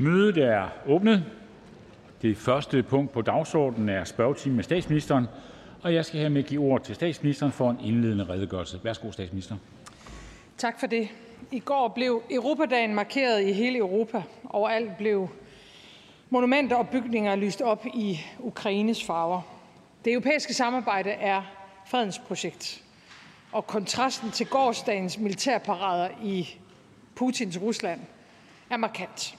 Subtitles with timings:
[0.00, 1.24] Mødet er åbnet.
[2.22, 5.26] Det første punkt på dagsordenen er spørgetime med statsministeren.
[5.82, 8.80] Og jeg skal hermed give ord til statsministeren for en indledende redegørelse.
[8.84, 9.56] Værsgo, statsminister.
[10.58, 11.08] Tak for det.
[11.50, 14.22] I går blev Europadagen markeret i hele Europa.
[14.44, 15.28] Overalt blev
[16.30, 19.40] monumenter og bygninger lyst op i Ukraines farver.
[20.04, 21.42] Det europæiske samarbejde er
[21.86, 22.84] fredens projekt.
[23.52, 26.48] Og kontrasten til gårsdagens militærparader i
[27.14, 28.00] Putins Rusland
[28.70, 29.38] er markant.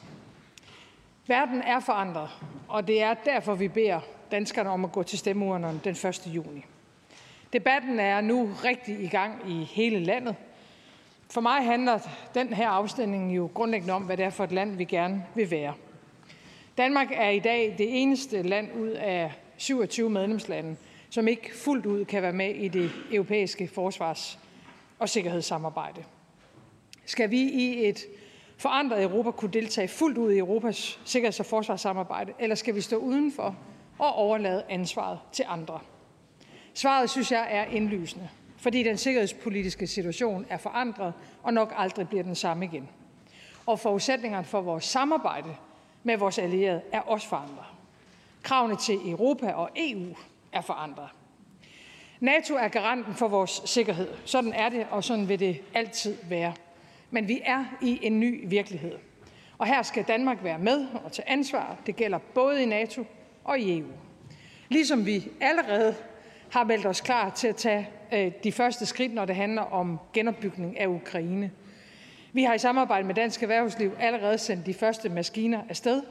[1.29, 2.29] Verden er forandret,
[2.67, 3.99] og det er derfor, vi beder
[4.31, 6.21] danskerne om at gå til stemmeurnerne den 1.
[6.25, 6.65] juni.
[7.53, 10.35] Debatten er nu rigtig i gang i hele landet.
[11.31, 11.99] For mig handler
[12.33, 15.51] den her afstemning jo grundlæggende om, hvad det er for et land, vi gerne vil
[15.51, 15.73] være.
[16.77, 20.75] Danmark er i dag det eneste land ud af 27 medlemslande,
[21.09, 24.39] som ikke fuldt ud kan være med i det europæiske forsvars-
[24.99, 26.03] og sikkerhedssamarbejde.
[27.05, 27.99] Skal vi i et
[28.59, 32.95] forandret Europa kunne deltage fuldt ud i Europas sikkerheds- og forsvarssamarbejde, eller skal vi stå
[32.95, 33.55] udenfor
[33.99, 35.79] og overlade ansvaret til andre?
[36.73, 42.23] Svaret synes jeg er indlysende, fordi den sikkerhedspolitiske situation er forandret og nok aldrig bliver
[42.23, 42.89] den samme igen.
[43.65, 45.55] Og forudsætningerne for vores samarbejde
[46.03, 47.65] med vores allierede er også forandret.
[48.43, 50.15] Kravene til Europa og EU
[50.53, 51.09] er forandret.
[52.19, 54.07] NATO er garanten for vores sikkerhed.
[54.25, 56.53] Sådan er det, og sådan vil det altid være.
[57.11, 58.95] Men vi er i en ny virkelighed.
[59.57, 61.77] Og her skal Danmark være med og tage ansvar.
[61.85, 63.05] Det gælder både i NATO
[63.43, 63.87] og i EU.
[64.69, 65.95] Ligesom vi allerede
[66.51, 69.99] har meldt os klar til at tage øh, de første skridt, når det handler om
[70.13, 71.51] genopbygning af Ukraine.
[72.33, 76.01] Vi har i samarbejde med Dansk Erhvervsliv allerede sendt de første maskiner afsted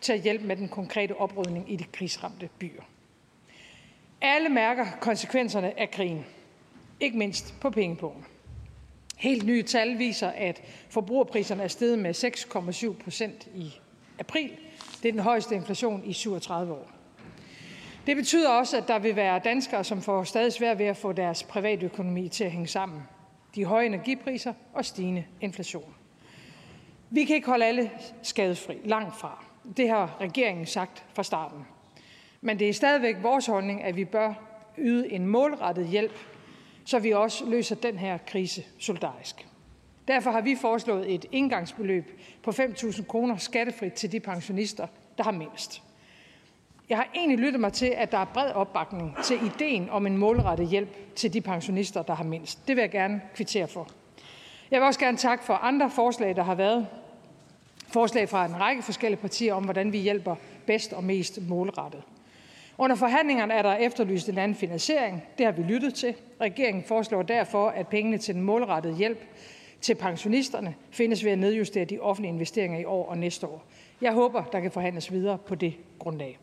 [0.00, 2.82] til at hjælpe med den konkrete oprydning i de krigsramte byer.
[4.20, 6.24] Alle mærker konsekvenserne af krigen,
[7.00, 8.24] ikke mindst på pengepunkten.
[9.16, 12.14] Helt nye tal viser, at forbrugerpriserne er steget med
[12.94, 13.74] 6,7 procent i
[14.18, 14.50] april.
[15.02, 16.90] Det er den højeste inflation i 37 år.
[18.06, 21.12] Det betyder også, at der vil være danskere, som får stadig svært ved at få
[21.12, 23.02] deres privatøkonomi til at hænge sammen.
[23.54, 25.94] De høje energipriser og stigende inflation.
[27.10, 27.90] Vi kan ikke holde alle
[28.22, 29.44] skadesfri, langt fra.
[29.76, 31.66] Det har regeringen sagt fra starten.
[32.40, 34.34] Men det er stadigvæk vores holdning, at vi bør
[34.78, 36.18] yde en målrettet hjælp
[36.86, 39.46] så vi også løser den her krise solidarisk.
[40.08, 44.86] Derfor har vi foreslået et indgangsbeløb på 5.000 kroner skattefrit til de pensionister,
[45.18, 45.82] der har mindst.
[46.88, 50.18] Jeg har egentlig lyttet mig til, at der er bred opbakning til ideen om en
[50.18, 52.68] målrettet hjælp til de pensionister, der har mindst.
[52.68, 53.88] Det vil jeg gerne kvittere for.
[54.70, 56.86] Jeg vil også gerne takke for andre forslag, der har været.
[57.88, 60.36] Forslag fra en række forskellige partier om, hvordan vi hjælper
[60.66, 62.02] bedst og mest målrettet.
[62.78, 65.22] Under forhandlingerne er der efterlyst en anden finansiering.
[65.38, 66.14] Det har vi lyttet til.
[66.40, 69.24] Regeringen foreslår derfor, at pengene til den målrettede hjælp
[69.80, 73.64] til pensionisterne findes ved at nedjustere de offentlige investeringer i år og næste år.
[74.00, 76.38] Jeg håber, der kan forhandles videre på det grundlag.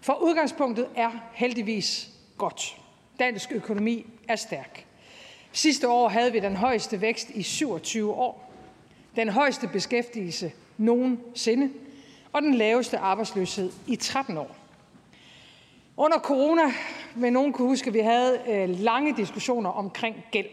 [0.00, 2.76] For udgangspunktet er heldigvis godt.
[3.18, 4.86] Dansk økonomi er stærk.
[5.52, 8.52] Sidste år havde vi den højeste vækst i 27 år,
[9.16, 11.70] den højeste beskæftigelse nogensinde
[12.32, 14.63] og den laveste arbejdsløshed i 13 år.
[15.96, 16.62] Under corona
[17.14, 20.48] vil nogen kunne huske, at vi havde øh, lange diskussioner omkring gæld.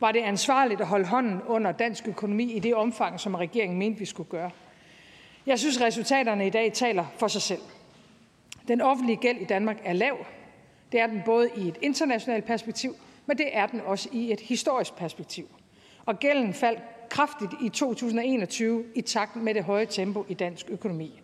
[0.00, 3.98] Var det ansvarligt at holde hånden under dansk økonomi i det omfang, som regeringen mente,
[3.98, 4.50] vi skulle gøre?
[5.46, 7.60] Jeg synes, resultaterne i dag taler for sig selv.
[8.68, 10.16] Den offentlige gæld i Danmark er lav.
[10.92, 12.94] Det er den både i et internationalt perspektiv,
[13.26, 15.48] men det er den også i et historisk perspektiv.
[16.06, 21.22] Og gælden faldt kraftigt i 2021 i takt med det høje tempo i dansk økonomi.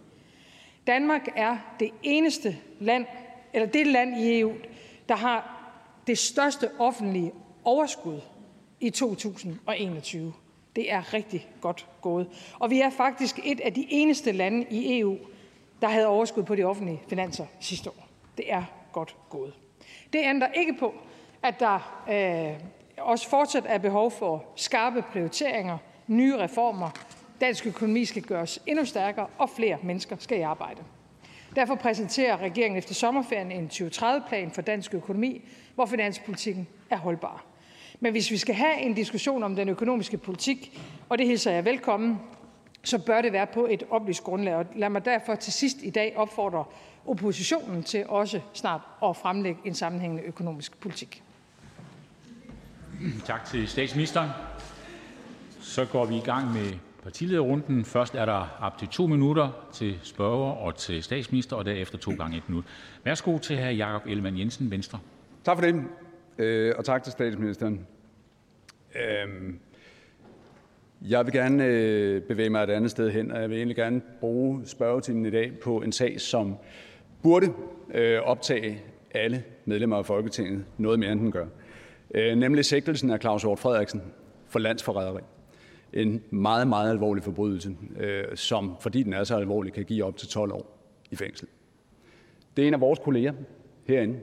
[0.88, 3.06] Danmark er det eneste land,
[3.53, 4.53] eller det land i EU,
[5.08, 5.55] der har
[6.06, 7.32] det største offentlige
[7.64, 8.20] overskud
[8.81, 10.32] i 2021.
[10.76, 12.29] Det er rigtig godt gået.
[12.58, 15.17] Og vi er faktisk et af de eneste lande i EU,
[15.81, 18.08] der havde overskud på de offentlige finanser sidste år.
[18.37, 19.52] Det er godt gået.
[20.12, 20.94] Det ændrer ikke på,
[21.43, 22.61] at der øh,
[23.05, 26.91] også fortsat er behov for skarpe prioriteringer, nye reformer
[27.40, 30.81] Dansk økonomi skal gøres endnu stærkere, og flere mennesker skal i arbejde.
[31.56, 35.43] Derfor præsenterer regeringen efter sommerferien en 2030-plan for dansk økonomi,
[35.75, 37.44] hvor finanspolitikken er holdbar.
[38.00, 41.64] Men hvis vi skal have en diskussion om den økonomiske politik, og det hilser jeg
[41.64, 42.20] velkommen,
[42.85, 44.55] så bør det være på et oplyst grundlag.
[44.55, 46.64] Og lad mig derfor til sidst i dag opfordre
[47.06, 51.23] oppositionen til også snart at fremlægge en sammenhængende økonomisk politik.
[53.25, 54.31] Tak til statsministeren.
[55.61, 57.84] Så går vi i gang med partilederrunden.
[57.84, 62.12] Først er der op til to minutter til spørger og til statsminister, og derefter to
[62.18, 62.64] gange et minut.
[63.04, 63.68] Værsgo til hr.
[63.70, 64.98] Jakob Ellemann Jensen, Venstre.
[65.44, 65.82] Tak for det,
[66.38, 67.86] øh, og tak til statsministeren.
[68.94, 69.58] Øhm,
[71.08, 74.00] Jeg vil gerne øh, bevæge mig et andet sted hen, og jeg vil egentlig gerne
[74.20, 76.56] bruge spørgetimen i dag på en sag, som
[77.22, 77.52] burde
[77.94, 78.82] øh, optage
[79.14, 81.46] alle medlemmer af Folketinget noget mere, end den gør.
[82.14, 84.02] Øh, nemlig sigtelsen af Claus Hort Frederiksen
[84.48, 85.20] for landsforræderi.
[85.93, 90.17] En meget, meget alvorlig forbrydelse, øh, som fordi den er så alvorlig, kan give op
[90.17, 90.79] til 12 år
[91.11, 91.49] i fængsel.
[92.56, 93.32] Det er en af vores kolleger
[93.87, 94.19] herinde,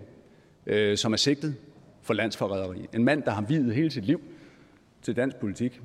[0.65, 1.55] øh, som er sigtet
[2.01, 2.87] for landsforræderi.
[2.93, 4.21] En mand, der har videt hele sit liv
[5.01, 5.81] til dansk politik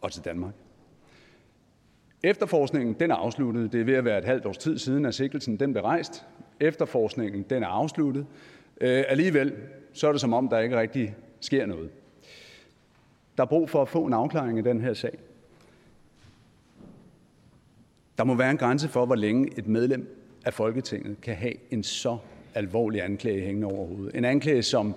[0.00, 0.54] og til Danmark.
[2.22, 3.72] Efterforskningen den er afsluttet.
[3.72, 6.26] Det er ved at være et halvt års tid siden, at sigtelsen den blev rejst.
[6.60, 8.26] Efterforskningen den er afsluttet.
[8.80, 9.52] Øh, alligevel
[9.92, 11.90] så er det som om, der ikke rigtig sker noget.
[13.40, 15.18] Der er brug for at få en afklaring i den her sag.
[18.18, 21.82] Der må være en grænse for, hvor længe et medlem af Folketinget kan have en
[21.82, 22.18] så
[22.54, 24.16] alvorlig anklage hængende over hovedet.
[24.16, 24.94] En anklage, som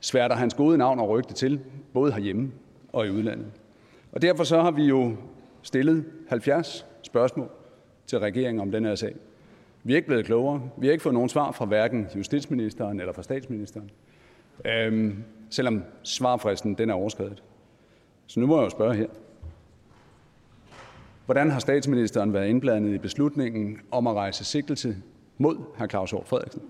[0.00, 1.60] sværter hans gode navn og rygte til,
[1.92, 2.52] både herhjemme
[2.92, 3.46] og i udlandet.
[4.12, 5.16] Og derfor så har vi jo
[5.62, 7.50] stillet 70 spørgsmål
[8.06, 9.14] til regeringen om den her sag.
[9.84, 10.70] Vi er ikke blevet klogere.
[10.76, 13.90] Vi har ikke fået nogen svar fra hverken justitsministeren eller fra statsministeren,
[14.64, 17.42] øhm, selvom svarfristen den er overskrevet.
[18.30, 19.06] Så nu må jeg jo spørge her.
[21.24, 24.96] Hvordan har statsministeren været indblandet i beslutningen om at rejse sigtelse
[25.38, 25.86] mod hr.
[25.86, 26.62] Claus Hjort Frederiksen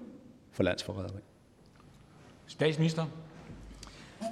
[0.52, 1.18] for landsforræderi?
[2.46, 3.04] Statsminister.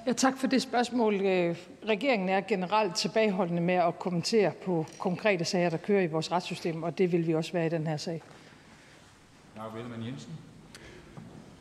[0.07, 1.15] Ja, tak for det spørgsmål.
[1.15, 1.57] Øh,
[1.89, 6.83] regeringen er generelt tilbageholdende med at kommentere på konkrete sager, der kører i vores retssystem,
[6.83, 8.23] og det vil vi også være i den her sag.
[9.57, 10.33] Jakob Jensen.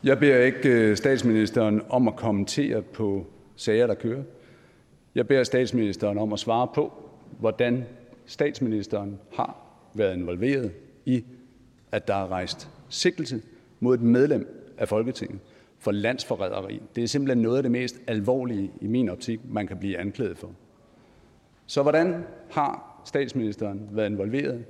[0.04, 3.26] Jeg beder ikke øh, statsministeren om at kommentere på
[3.56, 4.22] sager, der kører.
[5.18, 6.92] Jeg beder statsministeren om at svare på,
[7.38, 7.84] hvordan
[8.26, 9.56] statsministeren har
[9.94, 10.72] været involveret
[11.04, 11.24] i,
[11.92, 13.42] at der er rejst sigtelse
[13.80, 15.38] mod et medlem af Folketinget
[15.78, 16.82] for landsforræderi.
[16.96, 20.38] Det er simpelthen noget af det mest alvorlige i min optik, man kan blive anklaget
[20.38, 20.50] for.
[21.66, 24.64] Så hvordan har statsministeren været involveret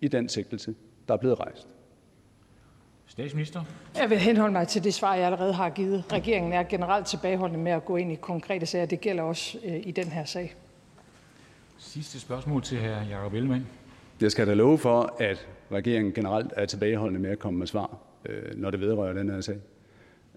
[0.00, 0.74] i den sigtelse,
[1.08, 1.75] der er blevet rejst?
[3.16, 3.62] Statsminister.
[3.98, 6.04] Jeg vil henholde mig til det svar, jeg allerede har givet.
[6.12, 8.86] Regeringen er generelt tilbageholdende med at gå ind i konkrete sager.
[8.86, 10.54] Det gælder også øh, i den her sag.
[11.78, 13.10] Sidste spørgsmål til hr.
[13.10, 13.66] Jacob Ellemann.
[14.20, 17.98] Jeg skal da love for, at regeringen generelt er tilbageholdende med at komme med svar,
[18.24, 19.58] øh, når det vedrører den her sag.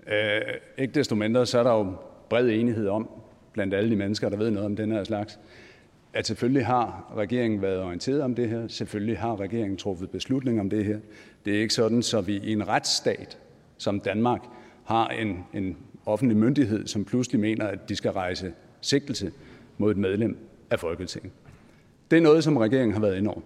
[0.07, 0.41] Øh,
[0.77, 1.93] ikke desto mindre så er der jo
[2.29, 3.09] bred enighed om,
[3.53, 5.39] blandt alle de mennesker, der ved noget om den her slags,
[6.13, 8.67] at selvfølgelig har regeringen været orienteret om det her.
[8.67, 10.99] Selvfølgelig har regeringen truffet beslutning om det her.
[11.45, 13.37] Det er ikke sådan, så vi i en retsstat
[13.77, 14.41] som Danmark
[14.83, 19.31] har en, en offentlig myndighed, som pludselig mener, at de skal rejse sigtelse
[19.77, 20.37] mod et medlem
[20.69, 21.31] af Folketinget.
[22.11, 23.41] Det er noget, som regeringen har været ind over.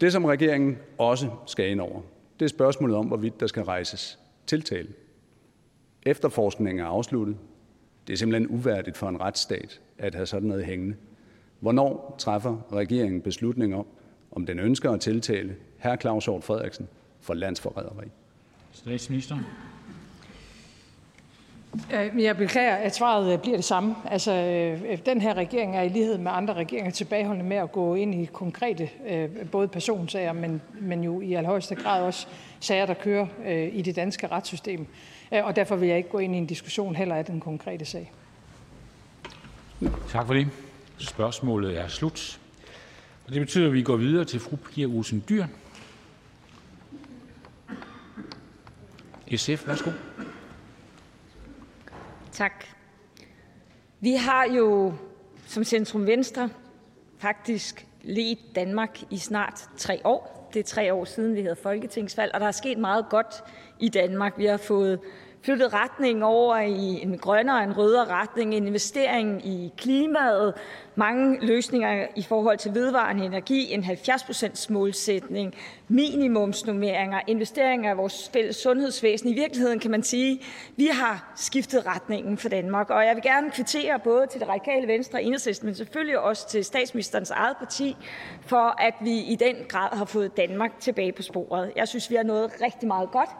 [0.00, 2.00] Det, som regeringen også skal ind over,
[2.38, 4.88] det er spørgsmålet om, hvorvidt der skal rejses tiltale.
[6.02, 7.36] Efterforskningen er afsluttet.
[8.06, 10.96] Det er simpelthen uværdigt for en retsstat at have sådan noget hængende.
[11.60, 13.86] Hvornår træffer regeringen beslutning om,
[14.36, 15.96] om den ønsker at tiltale hr.
[15.96, 16.88] Claus Hjort Frederiksen
[17.20, 18.06] for landsforræderi?
[18.72, 19.36] Statsminister.
[21.92, 23.94] Øh, jeg beklager, at svaret øh, bliver det samme.
[24.04, 27.94] Altså, øh, den her regering er i lighed med andre regeringer tilbageholdende med at gå
[27.94, 28.88] ind i konkrete
[29.52, 32.26] både personsager, men, men jo i allerhøjeste grad også
[32.60, 33.26] sager, der kører
[33.72, 34.86] i det danske retssystem.
[35.30, 38.12] Og derfor vil jeg ikke gå ind i en diskussion heller af den konkrete sag.
[40.08, 40.48] Tak for det.
[40.98, 42.40] Spørgsmålet er slut.
[43.26, 45.46] Og det betyder, at vi går videre til fru Pia Olsen Dyr.
[49.36, 49.90] SF, værsgo.
[52.32, 52.64] Tak.
[54.00, 54.94] Vi har jo
[55.46, 56.50] som Centrum Venstre
[57.18, 60.50] faktisk ledt Danmark i snart tre år.
[60.54, 63.34] Det er tre år siden, vi havde folketingsvalg, og der er sket meget godt
[63.80, 64.38] i Danmark.
[64.38, 65.00] Vi har fået
[65.46, 70.54] flyttet retningen over i en grønnere, en rødere retning, en investering i klimaet,
[70.94, 75.54] mange løsninger i forhold til vedvarende energi, en 70% målsætning,
[75.88, 79.28] minimumsnummeringer, investeringer i vores fælles sundhedsvæsen.
[79.28, 80.40] I virkeligheden kan man sige,
[80.76, 84.86] vi har skiftet retningen for Danmark, og jeg vil gerne kvittere både til det radikale
[84.86, 87.96] venstre og enhedslisten, men selvfølgelig også til statsministerens eget parti,
[88.40, 91.72] for at vi i den grad har fået Danmark tilbage på sporet.
[91.76, 93.30] Jeg synes, vi har nået rigtig meget godt,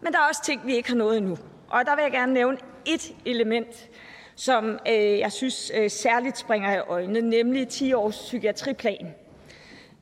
[0.00, 1.38] men der er også ting, vi ikke har nået endnu.
[1.68, 3.88] Og der vil jeg gerne nævne et element,
[4.34, 9.14] som øh, jeg synes øh, særligt springer i øjnene, nemlig 10 års psykiatriplan.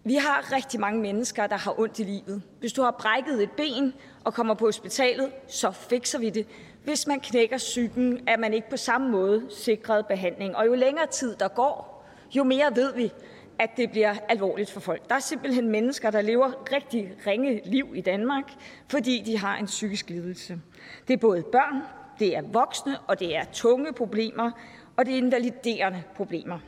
[0.05, 2.43] Vi har rigtig mange mennesker, der har ondt i livet.
[2.61, 6.47] Hvis du har brækket et ben og kommer på hospitalet, så fikser vi det.
[6.85, 10.57] Hvis man knækker psyken, er man ikke på samme måde sikret behandling.
[10.57, 12.05] Og jo længere tid der går,
[12.37, 13.12] jo mere ved vi,
[13.59, 15.09] at det bliver alvorligt for folk.
[15.09, 18.53] Der er simpelthen mennesker, der lever rigtig ringe liv i Danmark,
[18.88, 20.61] fordi de har en psykisk lidelse.
[21.09, 21.83] Det er både børn,
[22.19, 24.50] det er voksne, og det er tunge problemer,
[24.97, 26.59] og det er invaliderende problemer.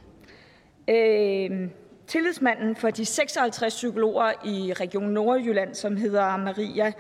[0.89, 1.69] Øh,
[2.07, 6.93] tillidsmanden for de 56 psykologer i Region Nordjylland, som hedder Maria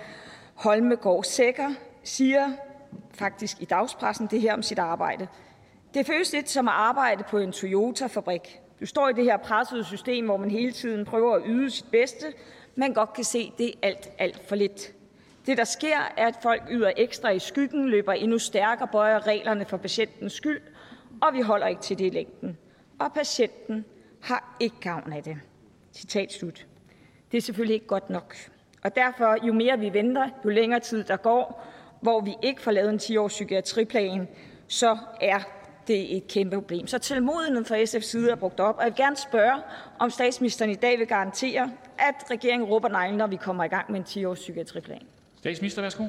[0.54, 1.68] Holmegård Sækker,
[2.04, 2.48] siger
[3.14, 5.28] faktisk i dagspressen det her om sit arbejde.
[5.94, 8.60] Det føles lidt som at arbejde på en Toyota-fabrik.
[8.80, 11.90] Du står i det her pressede system, hvor man hele tiden prøver at yde sit
[11.90, 12.26] bedste,
[12.74, 14.92] men godt kan se, det er alt, alt for lidt.
[15.46, 19.64] Det, der sker, er, at folk yder ekstra i skyggen, løber endnu stærkere, bøjer reglerne
[19.64, 20.60] for patientens skyld,
[21.22, 22.58] og vi holder ikke til det i længden.
[22.98, 23.84] Og patienten
[24.20, 25.40] har ikke gavn af det.
[25.92, 26.66] Citat slut.
[27.32, 28.36] Det er selvfølgelig ikke godt nok.
[28.82, 31.66] Og derfor, jo mere vi venter, jo længere tid der går,
[32.00, 34.28] hvor vi ikke får lavet en 10-års psykiatriplan,
[34.68, 35.40] så er
[35.90, 36.86] det et kæmpe problem.
[36.86, 39.62] Så tilmodigheden fra SF's side er brugt op, og jeg vil gerne spørge,
[39.98, 43.92] om statsministeren i dag vil garantere, at regeringen råber nej, når vi kommer i gang
[43.92, 45.02] med en 10-års psykiatriplan.
[45.38, 46.04] Statsminister, værsgo.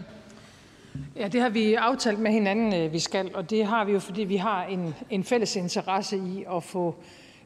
[1.15, 3.99] Ja, det har vi aftalt med hinanden, øh, vi skal, og det har vi jo,
[3.99, 6.95] fordi vi har en, en fælles interesse i at få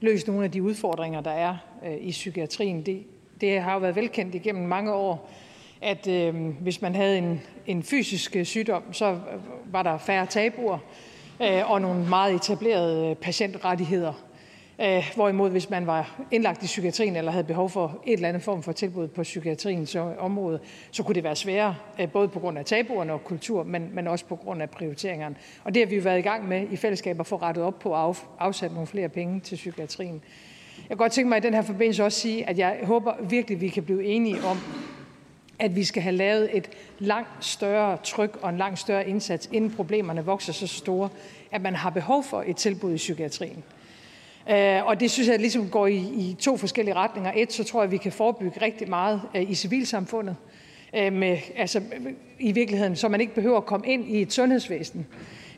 [0.01, 2.86] løst nogle af de udfordringer, der er øh, i psykiatrien.
[2.86, 3.04] Det,
[3.42, 5.32] det har jo været velkendt igennem mange år,
[5.82, 9.20] at øh, hvis man havde en, en fysisk sygdom, så
[9.65, 14.13] var der færre tabuer øh, Øh, og nogle meget etablerede øh, patientrettigheder.
[14.82, 18.44] Øh, hvorimod hvis man var indlagt i psykiatrien eller havde behov for et eller andet
[18.44, 20.60] form for tilbud på psykiatriens område,
[20.92, 21.75] så kunne det være sværere,
[22.13, 25.36] både på grund af tabuerne og kultur, men, men også på grund af prioriteringerne.
[25.63, 27.80] Og det har vi jo været i gang med i fællesskab at få rettet op
[27.80, 30.22] på at afsætte nogle flere penge til psykiatrien.
[30.77, 33.56] Jeg kan godt tænke mig i den her forbindelse også sige, at jeg håber virkelig,
[33.56, 34.58] at vi kan blive enige om,
[35.59, 36.69] at vi skal have lavet et
[37.00, 41.09] langt større tryk og en langt større indsats, inden problemerne vokser så store,
[41.51, 43.63] at man har behov for et tilbud i psykiatrien.
[44.50, 47.31] Øh, og det synes jeg ligesom går i, i to forskellige retninger.
[47.35, 50.35] Et, så tror jeg, at vi kan forebygge rigtig meget øh, i civilsamfundet,
[50.95, 51.81] øh, med, altså,
[52.39, 55.07] i virkeligheden, så man ikke behøver at komme ind i et sundhedsvæsen.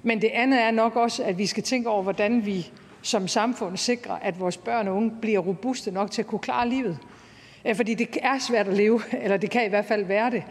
[0.03, 3.77] Men det andet er nok også, at vi skal tænke over, hvordan vi som samfund
[3.77, 6.97] sikrer, at vores børn og unge bliver robuste nok til at kunne klare livet.
[7.75, 10.43] Fordi det er svært at leve, eller det kan i hvert fald være det.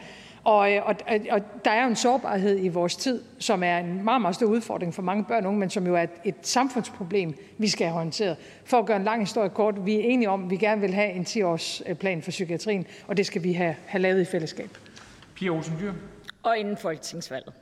[0.45, 0.97] Og, og,
[1.31, 4.47] og der er jo en sårbarhed i vores tid, som er en meget, meget stor
[4.47, 7.87] udfordring for mange børn og unge, men som jo er et, et samfundsproblem, vi skal
[7.87, 8.37] have håndteret.
[8.65, 10.95] For at gøre en lang historie kort, vi er enige om, at vi gerne vil
[10.95, 14.71] have en 10-års plan for psykiatrien, og det skal vi have, have lavet i fællesskab.
[15.35, 15.93] Pia Olsen Dyr.
[16.43, 17.53] Og inden folketingsvalget.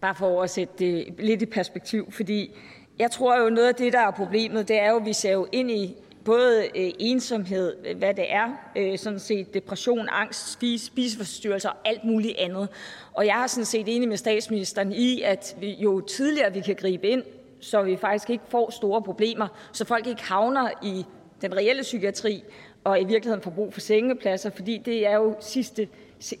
[0.00, 2.50] Bare for at sætte det lidt i perspektiv, fordi
[2.98, 5.32] jeg tror jo, noget af det, der er problemet, det er jo, at vi ser
[5.32, 5.96] jo ind i
[6.28, 12.04] både øh, ensomhed, hvad det er, øh, sådan set depression, angst, spise, spiseforstyrrelser og alt
[12.04, 12.68] muligt andet.
[13.14, 16.74] Og jeg er sådan set enig med statsministeren i, at vi, jo tidligere vi kan
[16.74, 17.22] gribe ind,
[17.60, 21.04] så vi faktisk ikke får store problemer, så folk ikke havner i
[21.42, 22.42] den reelle psykiatri
[22.84, 25.88] og i virkeligheden får brug for sengepladser, fordi det er jo sidste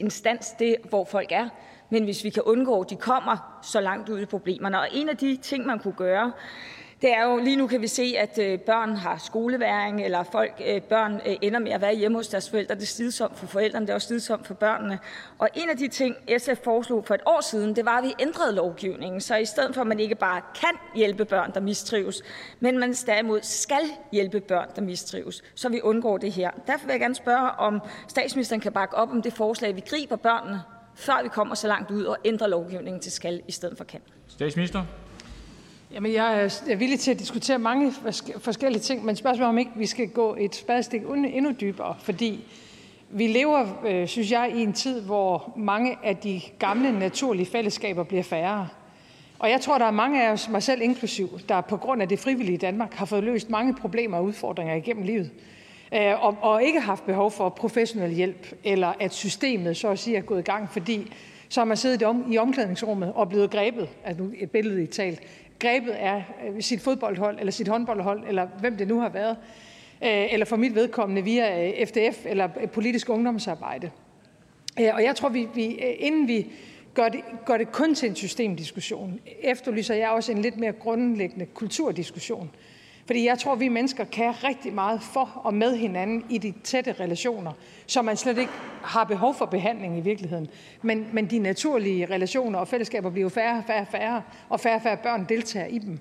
[0.00, 1.48] instans, det hvor folk er.
[1.90, 4.80] Men hvis vi kan undgå, at de kommer så langt ud i problemerne.
[4.80, 6.32] Og en af de ting, man kunne gøre,
[7.02, 10.62] det er jo lige nu kan vi se, at øh, børn har skoleværing, eller folk,
[10.66, 12.74] øh, børn øh, ender med at være hjemme hos deres forældre.
[12.74, 14.98] Det er slidsomt for forældrene, det er også slidsomt for børnene.
[15.38, 18.14] Og en af de ting, SF foreslog for et år siden, det var, at vi
[18.20, 19.20] ændrede lovgivningen.
[19.20, 22.22] Så i stedet for, at man ikke bare kan hjælpe børn, der mistrives,
[22.60, 26.50] men man derimod skal hjælpe børn, der mistrives, så vi undgår det her.
[26.66, 30.16] Derfor vil jeg gerne spørge, om statsministeren kan bakke op om det forslag, vi griber
[30.16, 30.62] børnene,
[30.94, 34.00] før vi kommer så langt ud og ændrer lovgivningen til skal i stedet for kan.
[34.26, 34.84] Statsminister.
[35.92, 37.92] Jamen, jeg er villig til at diskutere mange
[38.38, 42.44] forskellige ting, men spørgsmålet om ikke vi skal gå et spadestik endnu dybere, fordi
[43.10, 48.02] vi lever, øh, synes jeg, i en tid, hvor mange af de gamle naturlige fællesskaber
[48.02, 48.68] bliver færre.
[49.38, 52.08] Og jeg tror, der er mange af os, mig selv inklusiv, der på grund af
[52.08, 55.30] det frivillige Danmark har fået løst mange problemer og udfordringer igennem livet.
[55.94, 60.16] Øh, og, og ikke haft behov for professionel hjælp, eller at systemet så at sige
[60.16, 61.12] er gået i gang, fordi
[61.48, 65.20] så har man siddet i omklædningsrummet og blevet grebet, altså et billede i talt,
[65.58, 69.36] grebet af øh, sit fodboldhold eller sit håndboldhold, eller hvem det nu har været,
[70.04, 73.90] øh, eller for mit vedkommende via øh, FDF eller politisk ungdomsarbejde.
[74.76, 75.64] Og jeg tror, vi, vi
[75.98, 76.46] inden vi
[76.94, 81.46] gør det, gør det kun til en systemdiskussion, efterlyser jeg også en lidt mere grundlæggende
[81.46, 82.50] kulturdiskussion.
[83.08, 86.94] Fordi jeg tror, vi mennesker kan rigtig meget for og med hinanden i de tætte
[87.00, 87.52] relationer,
[87.86, 90.48] så man slet ikke har behov for behandling i virkeligheden.
[90.82, 94.74] Men, men de naturlige relationer og fællesskaber bliver jo færre og færre, færre, og færre
[94.74, 95.98] og færre børn deltager i dem.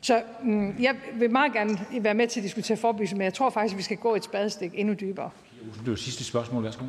[0.00, 3.50] Så mm, jeg vil meget gerne være med til at diskutere forebyggelse, men jeg tror
[3.50, 5.30] faktisk, at vi skal gå et spadestik endnu dybere.
[5.60, 6.64] Det er jo sidste spørgsmål.
[6.64, 6.84] Værsgo.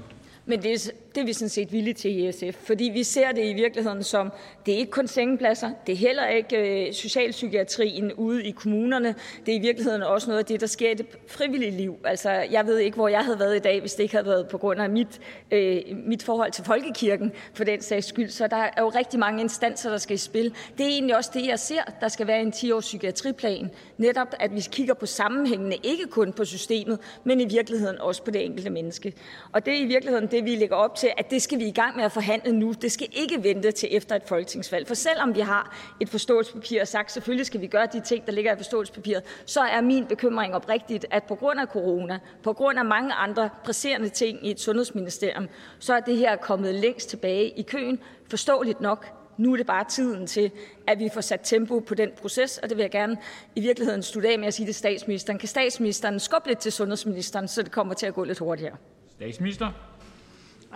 [0.46, 3.46] Men det det er vi sådan set villige til i SF, fordi vi ser det
[3.46, 4.32] i virkeligheden som,
[4.66, 9.16] det er ikke kun sengepladser, det er heller ikke øh, socialpsykiatrien ude i kommunerne,
[9.46, 11.98] det er i virkeligheden også noget af det, der sker i det frivillige liv.
[12.04, 14.48] Altså, jeg ved ikke, hvor jeg havde været i dag, hvis det ikke havde været
[14.48, 15.20] på grund af mit,
[15.52, 18.30] øh, mit forhold til folkekirken, for den sags skyld.
[18.30, 20.54] Så der er jo rigtig mange instanser, der skal i spil.
[20.78, 23.72] Det er egentlig også det, jeg ser, der skal være en 10-års psykiatriplan.
[23.98, 28.32] Netop, at vi kigger på sammenhængene, ikke kun på systemet, men i virkeligheden også på
[28.32, 29.14] det enkelte menneske.
[29.52, 31.72] Og det er i virkeligheden det, vi lægger op til, at det skal vi i
[31.72, 32.74] gang med at forhandle nu.
[32.82, 34.88] Det skal ikke vente til efter et folketingsvalg.
[34.88, 38.32] For selvom vi har et forståelsespapir og sagt, selvfølgelig skal vi gøre de ting, der
[38.32, 42.80] ligger i forståelsespapiret, så er min bekymring oprigtigt, at på grund af corona, på grund
[42.80, 45.48] af mange andre presserende ting i et sundhedsministerium,
[45.80, 48.00] så er det her kommet længst tilbage i køen.
[48.30, 49.06] Forståeligt nok,
[49.38, 50.52] nu er det bare tiden til,
[50.88, 53.18] at vi får sat tempo på den proces, og det vil jeg gerne
[53.56, 55.40] i virkeligheden slutte af med at sige til statsministeren.
[55.40, 58.76] Kan statsministeren skubbe lidt til sundhedsministeren, så det kommer til at gå lidt hurtigere?
[59.16, 59.91] Statsminister.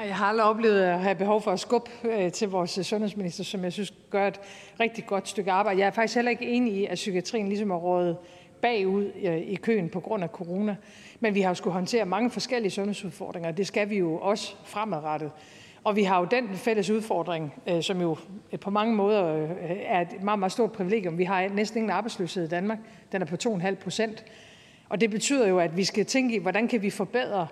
[0.04, 3.44] Jeg har aldrig oplevet at have behov for at skubbe øh, til vores øh, sundhedsminister,
[3.44, 4.40] som jeg synes gør et
[4.80, 5.80] rigtig godt stykke arbejde.
[5.80, 8.18] Jeg er faktisk heller ikke enig i, at psykiatrien ligesom er rådet
[8.62, 10.76] bagud øh, i køen på grund af corona.
[11.20, 14.56] Men vi har jo skulle håndtere mange forskellige sundhedsudfordringer, og det skal vi jo også
[14.64, 15.32] fremadrettet.
[15.84, 18.18] Og vi har jo den fælles udfordring, som jo
[18.62, 19.48] på mange måder
[19.86, 21.18] er et meget, meget stort privilegium.
[21.18, 22.78] Vi har næsten ingen arbejdsløshed i Danmark.
[23.12, 24.26] Den er på 2,5 procent.
[24.90, 27.48] Og det betyder jo, at vi skal tænke i, hvordan kan vi forbedre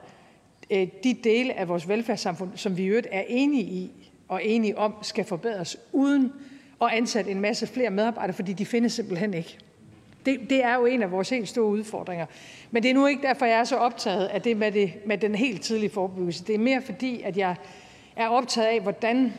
[0.72, 3.92] Øh, de dele af vores velfærdssamfund, som vi i øvrigt er enige i
[4.28, 6.32] og enige om, skal forbedres, uden
[6.82, 9.58] at ansætte en masse flere medarbejdere, fordi de findes simpelthen ikke.
[10.26, 12.26] Det, det er jo en af vores helt store udfordringer.
[12.72, 15.18] Men det er nu ikke derfor, jeg er så optaget af det med, det med
[15.18, 16.44] den helt tidlige forebyggelse.
[16.44, 17.56] Det er mere fordi, at jeg
[18.16, 19.34] er optaget af, hvordan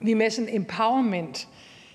[0.00, 1.48] vi med sådan empowerment,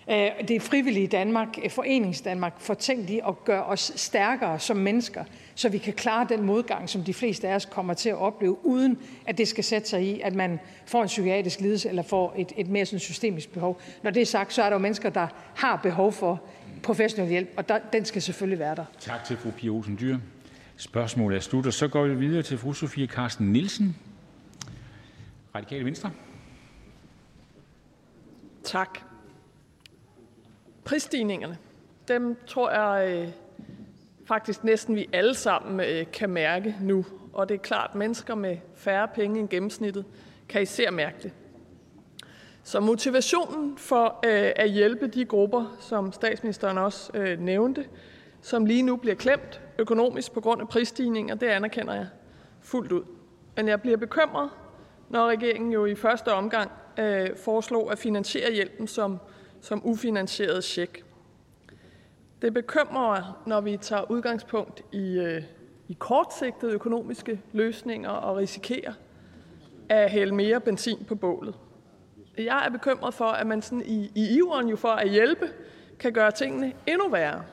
[0.09, 5.23] øh, det frivillige Danmark, foreningsdanmark, får tænkt i at gøre os stærkere som mennesker,
[5.55, 8.65] så vi kan klare den modgang, som de fleste af os kommer til at opleve,
[8.65, 12.33] uden at det skal sætte sig i, at man får en psykiatrisk lidelse eller får
[12.37, 13.81] et, et mere sådan systemisk behov.
[14.03, 16.41] Når det er sagt, så er der jo mennesker, der har behov for
[16.83, 18.85] professionel hjælp, og der, den skal selvfølgelig være der.
[18.99, 20.17] Tak til fru Pia Olsen Dyr.
[20.77, 23.95] Spørgsmålet er slut, og så går vi videre til fru Sofie Carsten Nielsen,
[25.55, 26.11] Radikale Venstre.
[28.63, 28.99] Tak.
[30.83, 31.57] Prisstigningerne,
[32.07, 33.27] dem tror jeg øh,
[34.25, 37.05] faktisk næsten vi alle sammen øh, kan mærke nu.
[37.33, 40.05] Og det er klart, at mennesker med færre penge end gennemsnittet
[40.49, 41.31] kan især mærke det.
[42.63, 47.85] Så motivationen for øh, at hjælpe de grupper, som statsministeren også øh, nævnte,
[48.41, 52.07] som lige nu bliver klemt økonomisk på grund af prisstigninger, det anerkender jeg
[52.61, 53.03] fuldt ud.
[53.55, 54.49] Men jeg bliver bekymret,
[55.09, 59.17] når regeringen jo i første omgang øh, foreslog at finansiere hjælpen som,
[59.61, 61.03] som ufinansieret check.
[62.43, 65.43] Det bekymrer mig, når vi tager udgangspunkt i, øh,
[65.87, 68.93] i kortsigtede økonomiske løsninger og risikerer
[69.89, 71.55] at hælde mere benzin på bålet.
[72.37, 75.49] Jeg er bekymret for, at man sådan i, i iveren jo for at hjælpe
[75.99, 77.43] kan gøre tingene endnu værre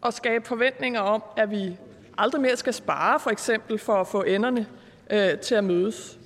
[0.00, 1.78] og skabe forventninger om, at vi
[2.18, 4.66] aldrig mere skal spare for eksempel for at få enderne
[5.10, 6.18] øh, til at mødes.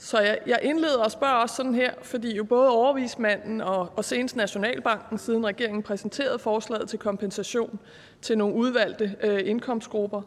[0.00, 4.04] Så jeg, jeg indleder og spørger også sådan her, fordi jo både overvismanden og, og
[4.04, 7.78] senest Nationalbanken, siden regeringen præsenterede forslaget til kompensation
[8.22, 10.22] til nogle udvalgte øh, indkomstgrupper,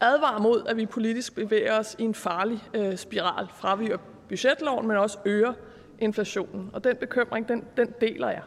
[0.00, 3.92] advarer mod, at vi politisk bevæger os i en farlig øh, spiral fra vi
[4.28, 5.52] budgetloven, men også øger
[5.98, 6.70] inflationen.
[6.72, 8.42] Og den bekymring, den, den deler jeg.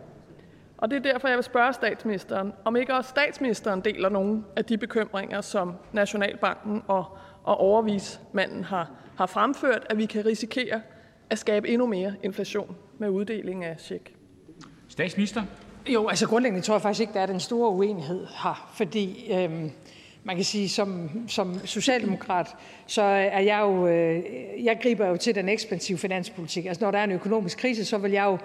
[0.77, 4.65] Og det er derfor, jeg vil spørge statsministeren, om ikke også statsministeren deler nogle af
[4.65, 10.81] de bekymringer, som Nationalbanken og, og overvismanden har, har fremført, at vi kan risikere
[11.29, 14.11] at skabe endnu mere inflation med uddeling af check.
[14.87, 15.43] Statsminister?
[15.87, 19.71] Jo, altså grundlæggende tror jeg faktisk ikke, der er den store uenighed her, fordi øhm,
[20.23, 22.47] man kan sige, som, som socialdemokrat,
[22.87, 24.23] så er jeg jo, øh,
[24.63, 26.65] jeg griber jo til den ekspansive finanspolitik.
[26.65, 28.37] Altså når der er en økonomisk krise, så vil jeg jo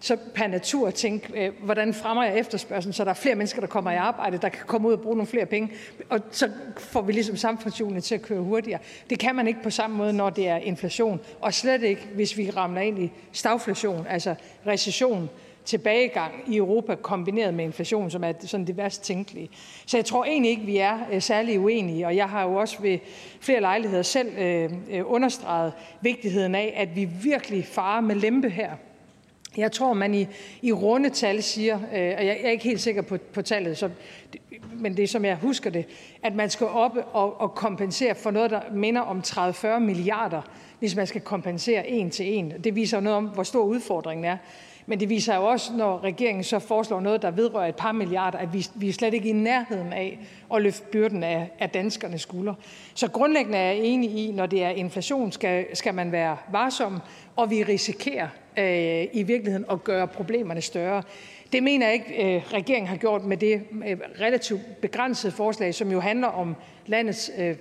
[0.00, 3.68] så per natur tænke, øh, hvordan fremmer jeg efterspørgselen, så der er flere mennesker, der
[3.68, 5.72] kommer i arbejde, der kan komme ud og bruge nogle flere penge,
[6.08, 8.80] og så får vi ligesom samfundshjulene til at køre hurtigere.
[9.10, 12.36] Det kan man ikke på samme måde, når det er inflation, og slet ikke, hvis
[12.36, 14.34] vi rammer ind i stagflation, altså
[14.66, 15.30] recession,
[15.68, 19.50] tilbagegang i Europa kombineret med inflation, som er sådan det værst tænkelige.
[19.86, 22.82] Så jeg tror egentlig ikke, vi er øh, særlig uenige, og jeg har jo også
[22.82, 22.98] ved
[23.40, 28.70] flere lejligheder selv øh, øh understreget vigtigheden af, at vi virkelig farer med lempe her.
[29.56, 30.26] Jeg tror, man i,
[30.62, 33.90] i runde tal siger, øh, og jeg er ikke helt sikker på, på tallet, så,
[34.72, 35.84] men det er som jeg husker det,
[36.22, 40.42] at man skal op og, og kompensere for noget, der minder om 30-40 milliarder,
[40.78, 42.52] hvis man skal kompensere en til en.
[42.64, 44.36] Det viser noget om, hvor stor udfordringen er.
[44.86, 48.38] Men det viser jo også, når regeringen så foreslår noget, der vedrører et par milliarder,
[48.38, 50.18] at vi, vi er slet ikke i nærheden af
[50.54, 52.54] at løfte byrden af, af danskernes skuldre.
[52.94, 57.00] Så grundlæggende er jeg enig i, når det er inflation, skal, skal man være varsom,
[57.36, 58.28] og vi risikerer
[58.58, 61.02] øh, i virkeligheden at gøre problemerne større.
[61.52, 65.92] Det mener jeg ikke, øh, regeringen har gjort med det øh, relativt begrænsede forslag, som
[65.92, 67.56] jo handler om landets øh,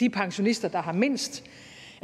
[0.00, 1.44] de pensionister, der har mindst.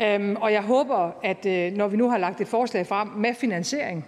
[0.00, 3.34] Øhm, og jeg håber, at øh, når vi nu har lagt et forslag frem med
[3.34, 4.06] finansiering,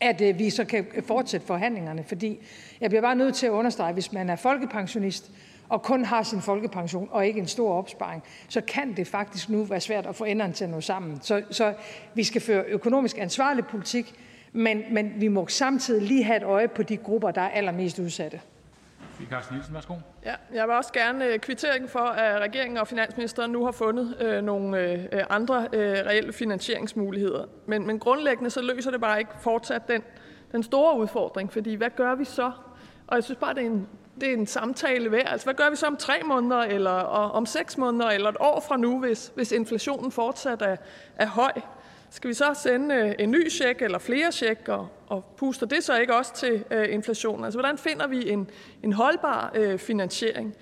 [0.00, 2.04] at øh, vi så kan fortsætte forhandlingerne.
[2.04, 2.38] Fordi
[2.80, 5.30] jeg bliver bare nødt til at understrege, at hvis man er folkepensionist
[5.68, 9.64] og kun har sin folkepension og ikke en stor opsparing, så kan det faktisk nu
[9.64, 11.20] være svært at få enderne til at nå sammen.
[11.22, 11.74] Så, så
[12.14, 14.14] vi skal føre økonomisk ansvarlig politik,
[14.52, 17.98] men, men vi må samtidig lige have et øje på de grupper, der er allermest
[17.98, 18.40] udsatte.
[19.50, 19.94] Nielsen, værsgo.
[20.24, 24.16] Ja, jeg vil også gerne øh, kvittere for, at regeringen og finansministeren nu har fundet
[24.20, 27.44] øh, nogle øh, andre øh, reelle finansieringsmuligheder.
[27.66, 30.02] Men, men grundlæggende så løser det bare ikke fortsat den,
[30.52, 32.52] den store udfordring, fordi hvad gør vi så?
[33.06, 33.88] Og jeg synes bare, det er en,
[34.20, 35.26] det er en samtale værd.
[35.26, 38.64] Altså, hvad gør vi så om tre måneder, eller om seks måneder, eller et år
[38.68, 40.76] fra nu, hvis, hvis inflationen fortsat er,
[41.16, 41.52] er høj?
[42.10, 45.84] Skal vi så sende øh, en ny check eller flere check, og, og puster det
[45.84, 47.44] så ikke også til øh, inflationen?
[47.44, 48.50] Altså, hvordan finder vi en,
[48.82, 50.56] en holdbar øh, finansiering?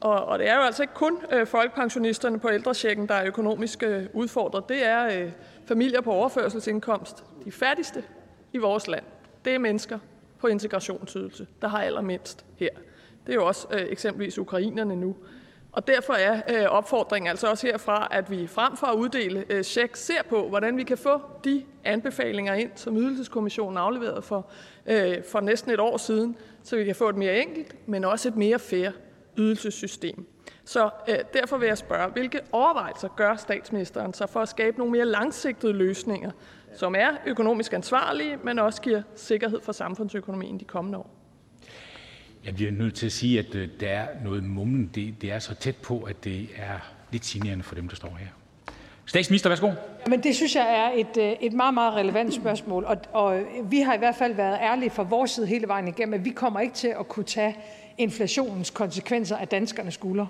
[0.00, 3.82] Og, og det er jo altså ikke kun øh, folkepensionisterne på ældrechecken, der er økonomisk
[3.82, 4.68] øh, udfordret.
[4.68, 5.32] Det er øh,
[5.66, 7.24] familier på overførselsindkomst.
[7.44, 8.04] De fattigste
[8.52, 9.04] i vores land,
[9.44, 9.98] det er mennesker
[10.38, 12.68] på integrationsydelse, der har allermindst her.
[13.26, 15.16] Det er jo også øh, eksempelvis ukrainerne nu.
[15.72, 19.62] Og derfor er øh, opfordringen altså også herfra, at vi frem for at uddele øh,
[19.62, 24.50] check ser på, hvordan vi kan få de anbefalinger ind, som Ydelseskommissionen afleverede for,
[24.86, 28.28] øh, for næsten et år siden, så vi kan få et mere enkelt, men også
[28.28, 28.90] et mere fair
[29.38, 30.26] ydelsessystem.
[30.64, 34.92] Så øh, derfor vil jeg spørge, hvilke overvejelser gør statsministeren sig for at skabe nogle
[34.92, 36.30] mere langsigtede løsninger,
[36.74, 41.21] som er økonomisk ansvarlige, men også giver sikkerhed for samfundsøkonomien de kommende år?
[42.44, 44.90] Jeg bliver nødt til at sige, at øh, der er noget mumlen.
[44.94, 48.18] Det, det er så tæt på, at det er lidt signerende for dem, der står
[48.20, 48.26] her.
[49.06, 49.70] Statsminister, værsgo.
[50.08, 52.84] Men det synes jeg er et, øh, et meget, meget relevant spørgsmål.
[52.84, 55.88] Og, og øh, vi har i hvert fald været ærlige fra vores side hele vejen
[55.88, 57.56] igennem, at vi kommer ikke til at kunne tage
[57.98, 60.28] inflationens konsekvenser af danskernes skuldre.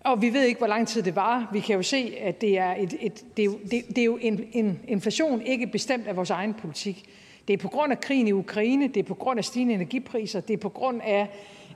[0.00, 1.48] Og vi ved ikke, hvor lang tid det var.
[1.52, 4.04] Vi kan jo se, at det er, et, et, det er jo, det, det er
[4.04, 7.08] jo en, en inflation ikke bestemt af vores egen politik.
[7.48, 10.40] Det er på grund af krigen i Ukraine, det er på grund af stigende energipriser,
[10.40, 11.28] det er på grund af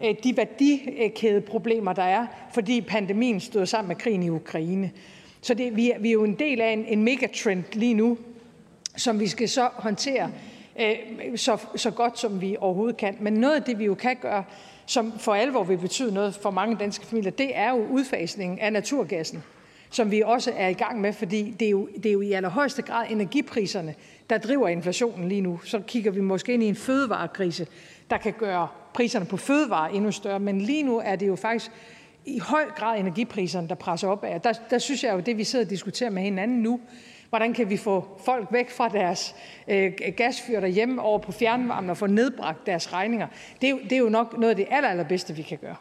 [0.04, 4.90] øh, de værdikædeproblemer, der er, fordi pandemien stod sammen med krigen i Ukraine.
[5.40, 8.18] Så det, vi, er, vi er jo en del af en, en megatrend lige nu,
[8.96, 10.30] som vi skal så håndtere
[10.80, 13.16] øh, så, så godt, som vi overhovedet kan.
[13.20, 14.44] Men noget af det, vi jo kan gøre,
[14.86, 18.72] som for alvor vil betyde noget for mange danske familier, det er jo udfasningen af
[18.72, 19.42] naturgassen,
[19.90, 22.32] som vi også er i gang med, fordi det er jo, det er jo i
[22.32, 23.94] allerhøjeste grad energipriserne,
[24.30, 25.60] der driver inflationen lige nu.
[25.64, 27.66] Så kigger vi måske ind i en fødevarekrise,
[28.10, 30.40] der kan gøre priserne på fødevarer endnu større.
[30.40, 31.70] Men lige nu er det jo faktisk
[32.24, 34.40] i høj grad energipriserne, der presser op af.
[34.40, 36.80] Der, der synes jeg jo, det vi sidder og diskuterer med hinanden nu,
[37.28, 39.34] hvordan kan vi få folk væk fra deres
[39.68, 43.26] øh, gasfyr derhjemme over på fjernvarmen og få nedbragt deres regninger.
[43.60, 45.76] Det er, jo, det er jo nok noget af det aller, allerbedste, vi kan gøre.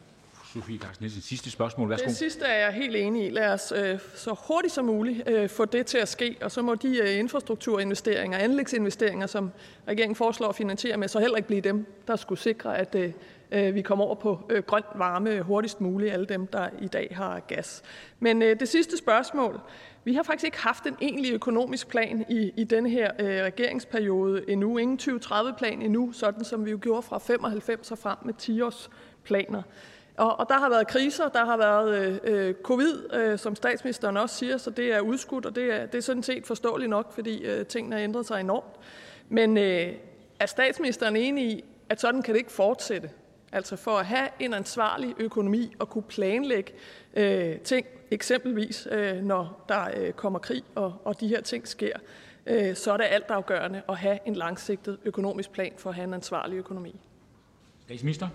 [0.55, 1.89] Sofie Carsten Nielsen, sidste spørgsmål.
[1.89, 2.07] Værsgo.
[2.07, 3.29] Det sidste er jeg helt enig i.
[3.29, 6.61] Lad os øh, så hurtigt som muligt øh, få det til at ske, og så
[6.61, 9.51] må de øh, infrastrukturinvesteringer, anlægsinvesteringer, som
[9.87, 13.11] regeringen foreslår at finansiere med, så heller ikke blive dem, der skulle sikre, at øh,
[13.51, 17.11] øh vi kommer over på øh, grøn varme hurtigst muligt, alle dem, der i dag
[17.11, 17.81] har gas.
[18.19, 19.59] Men øh, det sidste spørgsmål.
[20.03, 24.49] Vi har faktisk ikke haft en egentlig økonomisk plan i, i denne her øh, regeringsperiode
[24.49, 24.77] endnu.
[24.77, 28.89] Ingen 2030-plan endnu, sådan som vi jo gjorde fra 95 og frem med 10-års
[29.23, 29.61] planer.
[30.17, 34.17] Og, og der har været kriser, der har været øh, øh, covid, øh, som statsministeren
[34.17, 37.13] også siger, så det er udskudt, og det er, det er sådan set forståeligt nok,
[37.13, 38.73] fordi øh, tingene har ændret sig enormt.
[39.29, 39.93] Men øh,
[40.39, 43.09] er statsministeren enig i, at sådan kan det ikke fortsætte?
[43.51, 46.71] Altså for at have en ansvarlig økonomi og kunne planlægge
[47.13, 51.97] øh, ting, eksempelvis øh, når der øh, kommer krig og, og de her ting sker,
[52.45, 56.13] øh, så er det altafgørende at have en langsigtet økonomisk plan for at have en
[56.13, 56.95] ansvarlig økonomi.
[57.85, 58.27] Statsminister?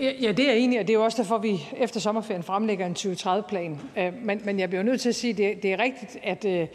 [0.00, 2.86] Ja, det er jeg enig og det er jo også derfor, vi efter sommerferien fremlægger
[2.86, 3.80] en 2030-plan.
[3.98, 6.44] Øh, men, men jeg bliver nødt til at sige, at det, det er rigtigt, at,
[6.44, 6.66] øh,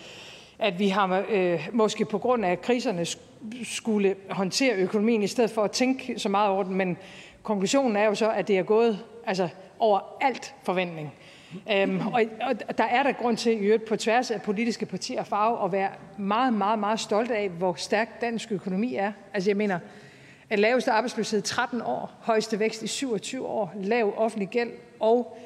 [0.59, 3.05] at vi har øh, måske på grund af kriserne
[3.63, 6.75] skulle håndtere økonomien i stedet for at tænke så meget over den.
[6.75, 6.97] Men
[7.43, 11.13] konklusionen er jo så, at det er gået altså, over alt forventning.
[11.73, 12.21] Øhm, og,
[12.67, 15.65] og der er der grund til, i øvrigt på tværs af politiske partier og farve,
[15.65, 19.11] at være meget, meget, meget stolt af, hvor stærk dansk økonomi er.
[19.33, 19.79] Altså jeg mener,
[20.57, 25.37] laveste arbejdsløshed i 13 år, højeste vækst i 27 år, lav offentlig gæld og,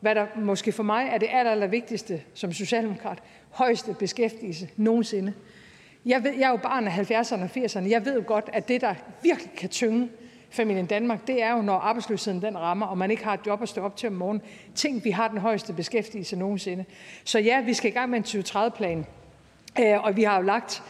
[0.00, 3.18] hvad der måske for mig er det aller, aller vigtigste som socialdemokrat,
[3.50, 5.32] højeste beskæftigelse nogensinde.
[6.06, 7.90] Jeg, ved, jeg er jo barn af 70'erne og 80'erne.
[7.90, 10.08] Jeg ved jo godt, at det, der virkelig kan tynge
[10.50, 13.62] familien Danmark, det er jo, når arbejdsløsheden den rammer, og man ikke har et job
[13.62, 14.42] at stå op til om morgenen.
[14.74, 16.84] Tænk, vi har den højeste beskæftigelse nogensinde.
[17.24, 19.06] Så ja, vi skal i gang med en 2030-plan,
[19.80, 20.82] øh, og vi har jo lagt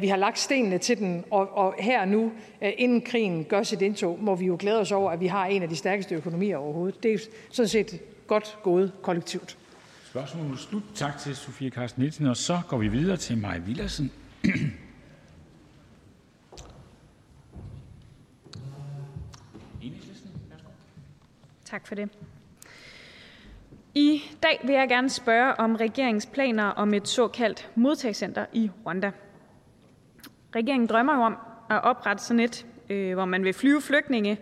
[0.00, 3.82] vi har lagt stenene til den, og, og her nu, øh, inden krigen gør sit
[3.82, 6.56] indtog, må vi jo glæde os over, at vi har en af de stærkeste økonomier
[6.56, 7.02] overhovedet.
[7.02, 7.18] Det er
[7.50, 9.56] sådan set godt gået kollektivt.
[10.04, 10.82] Spørgsmålet slut.
[10.94, 14.12] Tak til Sofie Carsten Nielsen, og så går vi videre til Maja Villersen.
[21.70, 22.08] Tak for det.
[23.94, 29.10] I dag vil jeg gerne spørge om regeringens planer om et såkaldt modtagscenter i Rwanda.
[30.54, 31.36] Regeringen drømmer jo om
[31.70, 34.38] at oprette sådan et, øh, hvor man vil flyve flygtninge,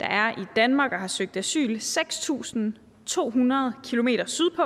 [0.00, 3.54] der er i Danmark og har søgt asyl 6.200
[3.90, 4.62] km sydpå.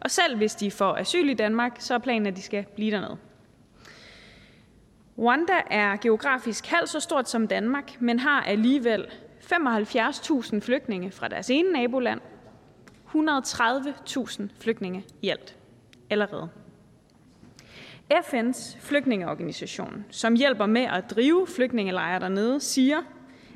[0.00, 2.90] Og selv hvis de får asyl i Danmark, så er planen, at de skal blive
[2.90, 3.16] dernede.
[5.18, 9.06] Rwanda er geografisk halvt så stort som Danmark, men har alligevel
[9.40, 12.20] 75.000 flygtninge fra deres ene naboland,
[13.14, 15.56] 130.000 flygtninge i alt
[16.10, 16.48] allerede.
[18.14, 23.02] FN's flygtningeorganisation, som hjælper med at drive flygtningelejre dernede, siger,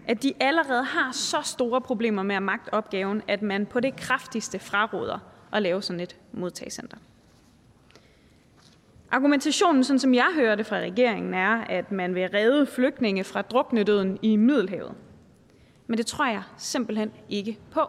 [0.09, 3.97] at de allerede har så store problemer med at magte opgaven, at man på det
[3.97, 5.19] kraftigste fraråder
[5.53, 6.97] at lave sådan et modtagscenter.
[9.11, 13.43] Argumentationen, sådan som jeg hører det fra regeringen, er, at man vil redde flygtninge fra
[13.43, 14.95] druknedøden i Middelhavet.
[15.87, 17.81] Men det tror jeg simpelthen ikke på.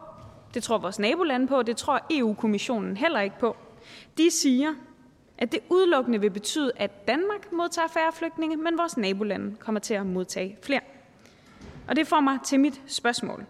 [0.54, 3.56] Det tror vores nabolande på, det tror EU-kommissionen heller ikke på.
[4.18, 4.74] De siger,
[5.44, 9.94] at det udelukkende vil betyde, at Danmark modtager færre flygtninge, men vores nabolande kommer til
[9.94, 10.80] at modtage flere.
[11.88, 13.46] Og det får mig til mit spørgsmål.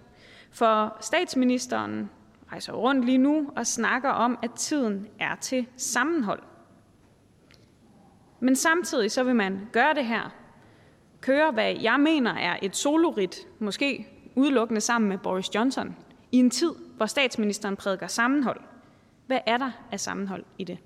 [0.52, 2.10] For statsministeren
[2.52, 6.42] rejser rundt lige nu og snakker om, at tiden er til sammenhold.
[8.40, 10.34] Men samtidig så vil man gøre det her,
[11.22, 15.96] køre hvad jeg mener er et solorit, måske udelukkende sammen med Boris Johnson,
[16.32, 18.62] i en tid, hvor statsministeren prædiker sammenhold.
[19.28, 20.78] Hvad er der af sammenhold i det?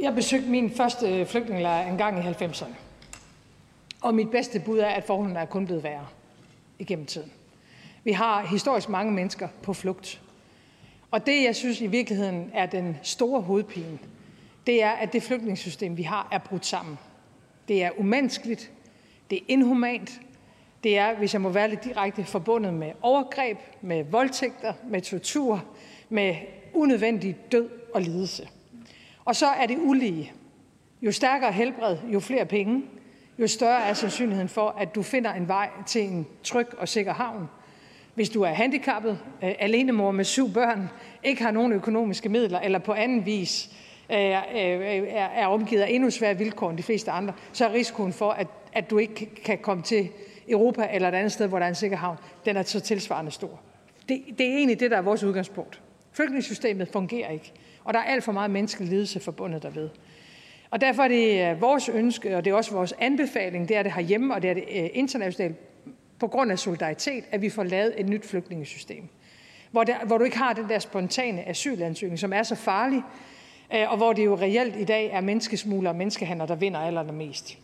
[0.00, 2.74] Jeg besøgte min første øh, flygtningelejr en gang i 90'erne.
[4.00, 6.06] Og mit bedste bud er, at forholdene er kun blevet værre
[6.78, 7.32] igennem tiden.
[8.04, 10.20] Vi har historisk mange mennesker på flugt.
[11.10, 13.98] Og det, jeg synes i virkeligheden er den store hovedpine,
[14.66, 16.98] det er, at det flygtningssystem, vi har, er brudt sammen.
[17.68, 18.70] Det er umenneskeligt,
[19.30, 20.20] det er inhumant,
[20.84, 25.64] det er, hvis jeg må være lidt direkte, forbundet med overgreb, med voldtægter, med tortur,
[26.08, 26.34] med
[26.74, 28.48] unødvendig død og lidelse.
[29.30, 30.32] Og så er det ulige.
[31.02, 32.82] Jo stærkere helbred, jo flere penge,
[33.38, 37.12] jo større er sandsynligheden for, at du finder en vej til en tryg og sikker
[37.12, 37.48] havn.
[38.14, 40.90] Hvis du er handicappet, øh, alenemor med syv børn,
[41.24, 43.70] ikke har nogen økonomiske midler, eller på anden vis
[44.10, 44.32] øh, øh,
[45.08, 48.30] er, er omgivet af endnu sværere vilkår end de fleste andre, så er risikoen for,
[48.30, 50.08] at, at du ikke kan komme til
[50.48, 53.30] Europa eller et andet sted, hvor der er en sikker havn, den er så tilsvarende
[53.30, 53.60] stor.
[54.08, 55.80] Det, det er egentlig det, der er vores udgangspunkt.
[56.12, 57.52] Flygtningssystemet fungerer ikke.
[57.90, 59.88] Og der er alt for meget menneskelig lidelse forbundet derved.
[60.70, 63.82] Og derfor er det øh, vores ønske, og det er også vores anbefaling, det er
[63.82, 65.56] det herhjemme, og det er det øh, internationalt,
[66.18, 69.08] på grund af solidaritet, at vi får lavet et nyt flygtningesystem.
[69.70, 73.02] Hvor, der, hvor du ikke har den der spontane asylansøgning, som er så farlig,
[73.74, 77.58] øh, og hvor det jo reelt i dag er menneskesmugler og menneskehandler, der vinder allermest.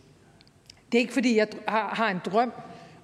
[0.93, 2.53] Det er ikke fordi, jeg har en drøm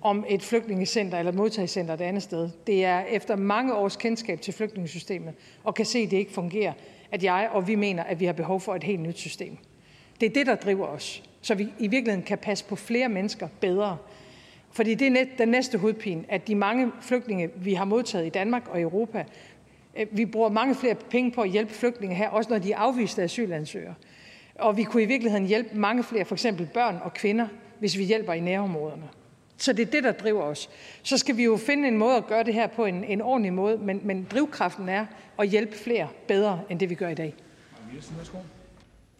[0.02, 2.50] om et flygtningecenter eller et modtagscenter et andet sted.
[2.66, 6.72] Det er efter mange års kendskab til flygtningesystemet, og kan se, at det ikke fungerer,
[7.12, 9.56] at jeg og vi mener, at vi har behov for et helt nyt system.
[10.20, 13.48] Det er det, der driver os, så vi i virkeligheden kan passe på flere mennesker
[13.60, 13.96] bedre.
[14.72, 18.68] Fordi det er den næste hovedpine, at de mange flygtninge, vi har modtaget i Danmark
[18.68, 19.24] og Europa,
[19.96, 22.76] øh, vi bruger mange flere penge på at hjælpe flygtninge her, også når de er
[22.76, 23.94] afviste asylansøgere.
[24.54, 27.48] Og vi kunne i virkeligheden hjælpe mange flere, for eksempel børn og kvinder,
[27.78, 29.08] hvis vi hjælper i nærområderne.
[29.62, 30.70] Så det er det, der driver os.
[31.02, 33.52] Så skal vi jo finde en måde at gøre det her på en, en ordentlig
[33.52, 35.06] måde, men, men drivkraften er
[35.38, 37.34] at hjælpe flere bedre, end det vi gør i dag.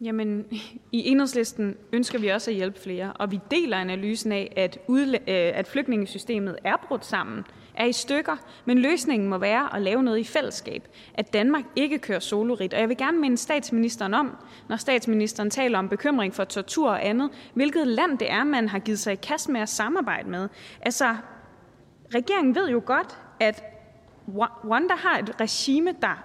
[0.01, 0.47] Jamen,
[0.93, 5.31] i enhedslisten ønsker vi også at hjælpe flere, og vi deler analysen af, at, udle-
[5.31, 10.03] øh, at flygtningesystemet er brudt sammen, er i stykker, men løsningen må være at lave
[10.03, 10.89] noget i fællesskab.
[11.15, 12.75] At Danmark ikke kører solorit.
[12.75, 14.37] Og jeg vil gerne minde statsministeren om,
[14.69, 18.79] når statsministeren taler om bekymring for tortur og andet, hvilket land det er, man har
[18.79, 20.49] givet sig i kast med at samarbejde med.
[20.81, 21.17] Altså,
[22.15, 23.65] regeringen ved jo godt, at
[24.65, 26.25] Rwanda har et regime, der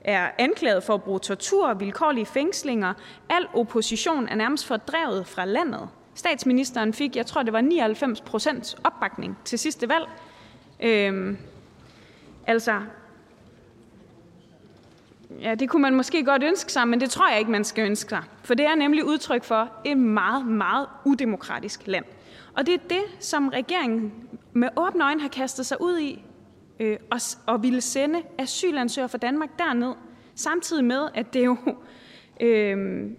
[0.00, 2.94] er anklaget for at bruge tortur og vilkårlige fængslinger.
[3.28, 5.88] Al opposition er nærmest fordrevet fra landet.
[6.14, 10.06] Statsministeren fik, jeg tror det var 99 procents opbakning til sidste valg.
[10.80, 11.36] Øhm,
[12.46, 12.80] altså,
[15.40, 17.86] Ja, det kunne man måske godt ønske sig, men det tror jeg ikke, man skal
[17.86, 18.22] ønske sig.
[18.44, 22.04] For det er nemlig udtryk for et meget, meget udemokratisk land.
[22.54, 24.12] Og det er det, som regeringen
[24.52, 26.24] med åbne øjne har kastet sig ud i,
[26.80, 29.94] øh, og, og ville sende asylansøgere fra Danmark derned,
[30.34, 31.56] samtidig med, at det jo,
[32.40, 33.10] øh,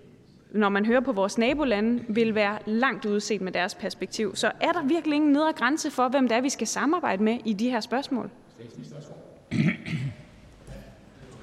[0.58, 4.36] når man hører på vores nabolande, vil være langt udset med deres perspektiv.
[4.36, 7.38] Så er der virkelig ingen nedre grænse for, hvem det er, vi skal samarbejde med
[7.46, 8.30] i de her spørgsmål?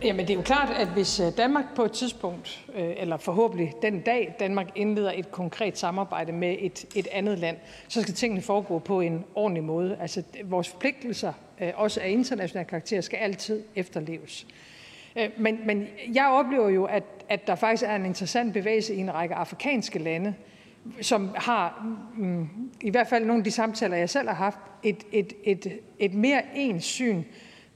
[0.05, 3.73] Jamen, det er jo klart, at hvis øh, Danmark på et tidspunkt, øh, eller forhåbentlig
[3.83, 7.57] den dag, Danmark indleder et konkret samarbejde med et, et andet land,
[7.89, 9.97] så skal tingene foregå på en ordentlig måde.
[10.01, 14.47] Altså, vores forpligtelser, øh, også af international karakter, skal altid efterleves.
[15.17, 18.99] Øh, men, men jeg oplever jo, at, at der faktisk er en interessant bevægelse i
[18.99, 20.35] en række afrikanske lande,
[21.01, 22.49] som har, mm,
[22.81, 26.15] i hvert fald nogle af de samtaler, jeg selv har haft, et, et, et, et
[26.15, 27.23] mere ens syn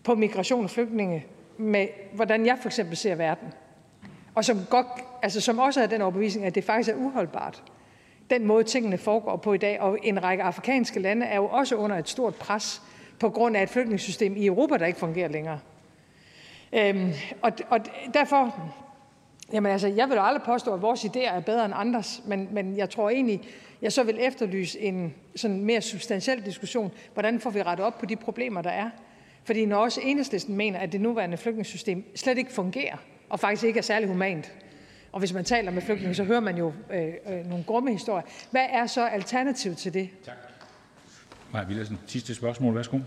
[0.04, 3.48] på migration og flygtninge med, hvordan jeg for eksempel ser verden,
[4.34, 4.86] og som, godt,
[5.22, 7.62] altså, som også er den overbevisning, at det faktisk er uholdbart,
[8.30, 9.80] den måde tingene foregår på i dag.
[9.80, 12.82] Og en række afrikanske lande er jo også under et stort pres
[13.20, 15.58] på grund af et flygtningssystem i Europa, der ikke fungerer længere.
[15.58, 17.12] Øhm, og, og derfor, jamen altså, Øhm,
[19.66, 22.76] altså, jeg vil jo aldrig påstå, at vores idéer er bedre end andres, men, men
[22.76, 23.40] jeg tror egentlig,
[23.82, 26.92] jeg så vil efterlyse en sådan mere substantiel diskussion.
[27.14, 28.90] Hvordan får vi rettet op på de problemer, der er?
[29.44, 32.96] Fordi når også enhedslisten mener, at det nuværende flygtningssystem slet ikke fungerer,
[33.28, 34.52] og faktisk ikke er særlig humant,
[35.12, 38.24] og hvis man taler med flygtninge, så hører man jo øh, øh, nogle grumme historier.
[38.50, 40.10] Hvad er så alternativet til det?
[40.24, 40.34] Tak.
[41.52, 42.74] Maja Villadsen, sidste spørgsmål.
[42.74, 42.98] Værsgo.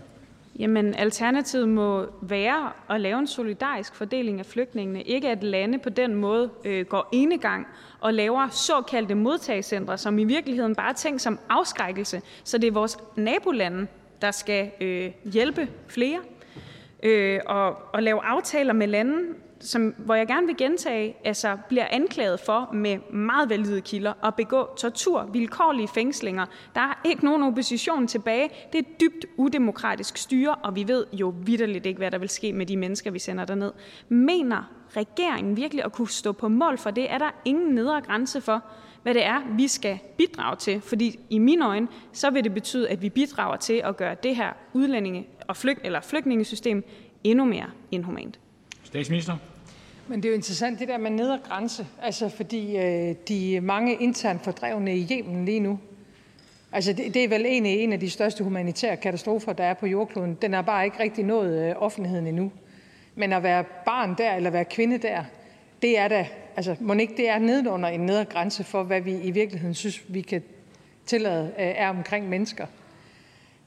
[0.58, 5.02] Jamen, alternativet må være at lave en solidarisk fordeling af flygtningene.
[5.02, 7.66] Ikke at lande på den måde øh, går enegang
[8.00, 12.22] og laver såkaldte modtagscentre, som i virkeligheden bare er tænkt som afskrækkelse.
[12.44, 13.86] Så det er vores nabolande,
[14.22, 16.18] der skal øh, hjælpe flere
[17.02, 19.18] øh, og, og lave aftaler med lande,
[19.62, 24.34] som, hvor jeg gerne vil gentage, altså bliver anklaget for med meget valide kilder at
[24.34, 26.46] begå tortur, vilkårlige fængslinger.
[26.74, 28.50] Der er ikke nogen opposition tilbage.
[28.72, 32.28] Det er et dybt udemokratisk styre, og vi ved jo vidderligt ikke, hvad der vil
[32.28, 33.72] ske med de mennesker, vi sender derned.
[34.08, 37.12] Mener regeringen virkelig at kunne stå på mål for det?
[37.12, 38.64] Er der ingen nedre grænse for,
[39.02, 40.80] hvad det er, vi skal bidrage til.
[40.80, 44.36] Fordi i mine øjne, så vil det betyde, at vi bidrager til at gøre det
[44.36, 46.84] her udlændinge- og flyg, eller flygtningesystem
[47.24, 48.38] endnu mere inhumant.
[48.84, 49.36] Statsminister?
[50.08, 51.86] Men det er jo interessant, det der med nedre grænse.
[52.02, 55.78] Altså, fordi øh, de mange internt fordrevne i Yemen lige nu,
[56.72, 59.86] altså det, det er vel egentlig en af de største humanitære katastrofer, der er på
[59.86, 60.38] jordkloden.
[60.42, 62.52] Den har bare ikke rigtig nået øh, offentligheden endnu.
[63.14, 65.24] Men at være barn der, eller være kvinde der,
[65.82, 69.20] det er da, altså må ikke det er nedenunder en nedre grænse for, hvad vi
[69.22, 70.42] i virkeligheden synes, vi kan
[71.06, 72.66] tillade øh, er omkring mennesker.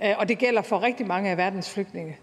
[0.04, 2.18] Øh, og det gælder for rigtig mange af verdens flygtninge.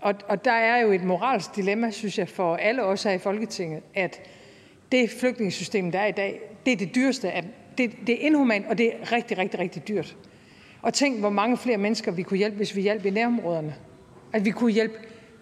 [0.00, 3.18] Og, og der er jo et moralsk dilemma, synes jeg, for alle os her i
[3.18, 4.20] Folketinget, at
[4.92, 7.30] det flygtningesystem, der er i dag, det er det dyreste.
[7.30, 7.44] Af,
[7.78, 10.16] det, det er inhumant, og det er rigtig, rigtig, rigtig dyrt.
[10.82, 13.74] Og tænk, hvor mange flere mennesker vi kunne hjælpe, hvis vi hjalp i nærområderne.
[14.32, 14.94] At vi kunne hjælpe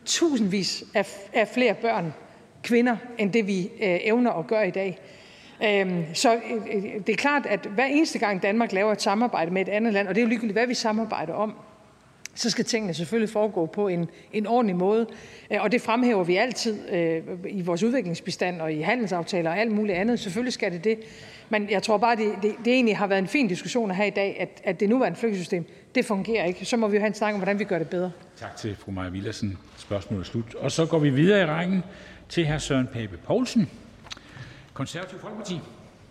[0.04, 2.14] tusindvis af, af flere børn
[2.62, 4.98] kvinder end det, vi øh, evner at gøre i dag.
[5.64, 6.40] Øhm, så øh,
[6.76, 9.92] øh det er klart, at hver eneste gang Danmark laver et samarbejde med et andet
[9.92, 11.54] land, og det er jo ligegyldigt, hvad vi samarbejder om,
[12.38, 15.06] så skal tingene selvfølgelig foregå på en, en ordentlig måde.
[15.50, 19.72] Øh, og det fremhæver vi altid øh, i vores udviklingsbestand og i handelsaftaler og alt
[19.72, 20.20] muligt andet.
[20.20, 20.98] Selvfølgelig skal det det.
[21.48, 24.10] Men jeg tror bare, det, det, det egentlig har været en fin diskussion her i
[24.10, 26.64] dag, at, at det nuværende flygtningssystem, det fungerer ikke.
[26.64, 28.10] Så må vi jo have en snak om, hvordan vi gør det bedre.
[28.36, 29.58] Tak til fru Maja Villersen.
[29.76, 30.54] Spørgsmålet er slut.
[30.54, 31.84] Og så går vi videre i rækken
[32.28, 32.58] til hr.
[32.58, 33.70] Søren Pape Poulsen,
[34.72, 35.60] Konservativ Folkeparti.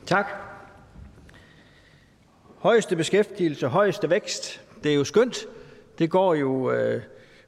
[0.06, 0.28] Tak.
[2.58, 4.62] Højeste beskæftigelse, højeste vækst.
[4.84, 5.48] Det er jo skønt.
[6.00, 7.02] Det går jo øh,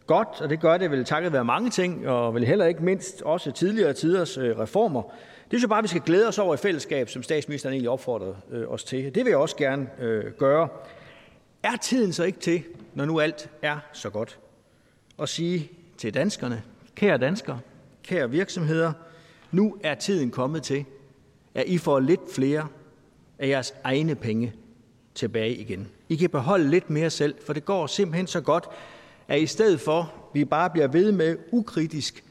[0.08, 3.22] godt, og det gør det vel takket være mange ting, og vel heller ikke mindst
[3.22, 5.02] også tidligere tiders øh, reformer.
[5.52, 7.90] Det er jeg bare, at vi skal glæde os over i fællesskab, som statsministeren egentlig
[7.90, 9.16] opfordrede øh, os til.
[9.16, 10.68] Det vil jeg også gerne øh, gøre.
[11.64, 14.40] Er tiden så ikke til, når nu alt er så godt,
[15.22, 16.64] at sige til danskerne,
[16.96, 17.60] kære danskere,
[18.04, 18.94] kære virksomheder,
[19.52, 20.86] nu er tiden kommet til,
[21.56, 22.68] at I får lidt flere
[23.40, 24.54] af jeres egne penge
[25.16, 25.88] tilbage igen.
[26.10, 28.68] I kan beholde lidt mere selv, for det går simpelthen så godt,
[29.28, 32.24] at i stedet for, vi bare bliver ved med ukritisk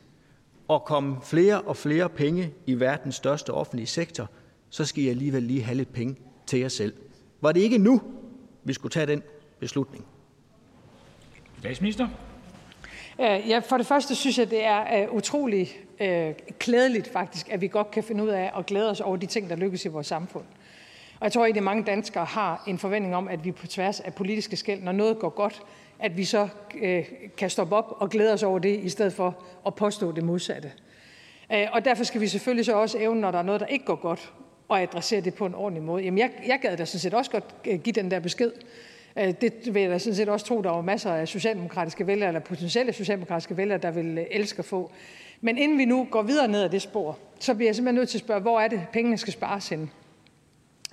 [0.71, 4.31] at komme flere og flere penge i verdens største offentlige sektor,
[4.71, 6.17] så skal I alligevel lige have lidt penge
[6.47, 6.95] til jer selv.
[7.41, 8.03] Var det ikke nu,
[8.65, 9.23] vi skulle tage den
[9.61, 10.05] beslutning?
[11.59, 12.09] Statsminister?
[13.21, 15.71] Øh, ja, for det første synes jeg, det er uh, utrolig
[16.01, 16.07] uh,
[16.59, 19.51] klædeligt faktisk, at vi godt kan finde ud af at glæde os over de ting,
[19.51, 20.45] der lykkes i vores samfund.
[21.21, 24.15] Og jeg tror at mange danskere har en forventning om, at vi på tværs af
[24.15, 25.63] politiske skæld, når noget går godt,
[25.99, 26.49] at vi så
[26.83, 27.05] øh,
[27.37, 30.73] kan stoppe op og glæde os over det, i stedet for at påstå det modsatte.
[31.53, 33.85] Øh, og derfor skal vi selvfølgelig så også evne, når der er noget, der ikke
[33.85, 34.33] går godt,
[34.69, 36.03] og adressere det på en ordentlig måde.
[36.03, 38.53] Jamen, jeg, jeg gad da sådan set også godt øh, give den der besked.
[39.19, 42.29] Øh, det vil jeg da sådan set også tro, der var masser af socialdemokratiske vælgere,
[42.29, 44.91] eller potentielle socialdemokratiske vælgere, der vil øh, elske at få.
[45.41, 48.09] Men inden vi nu går videre ned ad det spor, så bliver jeg simpelthen nødt
[48.09, 49.91] til at spørge, hvor er det, pengene skal spares hen?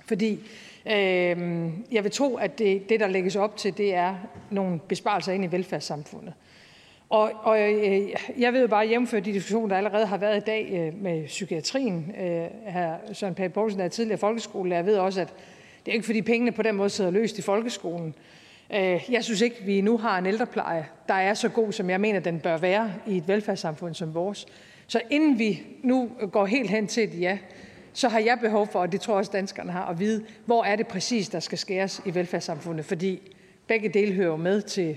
[0.06, 0.32] Fordi
[0.86, 4.14] øh, jeg vil tro, at det, det, der lægges op til, det er
[4.50, 6.32] nogle besparelser ind i velfærdssamfundet.
[7.08, 10.44] Og, og øh, jeg ved jo bare hjemføre de diskussioner, der allerede har været i
[10.46, 12.14] dag øh, med psykiatrien.
[12.20, 14.74] Øh, her Søren Pape Poulsen er tidligere folkeskole.
[14.74, 15.34] Jeg ved også, at
[15.84, 18.14] det er ikke fordi pengene på den måde sidder løst i folkeskolen.
[18.74, 22.00] Øh, jeg synes ikke, vi nu har en ældrepleje, der er så god, som jeg
[22.00, 24.46] mener, den bør være i et velfærdssamfund som vores.
[24.86, 27.38] Så inden vi nu går helt hen til et ja,
[27.96, 30.64] så har jeg behov for, og det tror jeg også danskerne har, at vide, hvor
[30.64, 32.84] er det præcis, der skal skæres i velfærdssamfundet.
[32.84, 33.32] Fordi
[33.66, 34.96] begge dele hører med til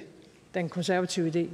[0.54, 1.50] den konservative idé.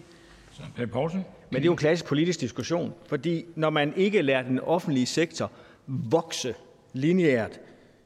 [1.50, 5.06] Men det er jo en klassisk politisk diskussion, fordi når man ikke lader den offentlige
[5.06, 5.52] sektor
[5.88, 6.56] vokse
[6.94, 7.60] lineært,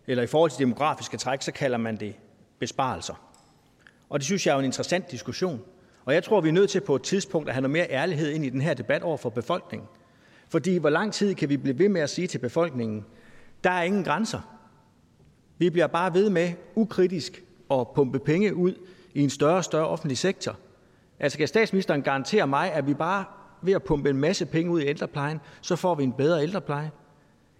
[0.07, 2.15] eller i forhold til demografiske træk, så kalder man det
[2.59, 3.13] besparelser.
[4.09, 5.61] Og det synes jeg er en interessant diskussion.
[6.05, 8.31] Og jeg tror, vi er nødt til på et tidspunkt at have noget mere ærlighed
[8.31, 9.87] ind i den her debat over for befolkningen.
[10.49, 13.05] Fordi hvor lang tid kan vi blive ved med at sige til befolkningen,
[13.63, 14.39] der er ingen grænser.
[15.57, 18.73] Vi bliver bare ved med ukritisk at pumpe penge ud
[19.13, 20.55] i en større og større offentlig sektor.
[21.19, 23.25] Altså kan statsministeren garantere mig, at vi bare
[23.61, 26.91] ved at pumpe en masse penge ud i ældreplejen, så får vi en bedre ældrepleje?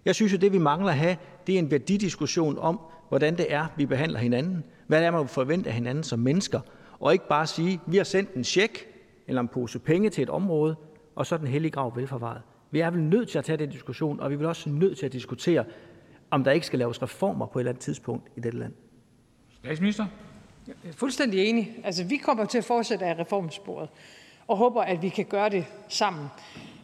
[0.04, 3.52] Jeg synes jo, det vi mangler at have, det er en værdidiskussion om, hvordan det
[3.52, 4.64] er, vi behandler hinanden.
[4.86, 6.60] Hvad er man forventer af hinanden som mennesker?
[7.00, 8.86] Og ikke bare sige, vi har sendt en check
[9.26, 10.76] eller en pose penge til et område,
[11.16, 12.42] og så er den hellige grav velforvaret.
[12.70, 14.98] Vi er vel nødt til at tage den diskussion, og vi er vel også nødt
[14.98, 15.64] til at diskutere,
[16.30, 18.72] om der ikke skal laves reformer på et eller andet tidspunkt i dette land.
[19.64, 20.06] Statsminister?
[20.66, 21.76] Jeg er fuldstændig enig.
[21.84, 23.88] Altså, vi kommer til at fortsætte af reformsporet,
[24.46, 26.26] og håber, at vi kan gøre det sammen.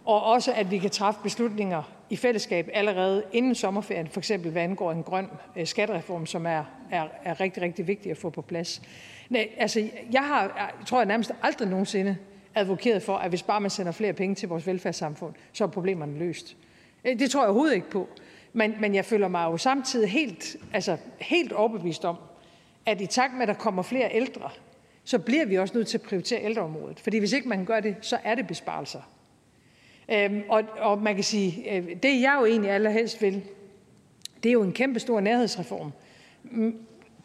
[0.05, 4.63] Og også, at vi kan træffe beslutninger i fællesskab allerede inden sommerferien, for eksempel hvad
[4.63, 8.43] angår en grøn øh, skattereform, som er, er, er rigtig, rigtig vigtig at få på
[8.43, 8.83] plads.
[9.29, 12.17] Nej, altså, jeg har, jeg tror jeg nærmest aldrig nogensinde
[12.55, 16.19] advokeret for, at hvis bare man sender flere penge til vores velfærdssamfund, så er problemerne
[16.19, 16.57] løst.
[17.05, 18.09] Øh, det tror jeg overhovedet ikke på.
[18.57, 22.17] Men, men jeg føler mig jo samtidig helt, altså, helt overbevist om,
[22.87, 24.51] at i takt med, at der kommer flere ældre,
[25.05, 27.01] så bliver vi også nødt til at prioritere ældreområdet.
[27.01, 29.01] Fordi hvis ikke man gør det, så er det besparelser.
[30.09, 33.43] Øhm, og, og man kan sige, øh, det jeg jo egentlig allerhelst vil,
[34.43, 35.93] det er jo en kæmpe stor nærhedsreform.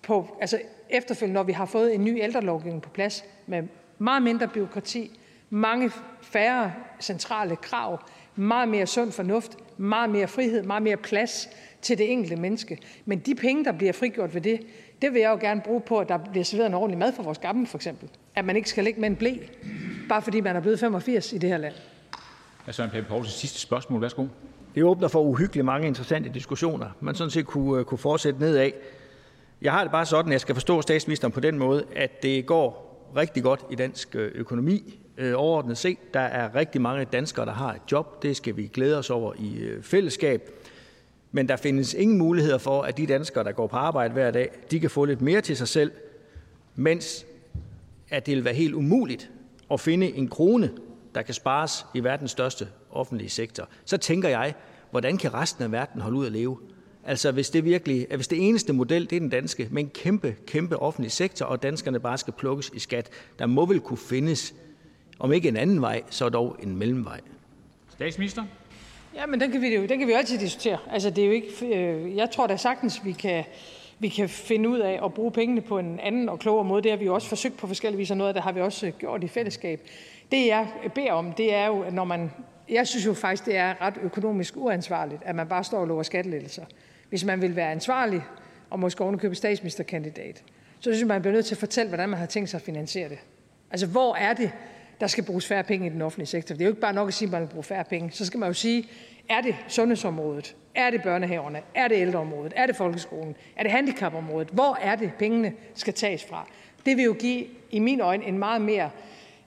[0.02, 3.64] På, altså efterfølgende, når vi har fået en ny ældrelovgivning på plads med
[3.98, 5.20] meget mindre byråkrati,
[5.50, 8.00] mange færre centrale krav,
[8.36, 11.50] meget mere sund fornuft, meget mere frihed, meget mere plads
[11.82, 12.78] til det enkelte menneske.
[13.06, 14.62] Men de penge, der bliver frigjort ved det,
[15.02, 17.24] det vil jeg jo gerne bruge på, at der bliver serveret en ordentlig mad for
[17.24, 18.10] vores gamle, for eksempel.
[18.36, 19.38] At man ikke skal ligge med en blæ,
[20.10, 21.74] bare fordi man er blevet 85 i det her land.
[22.66, 22.72] Hr.
[22.72, 24.02] Søren Pape Poulsen, sidste spørgsmål.
[24.02, 24.26] Værsgo.
[24.76, 28.72] Det åbner for uhyggeligt mange interessante diskussioner, man sådan set kunne, øh, kunne fortsætte nedad.
[29.62, 32.46] Jeg har det bare sådan, at jeg skal forstå statsministeren på den måde, at det
[32.46, 35.00] går rigtig godt i dansk øh, økonomi.
[35.22, 38.24] Øh, overordnet set, der er rigtig mange danskere, der har et job.
[38.24, 40.50] Det skal vi glæde os over i øh, fællesskab.
[41.32, 44.50] Men der findes ingen muligheder for, at de danskere, der går på arbejde hver dag,
[44.72, 45.92] de kan få lidt mere til sig selv,
[46.76, 47.26] mens
[48.10, 49.30] at det vil være helt umuligt
[49.72, 50.72] at finde en krone
[51.16, 54.54] der kan spares i verdens største offentlige sektor, så tænker jeg,
[54.92, 56.58] hvordan kan resten af verden holde ud at leve?
[57.04, 60.36] Altså hvis det virkelig, hvis det eneste model, det er den danske, med en kæmpe,
[60.48, 63.10] kæmpe offentlig sektor, og danskerne bare skal plukkes i skat,
[63.40, 64.54] der må vel kunne findes,
[65.22, 67.20] om ikke en anden vej, så dog en mellemvej.
[67.90, 68.44] Statsminister?
[69.16, 70.78] Ja, men den kan vi jo, den kan vi jo altid diskutere.
[70.92, 73.44] Altså det er jo ikke, øh, jeg tror da sagtens, vi kan,
[74.00, 76.84] vi kan finde ud af at bruge pengene på en anden og klogere måde.
[76.84, 78.62] Det har vi jo også forsøgt på forskellige vis, og noget af det har vi
[78.62, 79.82] også gjort i fællesskab.
[80.32, 82.32] Det jeg beder om, det er jo, at når man...
[82.70, 86.04] Jeg synes jo faktisk, det er ret økonomisk uansvarligt, at man bare står og lover
[86.04, 86.66] skattelettelser.
[87.10, 88.24] Hvis man vil være ansvarlig,
[88.70, 90.44] og måske ovenikøbe statsministerkandidat,
[90.80, 92.62] så synes jeg, man bliver nødt til at fortælle, hvordan man har tænkt sig at
[92.62, 93.20] finansiere det.
[93.72, 94.52] Altså, hvor er det,
[95.02, 96.56] der skal bruges færre penge i den offentlige sektor?
[96.56, 98.12] Det er jo ikke bare nok at sige, at man vil bruge færre penge.
[98.12, 98.90] Så skal man jo sige,
[99.30, 100.56] er det sundhedsområdet?
[100.76, 101.62] Er det børnehaverne?
[101.76, 102.54] Er det ældreområdet?
[102.56, 103.36] Er det folkeskolen?
[103.56, 104.50] Er det handicapområdet?
[104.50, 106.48] Hvor er det, pengene skal tages fra?
[106.86, 108.90] Det vil jo give, i mine øjne, en meget mere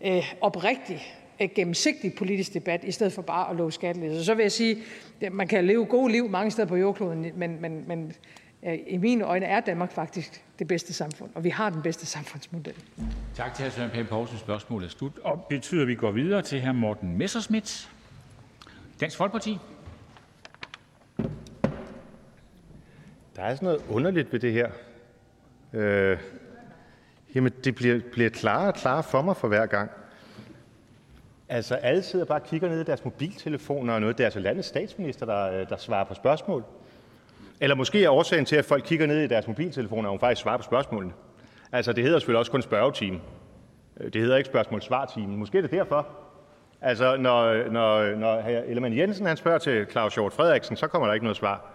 [0.04, 1.02] øh, oprigtig,
[1.40, 4.24] øh, gennemsigtig politisk debat, i stedet for bare at love skattelettelser.
[4.24, 4.76] Så vil jeg sige,
[5.20, 8.12] at man kan leve gode liv mange steder på jordkloden, men, men, men
[8.86, 12.74] i mine øjne er Danmark faktisk det bedste samfund, og vi har den bedste samfundsmodel.
[13.34, 13.70] Tak til hr.
[13.70, 14.38] Søren Pape Poulsen.
[14.38, 16.72] Spørgsmålet er slut, og betyder, at vi går videre til hr.
[16.72, 17.90] Morten Messerschmidt,
[19.00, 19.58] Dansk Folkeparti.
[23.36, 24.70] Der er sådan noget underligt ved det her.
[25.72, 26.18] Øh,
[27.34, 29.90] Jamen, det bliver bliver klarere og klarere for mig for hver gang.
[31.48, 34.18] Altså, alle sidder bare og kigger ned i deres mobiltelefoner og noget.
[34.18, 36.64] Det er altså landets statsminister, der, øh, der svarer på spørgsmål.
[37.60, 40.42] Eller måske er årsagen til, at folk kigger ned i deres mobiltelefoner, at hun faktisk
[40.42, 41.12] svarer på spørgsmålene.
[41.72, 43.20] Altså, det hedder selvfølgelig også kun spørgetime.
[44.00, 45.36] Øh, det hedder ikke spørgsmål-svar-time.
[45.36, 46.06] Måske er det derfor.
[46.80, 48.48] Altså, når, når, når hr.
[48.48, 51.70] Ellemann Jensen han spørger til Claus Hjort Frederiksen, så kommer der ikke noget svar.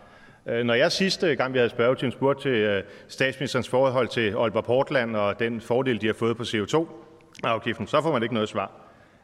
[0.45, 4.63] Øh, når jeg sidste gang, vi havde spørgetime, spurgte til øh, statsministerens forhold til Aalborg
[4.63, 8.71] Portland og den fordel, de har fået på CO2-afgiften, så får man ikke noget svar.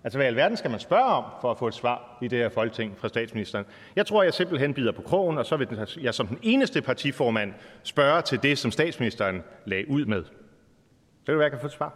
[0.05, 2.39] Altså, hvad i alverden skal man spørge om for at få et svar i det
[2.39, 3.65] her folketing fra statsministeren?
[3.95, 7.53] Jeg tror, jeg simpelthen bider på krogen, og så vil jeg som den eneste partiformand
[7.83, 10.17] spørge til det, som statsministeren lagde ud med.
[10.17, 10.27] Det
[11.27, 11.93] vil være, jeg kan få et svar.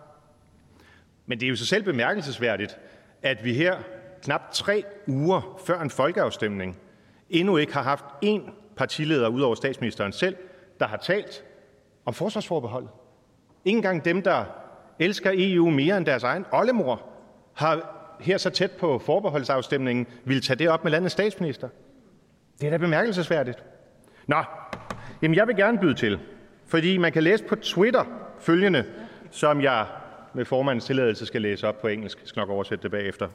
[1.25, 2.77] Men det er jo så selv bemærkelsesværdigt,
[3.21, 3.77] at vi her
[4.23, 6.77] knap tre uger før en folkeafstemning
[7.29, 10.35] endnu ikke har haft én partileder ud over statsministeren selv,
[10.79, 11.43] der har talt
[12.05, 12.89] om forsvarsforbeholdet.
[13.65, 14.45] Ingen gang dem, der
[14.99, 17.05] elsker EU mere end deres egen oldemor,
[17.53, 21.69] har her så tæt på forbeholdsafstemningen ville tage det op med landets statsminister.
[22.61, 23.63] Det er da bemærkelsesværdigt.
[24.27, 24.43] Nå,
[25.21, 26.19] jamen jeg vil gerne byde til,
[26.67, 28.03] fordi man kan læse på Twitter
[28.39, 28.85] følgende,
[29.31, 29.85] som jeg
[30.33, 32.19] med formandens tilladelse skal læse op på engelsk.
[32.19, 33.27] Jeg skal nok oversætte det bagefter.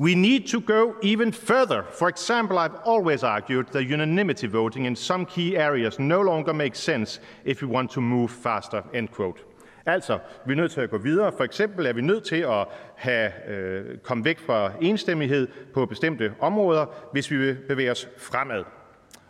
[0.00, 1.82] We need to go even further.
[1.98, 6.78] For example, I've always argued that unanimity voting in some key areas no longer makes
[6.78, 8.82] sense if we want to move faster.
[8.94, 9.47] End quote.
[9.88, 11.32] Altså, vi er nødt til at gå videre.
[11.36, 12.66] For eksempel er vi nødt til at
[12.96, 18.64] have, øh, komme væk fra enstemmighed på bestemte områder, hvis vi vil bevæge os fremad.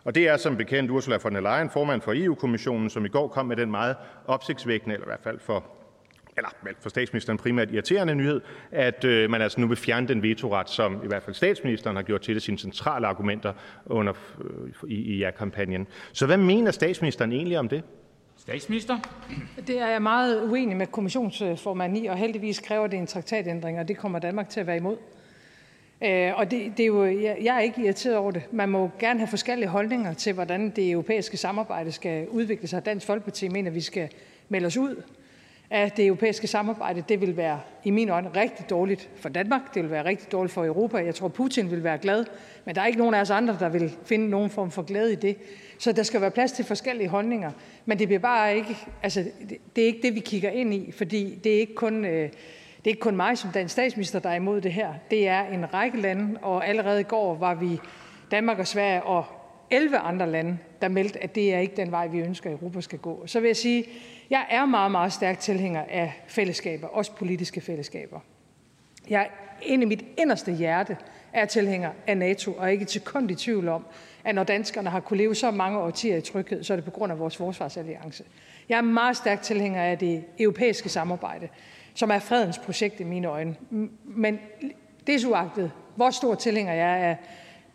[0.04, 3.28] Og det er som bekendt Ursula von der Leyen, formand for EU-kommissionen, som i går
[3.28, 3.96] kom med den meget
[4.26, 5.64] opsigtsvækkende, eller i hvert fald for
[6.36, 6.50] eller
[6.80, 8.40] for statsministeren primært irriterende nyhed,
[8.70, 12.02] at øh, man altså nu vil fjerne den vetoret, som i hvert fald statsministeren har
[12.02, 13.52] gjort til det sine centrale argumenter
[13.86, 15.86] under, øh, i, i ja-kampagnen.
[16.12, 17.82] Så hvad mener statsministeren egentlig om det?
[18.39, 18.99] Statsminister?
[19.66, 23.89] Det er jeg meget uenig med kommissionsformanden i, og heldigvis kræver det en traktatændring, og
[23.89, 24.97] det kommer Danmark til at være imod.
[26.05, 28.43] Øh, og det, det er jo, jeg, jeg er ikke irriteret over det.
[28.53, 32.86] Man må gerne have forskellige holdninger til, hvordan det europæiske samarbejde skal udvikle sig.
[32.86, 34.09] Dansk Folkeparti mener, at vi skal
[34.49, 35.03] melde os ud
[35.70, 37.04] af det europæiske samarbejde.
[37.08, 39.74] Det vil være i mine øjne rigtig dårligt for Danmark.
[39.74, 40.96] Det vil være rigtig dårligt for Europa.
[40.96, 42.24] Jeg tror, Putin vil være glad,
[42.64, 45.12] men der er ikke nogen af os andre, der vil finde nogen form for glæde
[45.12, 45.36] i det.
[45.78, 47.50] Så der skal være plads til forskellige holdninger.
[47.86, 49.24] Men det bliver bare ikke, altså,
[49.76, 52.30] det er ikke det, vi kigger ind i, fordi det er ikke kun, øh,
[52.78, 54.94] det er ikke kun mig som dansk statsminister, der er imod det her.
[55.10, 57.80] Det er en række lande, og allerede i går var vi
[58.30, 59.24] Danmark og Sverige og
[59.70, 62.80] 11 andre lande, der meldte, at det er ikke den vej, vi ønsker, at Europa
[62.80, 63.26] skal gå.
[63.26, 63.84] Så vil jeg sige,
[64.31, 68.20] jeg er meget, meget stærk tilhænger af fællesskaber, også politiske fællesskaber.
[69.11, 69.26] Jeg er
[69.62, 70.97] inde i mit inderste hjerte
[71.33, 73.87] er tilhænger af NATO, og ikke til kun i tvivl om,
[74.24, 76.91] at når danskerne har kunne leve så mange årtier i tryghed, så er det på
[76.91, 78.24] grund af vores forsvarsalliance.
[78.68, 81.49] Jeg er meget stærk tilhænger af det europæiske samarbejde,
[81.95, 83.57] som er fredens projekt i mine øjne.
[84.05, 84.39] Men
[85.07, 85.20] det
[85.97, 87.16] hvor stor tilhænger jeg er af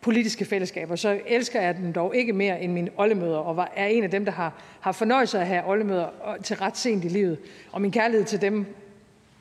[0.04, 4.04] politiske fællesskaber, så elsker jeg dem dog ikke mere end mine oldemøder, og er en
[4.04, 6.08] af dem, der har, har fornøjelse af at have oldemøder
[6.42, 7.38] til ret sent i livet.
[7.72, 8.66] Og min kærlighed til dem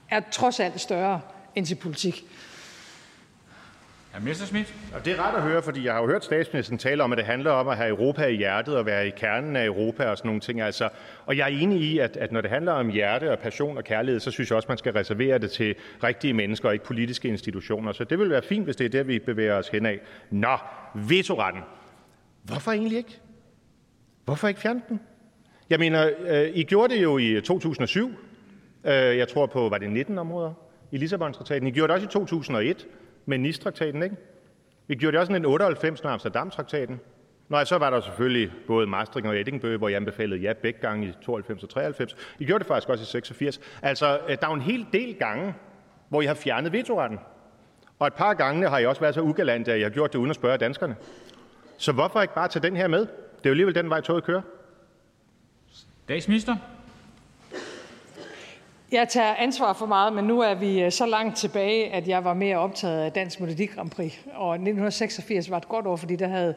[0.09, 1.21] er trods alt større
[1.55, 2.25] end til politik.
[4.13, 4.99] Hr.
[5.05, 7.25] Det er rart at høre, fordi jeg har jo hørt statsministeren tale om, at det
[7.25, 10.29] handler om at have Europa i hjertet og være i kernen af Europa og sådan
[10.29, 10.61] nogle ting.
[10.61, 10.89] Altså,
[11.25, 13.83] og jeg er enig i, at, at når det handler om hjerte og passion og
[13.83, 17.27] kærlighed, så synes jeg også, man skal reservere det til rigtige mennesker og ikke politiske
[17.27, 17.91] institutioner.
[17.91, 19.99] Så det vil være fint, hvis det er der, vi bevæger os hen af.
[20.31, 20.57] Nå,
[20.95, 21.61] vetoretten.
[22.43, 23.19] Hvorfor egentlig ikke?
[24.25, 24.99] Hvorfor ikke fjerne den?
[25.69, 28.11] Jeg mener, øh, I gjorde det jo i 2007.
[28.83, 30.53] Øh, jeg tror på, var det 19 områder
[30.91, 31.67] i Lissabon-traktaten.
[31.67, 32.87] I gjorde det også i 2001
[33.25, 34.15] med Nicetraktaten, ikke?
[34.87, 36.99] Vi gjorde det også i 1998 med Amsterdam-traktaten.
[37.49, 41.07] Nej, så var der selvfølgelig både Maastricht og Edinburgh, hvor jeg anbefalede ja begge gange
[41.07, 42.15] i 92 og 93.
[42.39, 43.59] I gjorde det faktisk også i 86.
[43.81, 45.53] Altså, øh, der er jo en hel del gange,
[46.09, 47.19] hvor I har fjernet vetoretten.
[47.99, 50.19] Og et par gange har I også været så ugalant, at I har gjort det
[50.19, 50.95] uden at spørge danskerne.
[51.77, 52.99] Så hvorfor ikke bare tage den her med?
[52.99, 54.41] Det er jo alligevel den vej, toget kører.
[56.03, 56.55] Statsminister?
[58.93, 62.23] Jeg tager ansvar for meget, men nu er vi øh, så langt tilbage, at jeg
[62.23, 64.13] var mere optaget af Dansk Melodi Grand Prix.
[64.33, 66.55] Og 1986 var et godt år, fordi der havde,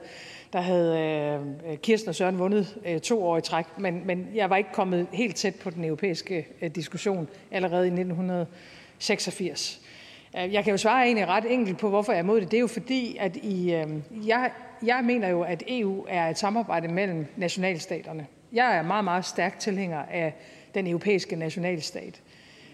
[0.53, 3.65] der havde øh, øh, Kirsten og Søren vundet to år i træk.
[3.79, 9.81] Men, men jeg var ikke kommet helt tæt på den europæiske diskussion allerede i 1986.
[10.35, 12.51] Jeg kan jo svare egentlig ret enkelt på, hvorfor jeg er imod det.
[12.51, 13.85] Det er jo fordi, at i,
[14.27, 14.51] jeg,
[14.83, 18.27] jeg mener jo, at EU er et samarbejde mellem nationalstaterne.
[18.53, 20.35] Jeg er meget, meget stærk tilhænger af
[20.75, 22.23] den europæiske nationalstat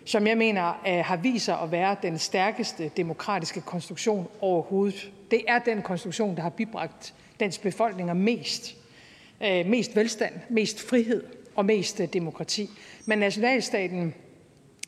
[0.05, 5.11] som jeg mener øh, har vist sig at være den stærkeste demokratiske konstruktion overhovedet.
[5.31, 8.77] Det er den konstruktion, der har bibragt dens befolkninger mest.
[9.45, 11.25] Øh, mest velstand, mest frihed
[11.57, 12.71] og mest øh, demokrati.
[13.07, 14.15] Men nationalstaten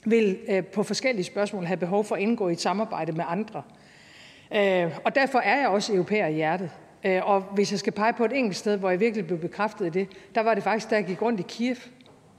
[0.07, 0.39] vil
[0.73, 3.63] på forskellige spørgsmål have behov for at indgå i et samarbejde med andre.
[5.05, 6.71] Og derfor er jeg også europæer i hjertet.
[7.23, 9.91] Og hvis jeg skal pege på et enkelt sted, hvor jeg virkelig blev bekræftet i
[9.91, 11.77] det, der var det faktisk, da jeg gik rundt i Kiev,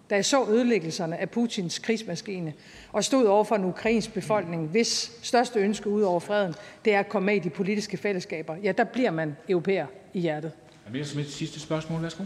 [0.10, 2.53] da jeg så ødelæggelserne af Putins krigsmaskine
[2.91, 6.99] og stod over for en ukrainsk befolkning, hvis største ønske ud over freden, det er
[6.99, 10.51] at komme med i de politiske fællesskaber, ja, der bliver man europæer i hjertet.
[10.91, 12.01] Messerschmidt, sidste spørgsmål.
[12.01, 12.24] Værsgo.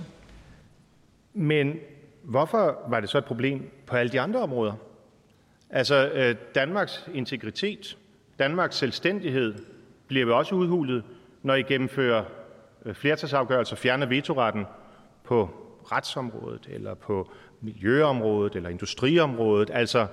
[1.34, 1.76] Men
[2.24, 4.74] hvorfor var det så et problem på alle de andre områder?
[5.70, 7.98] Altså, øh, Danmarks integritet,
[8.40, 9.56] Danmarks selvstændighed
[10.08, 11.04] bliver jo også udhulet,
[11.44, 12.24] når I gennemfører
[12.86, 14.66] øh, flertalsafgørelser, fjerner vetoretten
[15.24, 15.50] på
[15.92, 19.70] retsområdet, eller på miljøområdet, eller industriområdet.
[19.74, 20.08] Altså,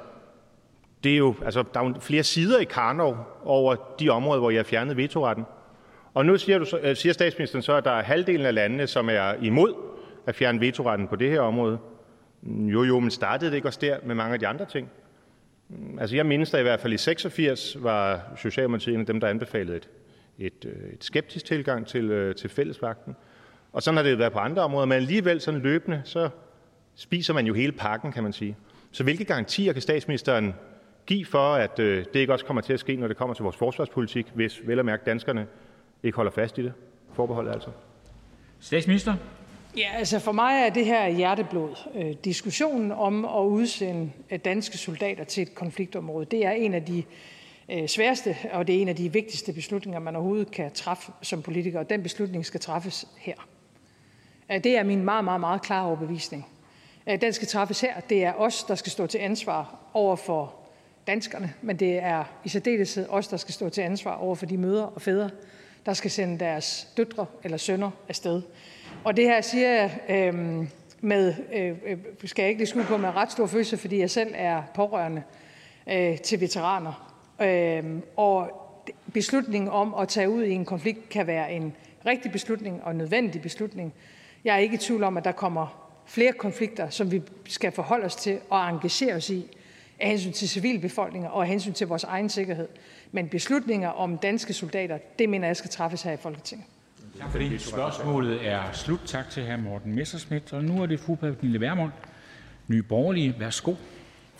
[1.04, 4.50] det er jo, altså, der er jo flere sider i Karnov over de områder, hvor
[4.50, 5.44] jeg har fjernet vetoretten.
[6.14, 8.86] Og nu siger, du, så, øh, siger statsministeren så, at der er halvdelen af landene,
[8.86, 9.74] som er imod
[10.26, 11.78] at fjerne vetoretten på det her område.
[12.42, 14.90] Jo, jo, men startede det ikke også der med mange af de andre ting?
[15.68, 19.20] Mm, altså, jeg mindes da i hvert fald i 86 var Socialdemokratiet en af dem,
[19.20, 19.88] der anbefalede et,
[20.38, 23.16] et, øh, et skeptisk tilgang til, øh, til fællesvagten.
[23.72, 26.28] Og sådan har det jo været på andre områder, men alligevel sådan løbende, så
[26.96, 28.56] spiser man jo hele pakken, kan man sige.
[28.92, 30.54] Så hvilke garantier kan statsministeren
[31.06, 33.42] give for, at øh, det ikke også kommer til at ske, når det kommer til
[33.42, 35.46] vores forsvarspolitik, hvis vel at mærke danskerne
[36.02, 36.72] ikke holder fast i det?
[37.12, 37.70] Forbeholdet altså.
[38.60, 39.14] Statsminister?
[39.76, 41.76] Ja, altså for mig er det her hjerteblod.
[41.94, 46.84] Øh, diskussionen om at udsende øh, danske soldater til et konfliktområde, det er en af
[46.84, 47.02] de
[47.72, 51.42] øh, sværeste, og det er en af de vigtigste beslutninger, man overhovedet kan træffe som
[51.42, 53.34] politiker, og den beslutning skal træffes her.
[54.52, 56.46] Øh, det er min meget, meget, meget klare overbevisning.
[57.06, 58.00] Øh, den skal træffes her.
[58.00, 60.54] Det er os, der skal stå til ansvar over for
[61.06, 64.56] danskerne, men det er i særdeleshed os, der skal stå til ansvar over for de
[64.56, 65.30] mødre og fædre,
[65.86, 68.42] der skal sende deres døtre eller sønner afsted.
[69.04, 70.66] Og det her siger jeg øh,
[71.00, 74.10] med, øh, øh, skal jeg ikke lige skue på, med ret stor følelse, fordi jeg
[74.10, 75.22] selv er pårørende
[75.86, 77.12] øh, til veteraner.
[77.40, 77.84] Øh,
[78.16, 78.50] og
[79.12, 81.72] beslutningen om at tage ud i en konflikt kan være en
[82.06, 83.94] rigtig beslutning og en nødvendig beslutning.
[84.44, 88.04] Jeg er ikke i tvivl om, at der kommer flere konflikter, som vi skal forholde
[88.04, 89.46] os til og engagere os i
[90.00, 92.68] af hensyn til civilbefolkninger og af hensyn til vores egen sikkerhed.
[93.12, 96.66] Men beslutninger om danske soldater, det mener jeg skal træffes her i Folketinget.
[97.20, 97.58] Tak fordi.
[97.58, 99.00] Spørgsmålet er slut.
[99.06, 99.56] Tak til hr.
[99.56, 100.52] Morten Messerschmidt.
[100.52, 101.90] Og nu er det fru Pernille Vermund,
[102.68, 103.34] Nye Borgerlige.
[103.38, 103.74] Værsgo.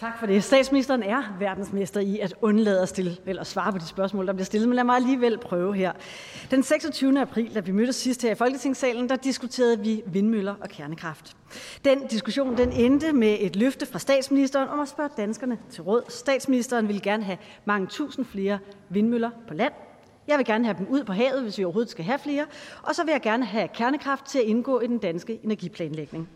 [0.01, 0.45] Tak for det.
[0.45, 4.45] Statsministeren er verdensmester i at undlade at stille eller svare på de spørgsmål, der bliver
[4.45, 5.93] stillet, men lad mig alligevel prøve her.
[6.51, 7.21] Den 26.
[7.21, 11.37] april, da vi mødtes sidst her i Folketingssalen, der diskuterede vi vindmøller og kernekraft.
[11.85, 16.03] Den diskussion den endte med et løfte fra statsministeren om at spørge danskerne til råd.
[16.09, 19.73] Statsministeren ville gerne have mange tusind flere vindmøller på land.
[20.29, 22.47] Jeg vil gerne have dem ud på havet, hvis vi overhovedet skal have flere.
[22.83, 26.29] Og så vil jeg gerne have kernekraft til at indgå i den danske energiplanlægning.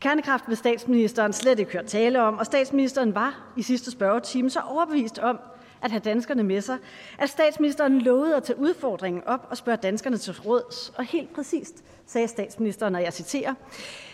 [0.00, 4.60] Kernekraft vil statsministeren slet ikke høre tale om, og statsministeren var i sidste spørgetime så
[4.60, 5.38] overbevist om
[5.82, 6.78] at have danskerne med sig,
[7.18, 10.92] at statsministeren lovede at tage udfordringen op og spørge danskerne til råds.
[10.96, 13.54] Og helt præcist sagde statsministeren, og jeg citerer,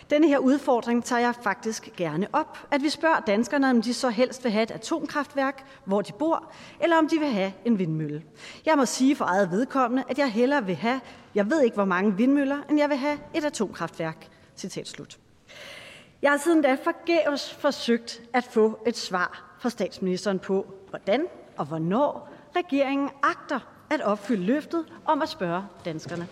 [0.09, 2.57] denne her udfordring tager jeg faktisk gerne op.
[2.71, 6.51] At vi spørger danskerne, om de så helst vil have et atomkraftværk, hvor de bor,
[6.81, 8.23] eller om de vil have en vindmølle.
[8.65, 10.99] Jeg må sige for eget vedkommende, at jeg hellere vil have,
[11.35, 14.27] jeg ved ikke hvor mange vindmøller, end jeg vil have et atomkraftværk.
[14.55, 15.20] Citat slut.
[16.21, 21.25] Jeg har siden da forgæves forsøgt at få et svar fra statsministeren på, hvordan
[21.57, 23.59] og hvornår regeringen agter
[23.89, 26.27] at opfylde løftet om at spørge danskerne.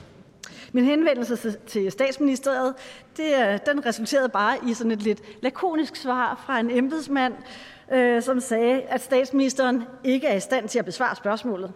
[0.72, 2.76] Min henvendelse til statsministeriet
[3.18, 7.34] det, øh, den resulterede bare i sådan et lidt lakonisk svar fra en embedsmand,
[7.92, 11.74] øh, som sagde, at statsministeren ikke er i stand til at besvare spørgsmålet.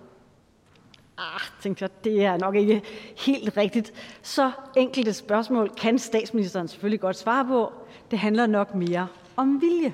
[1.17, 2.81] Ah, tænkte jeg, det er nok ikke
[3.17, 3.93] helt rigtigt.
[4.21, 7.73] Så enkelte spørgsmål kan statsministeren selvfølgelig godt svare på.
[8.13, 9.93] Det handler nok mere om vilje.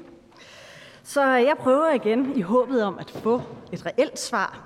[1.03, 3.41] Så jeg prøver igen i håbet om at få
[3.71, 4.61] et reelt svar.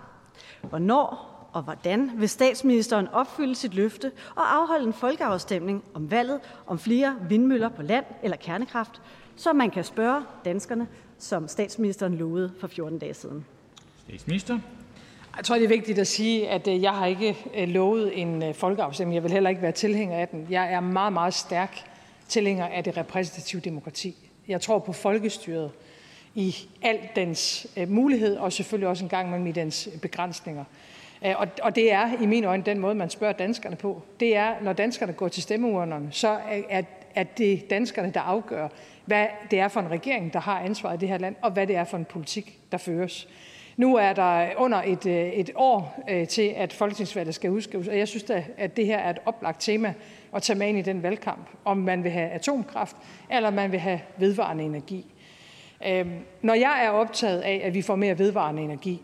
[0.61, 6.79] Hvornår og hvordan vil statsministeren opfylde sit løfte og afholde en folkeafstemning om valget om
[6.79, 9.01] flere vindmøller på land eller kernekraft,
[9.35, 10.87] så man kan spørge danskerne,
[11.19, 13.45] som statsministeren lovede for 14 dage siden?
[14.07, 14.59] Statsminister.
[15.37, 18.43] Jeg tror, det er vigtigt at sige, at øh, jeg har ikke øh, lovet en
[18.43, 19.15] øh, folkeafstemning.
[19.15, 20.47] Jeg vil heller ikke være tilhænger af den.
[20.49, 21.92] Jeg er meget, meget stærk
[22.27, 24.15] tilhænger af det repræsentative demokrati.
[24.47, 25.71] Jeg tror på folkestyret
[26.35, 30.63] i al dens øh, mulighed, og selvfølgelig også en gang med i dens øh, begrænsninger.
[31.25, 34.01] Øh, og, og det er i mine øjne den måde, man spørger danskerne på.
[34.19, 36.81] Det er, når danskerne går til stemmeurnerne, så er,
[37.15, 38.67] er det danskerne, der afgør,
[39.05, 41.67] hvad det er for en regering, der har ansvaret i det her land, og hvad
[41.67, 43.27] det er for en politik, der føres.
[43.77, 47.97] Nu er der under et, øh, et år øh, til, at folketingsvalget skal udskrives, og
[47.97, 49.93] jeg synes da, at det her er et oplagt tema
[50.35, 52.95] at tage med ind i den valgkamp, om man vil have atomkraft,
[53.31, 55.05] eller man vil have vedvarende energi.
[55.87, 59.01] Øhm, når jeg er optaget af, at vi får mere vedvarende energi,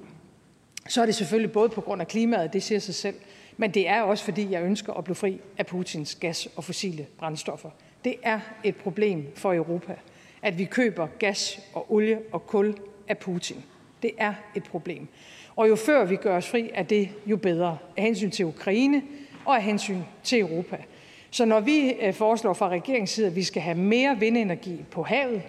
[0.87, 3.15] så er det selvfølgelig både på grund af klimaet, det siger sig selv,
[3.57, 7.07] men det er også fordi, jeg ønsker at blive fri af Putins gas og fossile
[7.17, 7.69] brændstoffer.
[8.03, 9.95] Det er et problem for Europa,
[10.41, 12.75] at vi køber gas og olie og kul
[13.07, 13.63] af Putin.
[14.01, 15.07] Det er et problem.
[15.55, 19.01] Og jo før vi gør os fri af det, jo bedre af hensyn til Ukraine
[19.45, 20.77] og af hensyn til Europa.
[21.31, 25.03] Så når vi øh, foreslår fra regeringens side, at vi skal have mere vindenergi på
[25.03, 25.41] havet,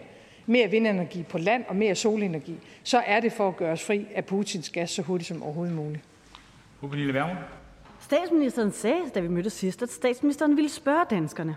[0.47, 4.07] mere vindenergi på land og mere solenergi, så er det for at gøre os fri
[4.15, 6.05] af Putins gas så hurtigt som overhovedet muligt.
[8.01, 11.57] Statsministeren sagde, da vi mødtes sidst, at statsministeren ville spørge danskerne.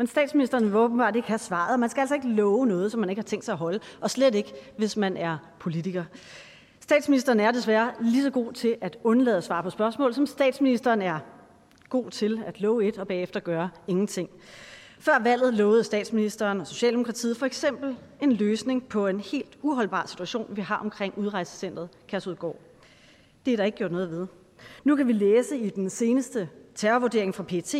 [0.00, 1.80] Men statsministeren vil åbenbart ikke have svaret.
[1.80, 4.10] Man skal altså ikke love noget, som man ikke har tænkt sig at holde, og
[4.10, 6.04] slet ikke, hvis man er politiker.
[6.80, 11.02] Statsministeren er desværre lige så god til at undlade at svare på spørgsmål, som statsministeren
[11.02, 11.18] er
[11.88, 14.30] god til at love et og bagefter gøre ingenting.
[14.98, 20.46] Før valget lovede statsministeren og Socialdemokratiet for eksempel en løsning på en helt uholdbar situation,
[20.56, 22.56] vi har omkring udrejsecentret Kærsudgård.
[23.46, 24.26] Det er der ikke gjort noget ved.
[24.84, 27.74] Nu kan vi læse i den seneste terrorvurdering fra PT,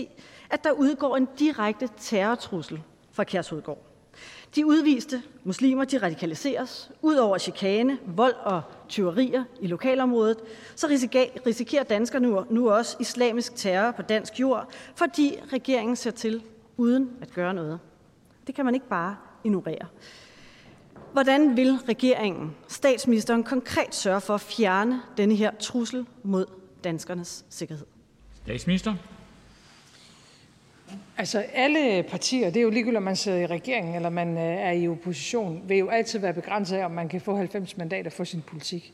[0.50, 2.82] at der udgår en direkte terrortrussel
[3.12, 3.86] fra Kærsudgård.
[4.54, 6.90] De udviste muslimer de radikaliseres.
[7.02, 10.38] Udover chikane, vold og tyverier i lokalområdet,
[10.76, 10.86] så
[11.46, 16.42] risikerer danskerne nu, nu også islamisk terror på dansk jord, fordi regeringen ser til
[16.76, 17.78] uden at gøre noget.
[18.46, 19.86] Det kan man ikke bare ignorere.
[21.12, 26.46] Hvordan vil regeringen, statsministeren, konkret sørge for at fjerne denne her trussel mod
[26.84, 27.86] danskernes sikkerhed?
[28.44, 28.94] Statsminister.
[31.18, 34.42] Altså alle partier, det er jo ligegyldigt, om man sidder i regeringen eller man øh,
[34.42, 38.10] er i opposition, vil jo altid være begrænset af, om man kan få 90 mandater
[38.10, 38.92] for sin politik.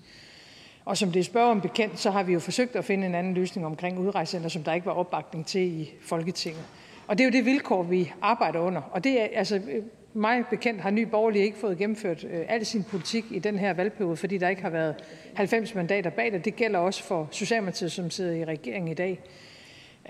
[0.84, 3.34] Og som det er spørgeren bekendt, så har vi jo forsøgt at finde en anden
[3.34, 6.62] løsning omkring udrejsecenter, som der ikke var opbakning til i Folketinget.
[7.06, 8.80] Og det er jo det vilkår, vi arbejder under.
[8.80, 9.82] Og det er, altså, øh,
[10.16, 13.72] mig bekendt har Ny Borgerlige ikke fået gennemført øh, al sin politik i den her
[13.72, 14.94] valgperiode, fordi der ikke har været
[15.34, 16.44] 90 mandater bag det.
[16.44, 19.20] Det gælder også for Socialdemokratiet, som sidder i regeringen i dag.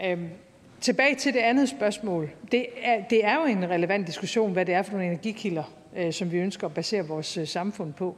[0.04, 0.28] Øhm,
[0.80, 2.30] tilbage til det andet spørgsmål.
[2.52, 6.12] Det er, det er jo en relevant diskussion, hvad det er for nogle energikilder, øh,
[6.12, 8.16] som vi ønsker at basere vores øh, samfund på.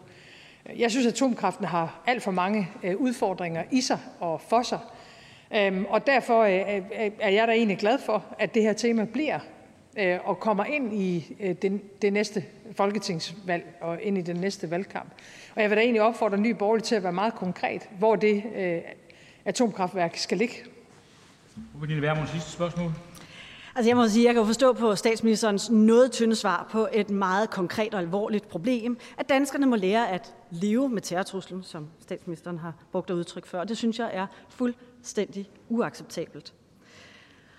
[0.77, 4.79] Jeg synes, at atomkraften har alt for mange øh, udfordringer i sig og for sig.
[5.57, 6.83] Øhm, og derfor øh,
[7.21, 9.39] er jeg da egentlig glad for, at det her tema bliver
[9.99, 12.45] øh, og kommer ind i øh, det, det næste
[12.77, 15.13] folketingsvalg og ind i den næste valgkamp.
[15.55, 18.43] Og jeg vil da egentlig opfordre Ny Borgerlige til at være meget konkret, hvor det
[18.57, 18.81] øh,
[19.45, 20.55] atomkraftværk skal ligge.
[21.81, 22.91] Pernille Vermund, sidste spørgsmål.
[23.75, 27.51] Altså jeg må sige, jeg kan forstå på statsministerens noget tynde svar på et meget
[27.51, 32.75] konkret og alvorligt problem, at danskerne må lære at leve med terrortruslen, som statsministeren har
[32.93, 33.65] brugt at udtryk før.
[33.65, 36.55] Det synes jeg er fuldstændig uacceptabelt.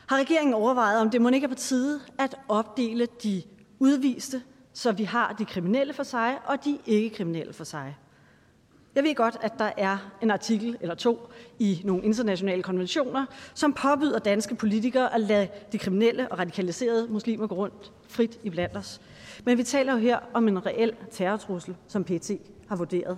[0.10, 3.44] Har regeringen overvejet, om det må ikke er på tide at opdele de
[3.80, 4.42] udviste,
[4.74, 7.98] så vi har de kriminelle for sig og de ikke-kriminelle for sig?
[8.96, 11.30] Jeg ved godt, at der er en artikel eller to
[11.60, 17.48] i nogle internationale konventioner, som påbyder danske politikere at lade de kriminelle og radikaliserede muslimer
[17.48, 19.02] gå rundt frit i blandt os.
[19.46, 22.32] Men vi taler jo her om en reel terrortrussel, som PT
[22.68, 23.18] har vurderet.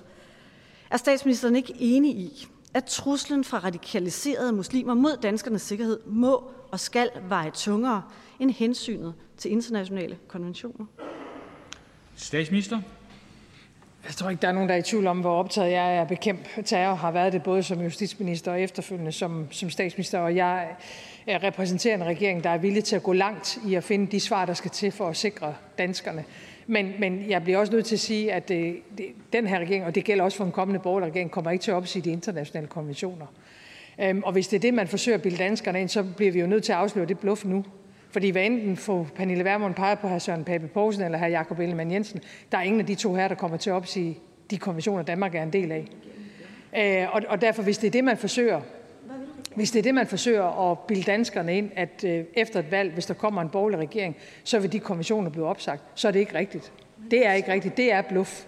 [0.89, 6.80] Er statsministeren ikke enig i, at truslen fra radikaliserede muslimer mod danskernes sikkerhed må og
[6.80, 8.03] skal veje tungere
[8.39, 10.86] end hensynet til internationale konventioner?
[12.15, 12.82] Statsminister.
[14.05, 16.01] Jeg tror ikke, der er nogen, der er i tvivl om, hvor optaget jeg er
[16.01, 16.95] at bekæmpe terror.
[16.95, 20.19] Har været det både som justitsminister og efterfølgende som, som statsminister.
[20.19, 20.76] Og jeg
[21.28, 24.45] repræsenterer en regering, der er villig til at gå langt i at finde de svar,
[24.45, 26.24] der skal til for at sikre danskerne.
[26.72, 29.86] Men, men jeg bliver også nødt til at sige, at det, det, den her regering,
[29.86, 32.11] og det gælder også for en kommende borgerlig regering, kommer ikke til at opsige de
[32.11, 33.26] internationale konventioner.
[34.01, 36.39] Øhm, og hvis det er det, man forsøger at bilde danskerne ind, så bliver vi
[36.39, 37.65] jo nødt til at afsløre det bluff nu.
[38.11, 40.17] Fordi hvad enten fru Pernille Vermund peger på hr.
[40.17, 41.26] Søren Pape Poulsen eller hr.
[41.26, 42.19] Jakob Ellemann Jensen,
[42.51, 44.17] der er ingen af de to her, der kommer til at opsige
[44.51, 45.86] de konventioner, Danmark er en del af.
[46.78, 48.61] Øh, og, og derfor, hvis det er det, man forsøger,
[49.56, 52.93] hvis det er det, man forsøger at bilde danskerne ind, at øh, efter et valg,
[52.93, 56.20] hvis der kommer en borgerlig regering, så vil de konventioner blive opsagt, så er det
[56.20, 56.72] ikke rigtigt.
[57.12, 57.78] Det er ikke rigtigt.
[57.78, 58.43] Det er bluff.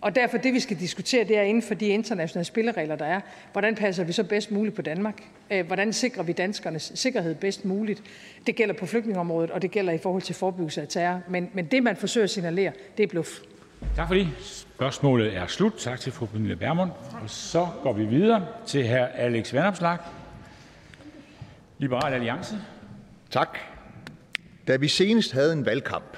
[0.00, 3.20] Og derfor det, vi skal diskutere, det er inden for de internationale spilleregler, der er.
[3.52, 5.22] Hvordan passer vi så bedst muligt på Danmark?
[5.50, 8.02] Øh, hvordan sikrer vi danskernes sikkerhed bedst muligt?
[8.46, 11.20] Det gælder på flygtningområdet, og det gælder i forhold til forebyggelse af terror.
[11.28, 13.30] Men, men det, man forsøger at signalere, det er bluff.
[13.96, 14.28] Tak for det.
[14.40, 15.72] Spørgsmålet er slut.
[15.78, 16.90] Tak til fru Pernille Bermund.
[17.22, 19.04] Og så går vi videre til hr.
[19.14, 19.98] Alex Vanopslag,
[21.78, 22.56] Liberal Alliance.
[23.30, 23.58] Tak.
[24.68, 26.16] Da vi senest havde en valgkamp,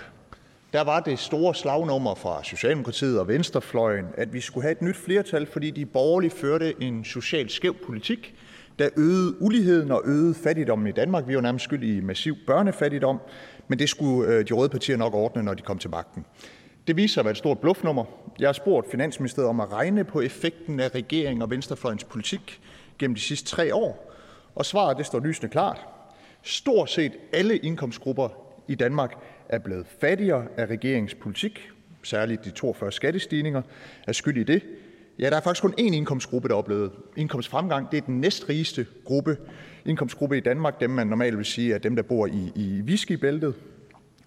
[0.73, 4.97] der var det store slagnummer fra Socialdemokratiet og Venstrefløjen, at vi skulle have et nyt
[4.97, 8.35] flertal, fordi de borgerlige førte en socialt skæv politik,
[8.79, 11.29] der øgede uligheden og øgede fattigdommen i Danmark.
[11.29, 13.21] Vi var nærmest skyld i massiv børnefattigdom,
[13.69, 16.25] men det skulle øh, de røde partier nok ordne, når de kom til magten.
[16.87, 18.05] Det viser sig at være et stort bluffnummer.
[18.39, 22.61] Jeg har spurgt Finansministeriet om at regne på effekten af regeringen og venstrefløjens politik
[22.99, 24.10] gennem de sidste tre år,
[24.55, 25.87] og svaret det står lysende klart.
[26.43, 28.29] Stort set alle indkomstgrupper
[28.69, 29.15] i Danmark
[29.49, 31.71] er blevet fattigere af regeringens politik.
[32.03, 33.63] Særligt de 42 skattestigninger
[34.07, 34.63] er skyld i det.
[35.19, 37.91] Ja, der er faktisk kun én indkomstgruppe, der oplevede oplevet indkomstfremgang.
[37.91, 39.37] Det er den næstrigeste gruppe,
[39.85, 43.55] indkomstgruppe i Danmark, dem man normalt vil sige er dem, der bor i, i Viskibæltet.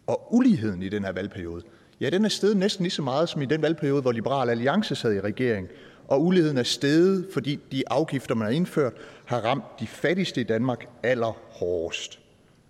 [0.08, 1.64] Og uligheden i den her valgperiode,
[2.02, 4.96] ja, den er steget næsten lige så meget som i den valgperiode, hvor Liberal Alliance
[4.96, 5.68] sad i regering.
[6.08, 8.94] Og uligheden er steget, fordi de afgifter, man har indført,
[9.34, 12.20] har ramt de fattigste i Danmark allerhårdest.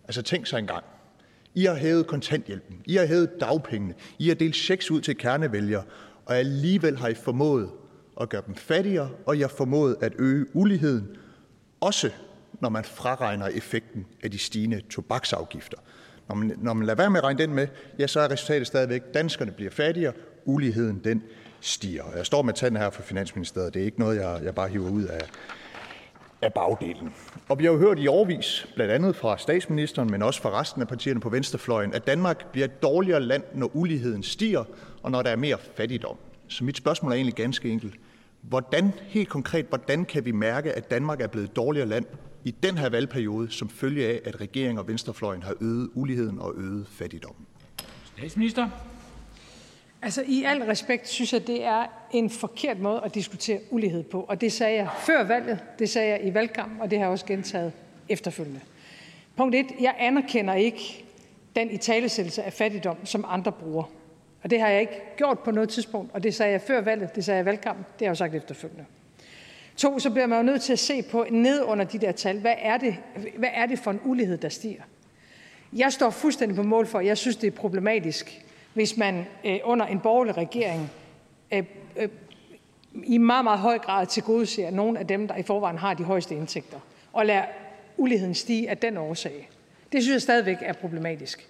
[0.03, 0.83] Altså tænk sig engang.
[1.55, 5.83] I har hævet kontanthjælpen, I har hævet dagpengene, I har delt checks ud til kernevælgere,
[6.25, 7.69] og alligevel har I formået
[8.21, 11.07] at gøre dem fattigere, og I har formået at øge uligheden,
[11.81, 12.09] også
[12.61, 15.77] når man fraregner effekten af de stigende tobaksafgifter.
[16.27, 17.67] Når man, når man lader være med at regne den med,
[17.99, 20.13] ja, så er resultatet stadigvæk, at danskerne bliver fattigere,
[20.45, 21.23] uligheden den
[21.61, 22.03] stiger.
[22.15, 23.73] Jeg står med tanden her fra Finansministeriet.
[23.73, 25.29] Det er ikke noget, jeg, jeg bare hiver ud af,
[26.43, 27.13] af bagdelen.
[27.49, 30.81] Og vi har jo hørt i årvis, blandt andet fra statsministeren, men også fra resten
[30.81, 34.63] af partierne på venstrefløjen, at Danmark bliver et dårligere land, når uligheden stiger,
[35.03, 36.17] og når der er mere fattigdom.
[36.47, 37.93] Så mit spørgsmål er egentlig ganske enkelt.
[38.41, 42.05] Hvordan, helt konkret, hvordan kan vi mærke, at Danmark er blevet et dårligere land
[42.43, 46.53] i den her valgperiode, som følge af, at regeringen og venstrefløjen har øget uligheden og
[46.57, 47.45] øget fattigdommen?
[48.17, 48.69] Statsminister.
[50.03, 54.21] Altså i al respekt synes jeg, det er en forkert måde at diskutere ulighed på.
[54.21, 57.11] Og det sagde jeg før valget, det sagde jeg i valgkampen, og det har jeg
[57.11, 57.73] også gentaget
[58.09, 58.59] efterfølgende.
[59.35, 59.65] Punkt 1.
[59.79, 61.05] Jeg anerkender ikke
[61.55, 63.83] den italesættelse af fattigdom, som andre bruger.
[64.43, 67.15] Og det har jeg ikke gjort på noget tidspunkt, og det sagde jeg før valget,
[67.15, 68.85] det sagde jeg i valgkampen, det har jeg jo sagt efterfølgende.
[69.77, 72.39] To, så bliver man jo nødt til at se på ned under de der tal,
[72.39, 72.95] hvad er det,
[73.37, 74.81] hvad er det for en ulighed, der stiger?
[75.73, 78.43] Jeg står fuldstændig på mål for, at jeg synes, det er problematisk,
[78.73, 80.91] hvis man øh, under en borgerlig regering
[81.53, 81.63] øh,
[81.97, 82.09] øh,
[83.03, 86.35] i meget, meget høj grad tilgodeser nogle af dem, der i forvejen har de højeste
[86.35, 86.79] indtægter,
[87.13, 87.43] og lader
[87.97, 89.49] uligheden stige af den årsag.
[89.91, 91.47] Det synes jeg stadigvæk er problematisk.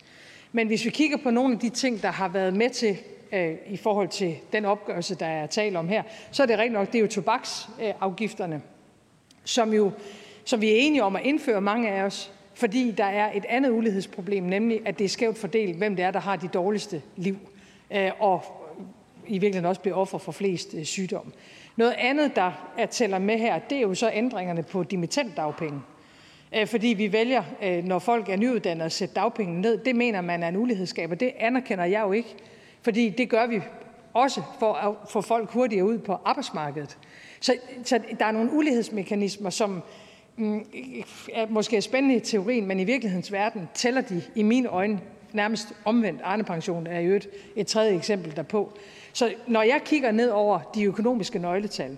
[0.51, 2.97] Men hvis vi kigger på nogle af de ting, der har været med til
[3.31, 6.73] øh, i forhold til den opgørelse, der er tale om her, så er det rigtigt
[6.73, 8.61] nok, det er jo tobaksafgifterne, øh,
[9.43, 9.91] som, jo,
[10.45, 13.69] som vi er enige om at indføre mange af os, fordi der er et andet
[13.69, 17.37] ulighedsproblem, nemlig at det er skævt fordelt, hvem det er, der har de dårligste liv,
[17.91, 18.43] øh, og
[19.27, 21.31] i virkeligheden også bliver offer for flest øh, sygdomme.
[21.75, 25.81] Noget andet, der er tæller med her, det er jo så ændringerne på dimittentdagpenge.
[26.55, 29.77] Øh, fordi vi vælger, øh, når folk er nyuddannede, at sætte dagpengene ned.
[29.77, 32.35] Det mener man er en ulighedsskab, og det anerkender jeg jo ikke.
[32.81, 33.61] Fordi det gør vi
[34.13, 36.97] også for at få folk hurtigere ud på arbejdsmarkedet.
[37.39, 39.83] Så, så der er nogle ulighedsmekanismer, som
[40.37, 40.65] Mm,
[41.49, 44.99] måske er spændende i teorien, men i virkelighedens verden tæller de i mine øjne
[45.33, 46.21] nærmest omvendt.
[46.23, 48.77] Arne-pension er jo et, et tredje eksempel derpå.
[49.13, 51.97] Så når jeg kigger ned over de økonomiske nøgletal,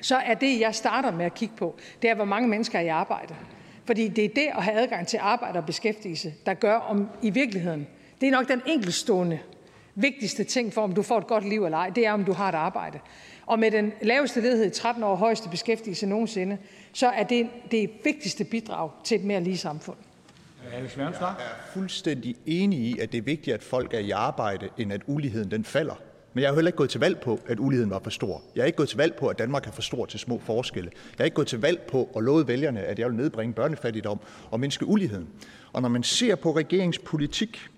[0.00, 2.82] så er det, jeg starter med at kigge på, det er, hvor mange mennesker er
[2.82, 3.34] i arbejde.
[3.84, 7.30] Fordi det er det at have adgang til arbejde og beskæftigelse, der gør om i
[7.30, 7.86] virkeligheden.
[8.20, 9.38] Det er nok den enkeltstående
[9.94, 12.32] vigtigste ting for, om du får et godt liv eller ej, det er, om du
[12.32, 12.98] har et arbejde.
[13.48, 16.58] Og med den laveste ledighed i 13 år, højeste beskæftigelse nogensinde,
[16.92, 19.96] så er det det vigtigste bidrag til et mere lige samfund.
[20.72, 21.34] Jeg er
[21.72, 25.50] fuldstændig enig i, at det er vigtigt, at folk er i arbejde, end at uligheden
[25.50, 25.94] den falder.
[26.32, 28.42] Men jeg har heller ikke gået til valg på, at uligheden var for stor.
[28.54, 30.90] Jeg er ikke gået til valg på, at Danmark er for stor til små forskelle.
[31.18, 34.20] Jeg er ikke gået til valg på at love vælgerne, at jeg vil nedbringe børnefattigdom
[34.50, 35.28] og mindske uligheden.
[35.72, 37.68] Og når man ser på regeringspolitik,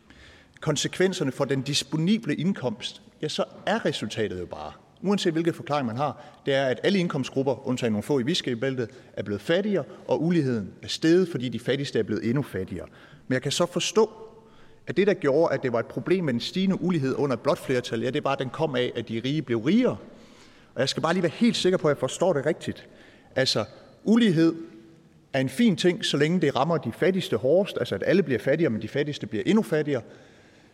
[0.60, 4.72] konsekvenserne for den disponible indkomst, ja, så er resultatet jo bare,
[5.02, 8.90] uanset hvilke forklaring man har, det er, at alle indkomstgrupper, undtagen nogle få i viskebæltet,
[9.12, 12.86] er blevet fattigere, og uligheden er steget, fordi de fattigste er blevet endnu fattigere.
[13.28, 14.10] Men jeg kan så forstå,
[14.86, 17.40] at det, der gjorde, at det var et problem med den stigende ulighed under et
[17.40, 19.96] blot flertal, ja, det var, at den kom af, at de rige blev rigere.
[20.74, 22.88] Og jeg skal bare lige være helt sikker på, at jeg forstår det rigtigt.
[23.36, 23.64] Altså,
[24.04, 24.54] ulighed
[25.32, 28.38] er en fin ting, så længe det rammer de fattigste hårdest, altså at alle bliver
[28.38, 30.02] fattigere, men de fattigste bliver endnu fattigere.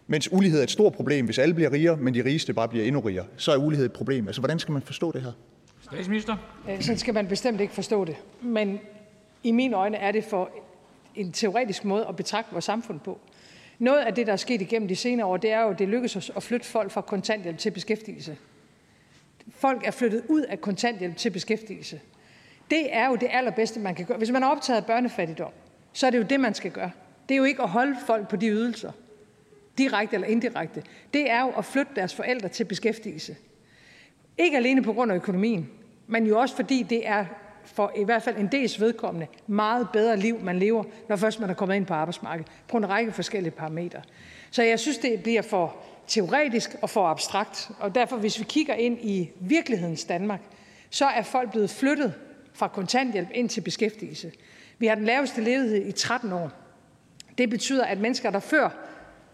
[0.06, 2.84] Mens ulighed er et stort problem, hvis alle bliver rigere, men de rigeste bare bliver
[2.84, 4.26] endnu rigere, så er ulighed et problem.
[4.26, 5.32] Altså, hvordan skal man forstå det her?
[5.80, 6.36] Statsminister.
[6.70, 8.16] Øh, sådan skal man bestemt ikke forstå det.
[8.42, 8.80] Men
[9.42, 10.50] i mine øjne er det for
[11.14, 13.18] en teoretisk måde at betragte vores samfund på.
[13.78, 15.88] Noget af det, der er sket igennem de senere år, det er jo, at det
[15.88, 18.36] lykkes os at flytte folk fra kontanthjælp til beskæftigelse.
[19.50, 22.00] Folk er flyttet ud af kontanthjælp til beskæftigelse.
[22.70, 24.18] Det er jo det allerbedste, man kan gøre.
[24.18, 25.52] Hvis man er optaget af børnefattigdom,
[25.92, 26.90] så er det jo det, man skal gøre.
[27.28, 28.92] Det er jo ikke at holde folk på de ydelser,
[29.78, 30.82] direkte eller indirekte.
[31.14, 33.36] Det er jo at flytte deres forældre til beskæftigelse.
[34.38, 35.70] Ikke alene på grund af økonomien,
[36.06, 37.24] men jo også fordi det er
[37.64, 41.50] for i hvert fald en dels vedkommende meget bedre liv, man lever, når først man
[41.50, 44.02] er kommet ind på arbejdsmarkedet, på en række forskellige parametre.
[44.50, 47.70] Så jeg synes, det bliver for, teoretisk og for abstrakt.
[47.78, 50.40] Og derfor, hvis vi kigger ind i virkelighedens Danmark,
[50.90, 52.14] så er folk blevet flyttet
[52.52, 54.32] fra kontanthjælp ind til beskæftigelse.
[54.78, 56.50] Vi har den laveste ledighed i 13 år.
[57.38, 58.70] Det betyder, at mennesker, der før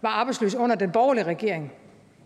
[0.03, 1.71] var arbejdsløse under den borgerlige regering,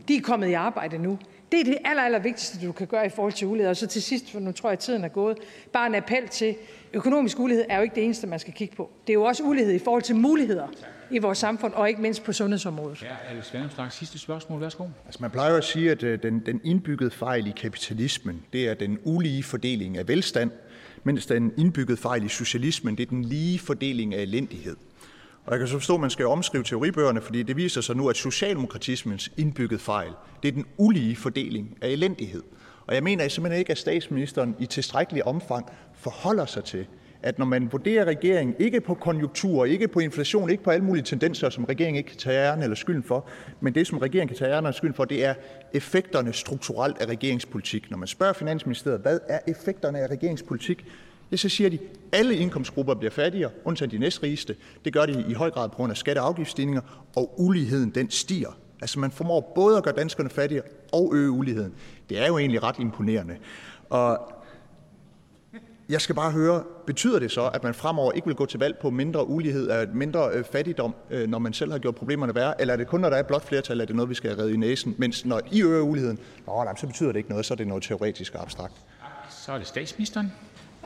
[0.08, 1.20] de er kommet i arbejde nu.
[1.52, 3.70] Det er det aller, aller vigtigste, du kan gøre i forhold til ulighed.
[3.70, 5.38] Og så til sidst, for nu tror jeg, at tiden er gået,
[5.74, 6.56] bare en appel til,
[6.94, 8.90] økonomisk ulighed er jo ikke det eneste, man skal kigge på.
[9.08, 10.68] Det er jo også ulighed i forhold til muligheder
[11.12, 13.04] i vores samfund, og ikke mindst på sundhedsområdet.
[13.04, 14.62] Ja, Alex Vanopslagh, sidste spørgsmål.
[14.62, 14.84] Værsgo.
[15.06, 18.70] Altså, man plejer jo at sige, at øh, den, den indbyggede fejl i kapitalismen, det
[18.70, 20.52] er den ulige fordeling af velstand,
[21.04, 24.76] mens den indbyggede fejl i socialismen, det er den lige fordeling af elendighed.
[25.48, 28.10] Og jeg kan så forstå, at man skal omskrive teoribøgerne, fordi det viser sig nu,
[28.10, 30.12] at socialdemokratismens indbygget fejl,
[30.44, 32.42] det er den ulige fordeling af elendighed.
[32.88, 36.88] Og jeg mener simpelthen ikke, at statsministeren i tilstrækkelig omfang forholder sig til,
[37.24, 41.04] at når man vurderer regeringen ikke på konjunktur, ikke på inflation, ikke på alle mulige
[41.04, 43.28] tendenser, som regeringen ikke kan tage æren eller skylden for,
[43.62, 45.34] men det, som regeringen kan tage æren eller skylden for, det er
[45.74, 47.92] effekterne strukturelt af regeringspolitik.
[47.92, 50.86] Når man spørger Finansministeriet, hvad er effekterne af regeringspolitik,
[51.32, 51.80] ja, så siger de,
[52.12, 54.56] at alle indkomstgrupper bliver fattigere, undtagen de næstrigeste.
[54.86, 56.82] Det gør de i høj grad på grund af skatte- og afgiftsstigninger,
[57.16, 58.58] og uligheden den stiger.
[58.82, 60.64] Altså man formår både at gøre danskerne fattigere
[60.94, 61.74] og øge uligheden.
[62.10, 63.38] Det er jo egentlig ret imponerende.
[63.90, 64.34] Og
[65.90, 68.78] jeg skal bare høre, betyder det så, at man fremover ikke vil gå til valg
[68.82, 72.62] på mindre ulighed, og mindre øh, fattigdom, øh, når man selv har gjort problemerne værre?
[72.62, 74.36] Eller er det kun, når der er blot flertal, at det er noget, vi skal
[74.36, 74.96] redde i næsen?
[74.98, 77.68] Mens når I øger uligheden, nå, nej, så betyder det ikke noget, så er det
[77.68, 78.74] noget teoretisk og abstrakt.
[79.30, 80.32] Så er det statsministeren.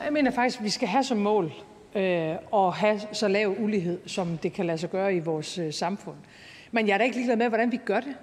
[0.04, 1.54] Jeg mener faktisk, at vi skal have som mål
[1.96, 5.74] øh, at have så lav ulighed, som det kan lade sig gøre i vores øh,
[5.74, 6.16] samfund.
[6.72, 8.16] Men jeg er da ikke ligeglad med, hvordan vi gør det.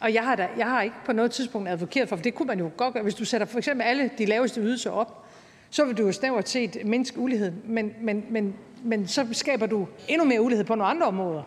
[0.00, 2.46] Og jeg har, da, jeg har ikke på noget tidspunkt advokeret for, for det kunne
[2.46, 3.02] man jo godt gøre.
[3.02, 5.24] Hvis du sætter for eksempel alle de laveste ydelser op,
[5.70, 7.52] så vil du jo snævert set mindske ulighed.
[7.64, 11.42] Men, men, men, men så skaber du endnu mere ulighed på nogle andre områder.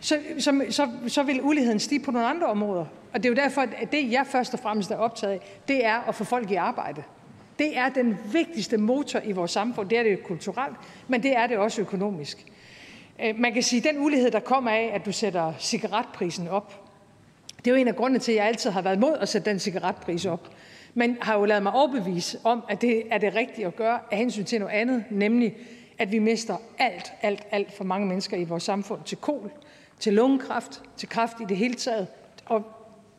[0.00, 2.84] Så, så, så, så vil uligheden stige på nogle andre områder.
[3.12, 5.84] Og det er jo derfor, at det, jeg først og fremmest er optaget af, det
[5.84, 7.02] er at få folk i arbejde.
[7.58, 9.88] Det er den vigtigste motor i vores samfund.
[9.88, 10.76] Det er det kulturelt,
[11.08, 12.46] men det er det også økonomisk.
[13.22, 16.86] Øh, man kan sige, at den ulighed, der kommer af, at du sætter cigaretprisen op,
[17.66, 19.50] det er jo en af grundene til, at jeg altid har været mod at sætte
[19.50, 20.50] den cigaretpris op.
[20.94, 24.18] Men har jo lavet mig overbevise om, at det er det rigtige at gøre af
[24.18, 25.56] hensyn til noget andet, nemlig
[25.98, 29.50] at vi mister alt, alt, alt for mange mennesker i vores samfund til kol,
[30.00, 32.06] til lungekræft, til kræft i det hele taget,
[32.46, 32.64] og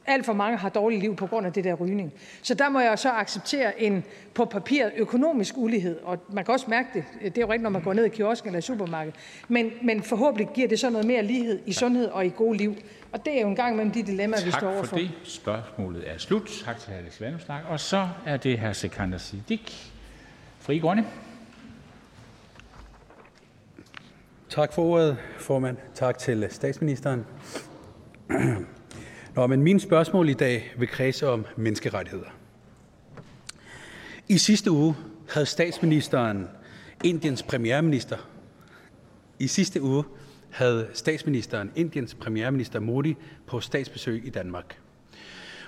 [0.08, 2.14] alt for mange har dårlige liv på grund af det der rygning.
[2.42, 4.04] Så der må jeg så acceptere en
[4.34, 7.70] på papiret økonomisk ulighed, og man kan også mærke det, det er jo rigtigt, når
[7.70, 11.08] man går ned i kiosken eller i supermarkedet, men, men forhåbentlig giver det så noget
[11.08, 12.76] mere lighed i sundhed og i gode liv.
[13.12, 14.82] Og det er jo en gang mellem de dilemmaer, vi står overfor.
[14.82, 15.12] Tak for det.
[15.24, 16.52] Spørgsmålet er slut.
[16.66, 16.98] Tak til hr.
[16.98, 17.72] Alex Vanopslagh.
[17.72, 18.72] Og så er det hr.
[18.72, 19.92] Sekander Siddiq,
[20.60, 21.06] Fri Grønne.
[24.50, 25.78] Tak for ordet, formand.
[25.96, 27.26] Tak til statsministeren.
[29.38, 32.26] Nå, men mine spørgsmål i dag vil kredse om menneskerettigheder.
[34.28, 34.96] I sidste uge
[35.30, 36.48] havde statsministeren
[37.04, 38.18] Indiens premierminister.
[39.40, 40.04] I sidste uge
[40.52, 43.16] havde statsministeren Indiens premierminister Modi
[43.48, 44.80] på statsbesøg i Danmark.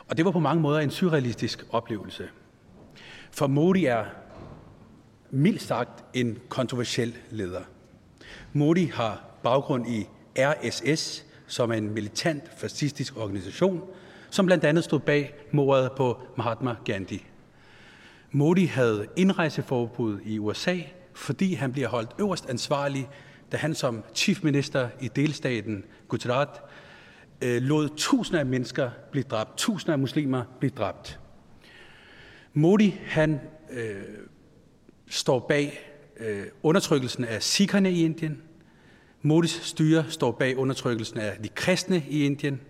[0.08, 2.30] Og det var på mange måder en surrealistisk oplevelse.
[3.32, 4.06] For Modi er
[5.32, 7.64] mildt sagt en kontroversiel leder.
[8.54, 10.08] Modi har baggrund i
[10.38, 13.84] RSS, som er en militant fascistisk organisation,
[14.30, 17.26] som blandt andet stod bag mordet på Mahatma Gandhi.
[18.32, 20.78] Modi havde indrejseforbud i USA,
[21.14, 23.10] fordi han bliver holdt øverst ansvarlig,
[23.52, 26.62] da han som chief minister i delstaten Gujarat
[27.42, 31.20] øh, lod tusinder af mennesker blive dræbt, tusinder af muslimer blive dræbt.
[32.54, 33.40] Modi han
[33.72, 34.04] øh,
[35.08, 35.80] står bag
[36.20, 38.42] øh, undertrykkelsen af sikherne i Indien,
[39.22, 42.62] Modis styre står bag undertrykkelsen af de kristne i Indien,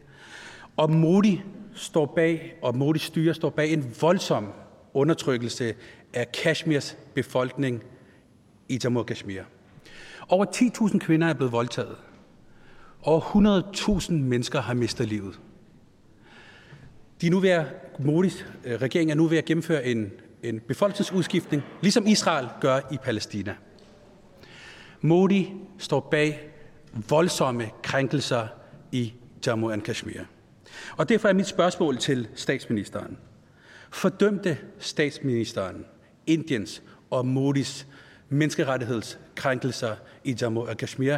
[0.77, 1.41] og Modi
[1.73, 4.53] står bag, og Modis styre står bag en voldsom
[4.93, 5.73] undertrykkelse
[6.13, 7.83] af Kashmirs befolkning
[8.69, 9.41] i Jammu og Kashmir.
[10.29, 10.45] Over
[10.91, 11.95] 10.000 kvinder er blevet voldtaget.
[13.01, 13.21] Over
[14.01, 15.39] 100.000 mennesker har mistet livet.
[17.21, 17.65] De er nu ved at,
[17.99, 20.11] Modis øh, regering er nu ved at gennemføre en,
[20.43, 23.55] en befolkningsudskiftning, ligesom Israel gør i Palæstina.
[25.01, 26.49] Modi står bag
[27.09, 28.47] voldsomme krænkelser
[28.91, 29.13] i
[29.47, 30.21] Jammu og Kashmir.
[30.97, 33.17] Og derfor er mit spørgsmål til statsministeren.
[33.91, 35.85] Fordømte statsministeren
[36.27, 37.87] Indiens og Modis
[38.29, 41.17] menneskerettighedskrænkelser i Jammu og Kashmir,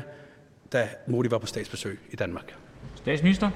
[0.73, 2.55] da Modi var på statsbesøg i Danmark?
[2.95, 3.49] Statsminister?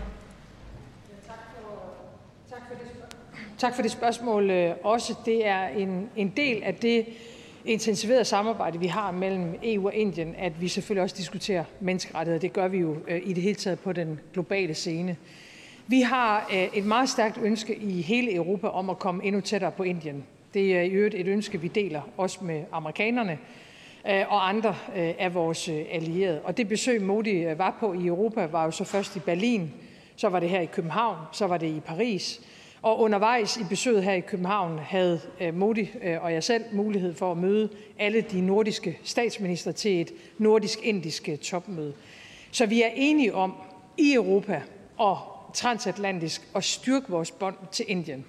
[3.57, 5.15] Tak for det spørgsmål øh, også.
[5.25, 7.05] Det er en, en del af det
[7.65, 12.39] intensiveret samarbejde, vi har mellem EU og Indien, at vi selvfølgelig også diskuterer menneskerettigheder.
[12.39, 15.17] Det gør vi jo øh, i det hele taget på den globale scene.
[15.87, 19.71] Vi har øh, et meget stærkt ønske i hele Europa om at komme endnu tættere
[19.71, 20.25] på Indien.
[20.53, 23.37] Det er i øvrigt et ønske, vi deler også med amerikanerne
[24.09, 26.41] øh, og andre øh, af vores øh, allierede.
[26.43, 29.73] Og det besøg, Modi var på i Europa, var jo så først i Berlin,
[30.15, 32.41] så var det her i København, så var det i Paris,
[32.85, 37.13] og undervejs i besøget her i København havde øh, Modi øh, og jeg selv mulighed
[37.13, 37.69] for at møde
[37.99, 41.93] alle de nordiske statsministre til et nordisk-indisk øh, topmøde.
[42.51, 43.53] Så vi er enige om
[43.97, 44.61] i Europa
[44.97, 45.17] og
[45.53, 48.25] transatlantisk at styrke vores bånd til Indien.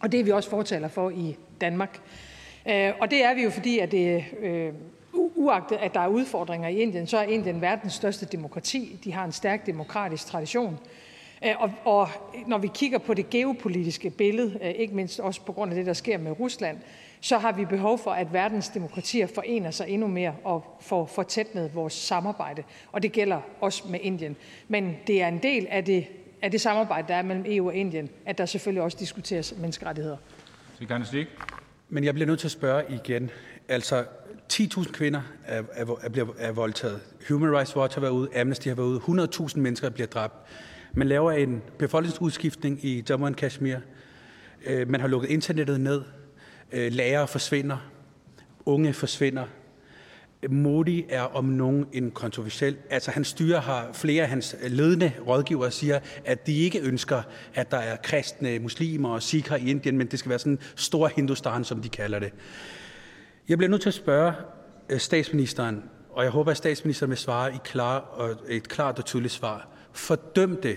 [0.00, 2.00] Og det er vi også fortaler for i Danmark.
[3.00, 4.24] Og det er vi jo, fordi at det,
[5.14, 8.98] uagtet at der er udfordringer i Indien, så er Indien verdens største demokrati.
[9.04, 10.78] De har en stærk demokratisk tradition.
[11.44, 12.08] Øh, og, og
[12.46, 15.86] når vi kigger på det geopolitiske billede, øh, ikke mindst også på grund af det,
[15.86, 16.78] der sker med Rusland,
[17.20, 21.74] så har vi behov for, at verdens demokratier forener sig endnu mere og får fortætnet
[21.74, 22.62] vores samarbejde.
[22.92, 24.36] Og det gælder også med Indien.
[24.68, 26.06] Men det er en del af det,
[26.42, 30.16] af det samarbejde, der er mellem EU og Indien, at der selvfølgelig også diskuteres menneskerettigheder.
[31.88, 33.30] Men jeg bliver nødt til at spørge igen.
[33.68, 34.04] Altså,
[34.52, 37.00] 10.000 kvinder er, er, er, er voldtaget.
[37.28, 40.34] Human Rights Watch har været ude, Amnesty har været ude, 100.000 mennesker bliver dræbt.
[40.94, 43.76] Man laver en befolkningsudskiftning i Jammu og Kashmir.
[44.66, 46.02] Øh, man har lukket internettet ned.
[46.72, 47.90] Øh, lærere forsvinder.
[48.66, 49.44] Unge forsvinder.
[50.50, 52.76] Modi er om nogen en kontroversiel.
[52.90, 57.22] Altså hans styre har flere af hans ledende rådgivere siger, at de ikke ønsker,
[57.54, 60.58] at der er kristne, muslimer og sikher i Indien, men det skal være sådan en
[60.76, 62.32] stor Hindustan, som de kalder det.
[63.48, 64.32] Jeg bliver nødt til at spørge
[64.90, 69.04] øh, statsministeren, og jeg håber, at statsministeren vil svare i klar og et klart og
[69.04, 70.76] tydeligt svar fordømte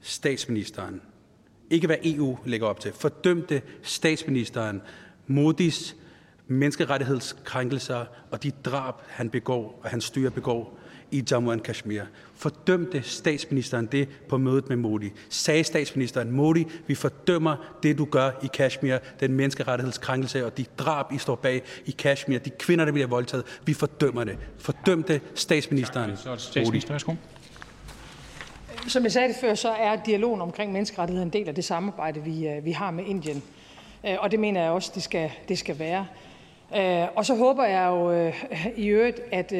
[0.00, 1.00] statsministeren,
[1.70, 4.82] ikke hvad EU lægger op til, fordømte statsministeren
[5.26, 5.96] Modis
[6.46, 10.78] menneskerettighedskrænkelser og de drab, han begår og hans styre begår
[11.10, 12.02] i Jammu og Kashmir.
[12.34, 15.10] Fordømte statsministeren det på mødet med Modi?
[15.28, 21.12] Sagde statsministeren, Modi, vi fordømmer det, du gør i Kashmir, den menneskerettighedskrænkelse og de drab,
[21.12, 24.38] I står bag i Kashmir, de kvinder, der bliver voldtaget, vi fordømmer det.
[24.58, 27.14] Fordømte statsministeren tak, så er det statsminister,
[28.86, 32.24] som jeg sagde det før, så er dialogen omkring menneskerettigheder en del af det samarbejde,
[32.24, 33.42] vi, øh, vi har med Indien.
[34.06, 36.06] Øh, og det mener jeg også, det skal, det skal være.
[36.76, 38.32] Øh, og så håber jeg jo
[38.76, 39.52] i øvrigt, at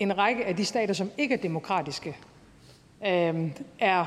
[0.00, 2.16] en række af de stater, som ikke er demokratiske,
[3.80, 4.04] er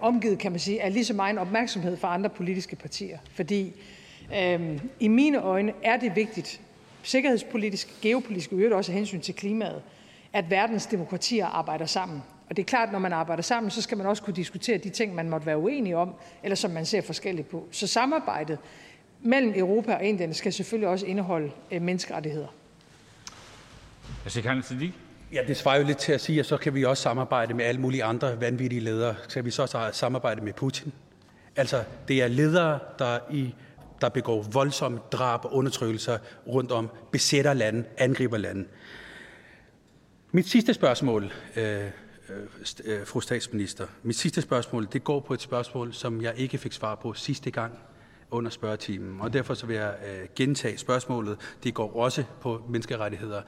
[0.00, 3.18] omgivet, kan man sige, af lige så meget opmærksomhed fra andre politiske partier.
[3.30, 3.72] Fordi
[5.00, 6.60] i mine øjne er det vigtigt,
[7.02, 9.82] sikkerhedspolitisk, geopolitisk og øvrigt også af hensyn til klimaet,
[10.32, 12.22] at verdens demokratier arbejder sammen.
[12.54, 14.78] Og det er klart, at når man arbejder sammen, så skal man også kunne diskutere
[14.78, 17.68] de ting, man måtte være uenige om, eller som man ser forskelligt på.
[17.70, 18.58] Så samarbejdet
[19.22, 22.46] mellem Europa og Indien skal selvfølgelig også indeholde øh, menneskerettigheder.
[25.32, 27.64] Ja, det svarer jo lidt til at sige, at så kan vi også samarbejde med
[27.64, 29.14] alle mulige andre vanvittige ledere.
[29.28, 30.92] Så kan vi så også samarbejde med Putin.
[31.56, 33.54] Altså, det er ledere, der, i,
[34.00, 38.64] der begår voldsomme drab og undertrykkelser rundt om, besætter lande, angriber lande.
[40.32, 41.90] Mit sidste spørgsmål, øh,
[42.28, 42.36] Øh,
[42.84, 43.86] øh, fru statsminister.
[44.02, 47.50] Mit sidste spørgsmål det går på et spørgsmål, som jeg ikke fik svar på sidste
[47.50, 47.78] gang
[48.30, 51.38] under spørgetimen, og derfor så vil jeg øh, gentage spørgsmålet.
[51.64, 53.42] Det går også på menneskerettigheder.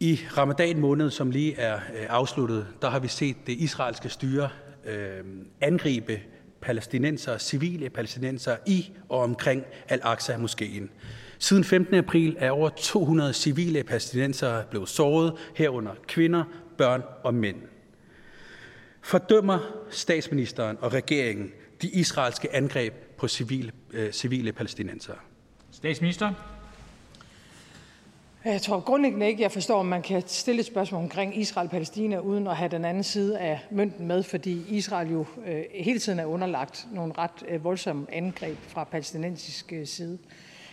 [0.00, 4.48] I ramadan måned, som lige er øh, afsluttet, der har vi set det israelske styre
[4.86, 5.24] øh,
[5.60, 6.20] angribe
[6.60, 10.90] palæstinenser, civile palæstinenser i og omkring Al-Aqsa-moskeen.
[11.38, 11.94] Siden 15.
[11.94, 16.44] april er over 200 civile palæstinenser blevet såret, herunder kvinder,
[16.80, 17.56] børn og mænd.
[19.02, 19.58] Fordømmer
[19.90, 21.52] statsministeren og regeringen
[21.82, 25.14] de israelske angreb på civile, øh, civile palæstinenser?
[25.70, 26.32] Statsminister?
[28.44, 32.46] Jeg tror grundlæggende ikke, jeg forstår, om man kan stille et spørgsmål omkring Israel-Palæstina, uden
[32.46, 36.24] at have den anden side af mønten med, fordi Israel jo øh, hele tiden er
[36.24, 40.18] underlagt nogle ret øh, voldsomme angreb fra palæstinensisk øh, side.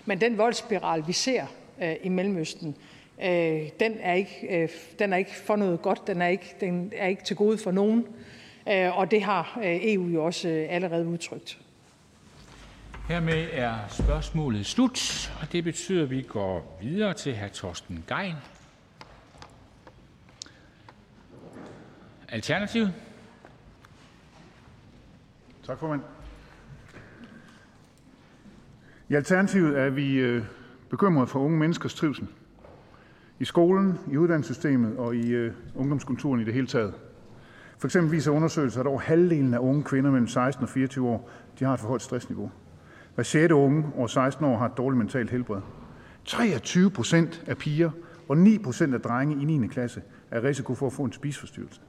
[0.06, 1.46] Men den voldsspiral, vi ser
[1.82, 2.97] øh, i Mellemøsten, øh,
[3.80, 4.70] den, er ikke, øh,
[5.00, 7.72] den er ikke for noget godt, den er ikke, den er ikke til gode for
[7.72, 8.08] nogen,
[8.70, 11.60] øh, og det har øh, EU jo også øh, allerede udtrykt.
[13.08, 17.48] Hermed er spørgsmålet slut, og det betyder, at vi går videre til hr.
[17.48, 18.34] Torsten Gein.
[22.30, 22.94] Alternativet.
[25.66, 26.02] Tak, formand.
[29.10, 30.44] I Alternativet er vi øh,
[30.90, 32.28] bekymrede for unge menneskers trivsel
[33.40, 36.94] i skolen, i uddannelsessystemet og i øh, ungdomskulturen i det hele taget.
[37.78, 41.30] For eksempel viser undersøgelser, at over halvdelen af unge kvinder mellem 16 og 24 år
[41.60, 42.52] de har et for højt stressniveau.
[43.16, 45.62] Hver sjette unge over 16 år har et dårligt mentalt helbred.
[46.26, 47.92] 23 procent af piger
[48.28, 49.68] og 9 procent af drenge i 9.
[49.68, 50.02] klasse
[50.32, 51.82] er risiko for at få en spiseforstyrrelse.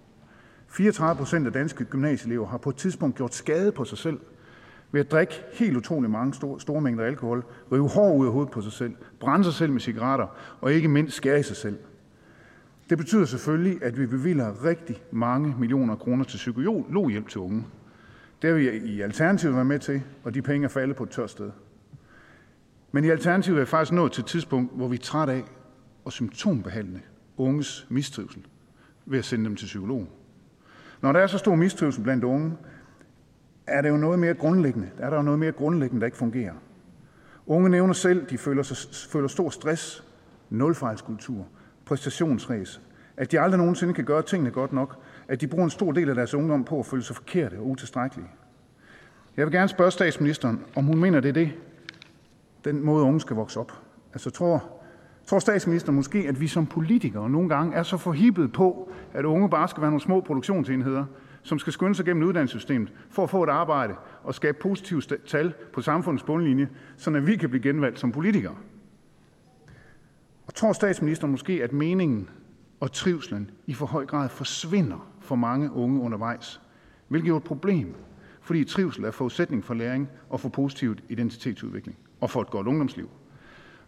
[0.69, 4.21] 34 procent af danske gymnasieelever har på et tidspunkt gjort skade på sig selv
[4.93, 8.53] ved at drikke helt utrolig mange store, store mængder alkohol, rive hår ud af hovedet
[8.53, 10.27] på sig selv, brænde sig selv med cigaretter
[10.61, 11.79] og ikke mindst skære i sig selv.
[12.91, 17.67] Det betyder selvfølgelig, at vi bevilger rigtig mange millioner kroner til psykologhjælp til unge.
[18.43, 21.11] Det har vi i Alternativet været med til, og de penge er faldet på et
[21.11, 21.51] tørt sted.
[22.93, 25.45] Men i Alternativet er jeg faktisk nået til et tidspunkt, hvor vi er træt af
[26.07, 27.01] at symptombehandle
[27.37, 28.47] unges mistrivsel
[29.07, 30.07] ved at sende dem til psykolog.
[31.01, 32.53] Når der er så stor mistrivsel blandt unge,
[33.69, 34.89] er det jo noget mere grundlæggende.
[34.99, 36.55] Der er der jo noget mere grundlæggende, der ikke fungerer.
[37.47, 40.05] Unge nævner selv, de føler, sig, føler stor stress,
[40.51, 41.47] nulfejlskultur,
[41.85, 42.81] præstationsræs,
[43.17, 46.09] at de aldrig nogensinde kan gøre tingene godt nok, at de bruger en stor del
[46.09, 48.29] af deres ungdom på at føle sig forkerte og utilstrækkelige.
[49.37, 51.53] Jeg vil gerne spørge statsministeren, om hun mener, det er det,
[52.65, 53.73] den måde unge skal vokse op.
[54.13, 54.65] Altså tror,
[55.27, 59.51] tror statsministeren måske, at vi som politikere nogle gange er så forhippet på, at unge
[59.51, 61.05] bare skal være nogle små produktionsenheder,
[61.49, 65.55] som skal skynde sig gennem uddannelsessystemet for at få et arbejde og skabe positive tal
[65.73, 68.57] på samfundets bundlinje, så vi kan blive genvalgt som politikere.
[70.47, 72.29] Og tror statsministeren måske, at meningen
[72.81, 76.61] og trivslen i for høj grad forsvinder for mange unge undervejs,
[77.09, 77.95] hvilket er et problem,
[78.41, 83.11] fordi trivsel er forudsætning for læring og for positiv identitetsudvikling og for et godt ungdomsliv.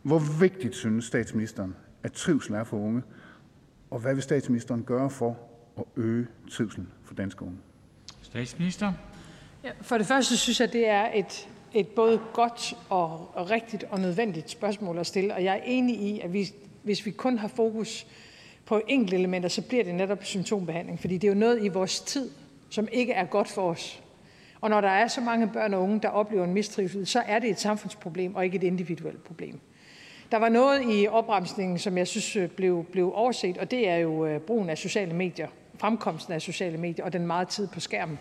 [0.03, 3.03] Hvor vigtigt synes statsministeren, at trivsel er for unge,
[3.91, 5.49] og hvad vil statsministeren gøre for
[5.81, 7.59] at øge trivselen for danske unge?
[8.23, 8.93] Statsminister.
[9.65, 13.85] Ja, for det første synes jeg, det er et, et både godt og, og rigtigt
[13.90, 16.48] og nødvendigt spørgsmål at stille, og jeg er enig i, at vi,
[16.82, 18.07] hvis vi kun har fokus
[18.66, 22.01] på enkelte elementer, så bliver det netop symptombehandling, fordi det er jo noget i vores
[22.01, 22.31] tid,
[22.70, 24.02] som ikke er godt for os.
[24.61, 27.39] Og når der er så mange børn og unge, der oplever en mistrivsel, så er
[27.39, 29.61] det et samfundsproblem og ikke et individuelt problem.
[30.32, 33.97] Der var noget i opremsningen, som jeg synes øh, blev, blev overset, og det er
[33.97, 35.48] jo øh, brugen af sociale medier,
[35.81, 38.19] fremkomsten af sociale medier og den meget tid på skærmen.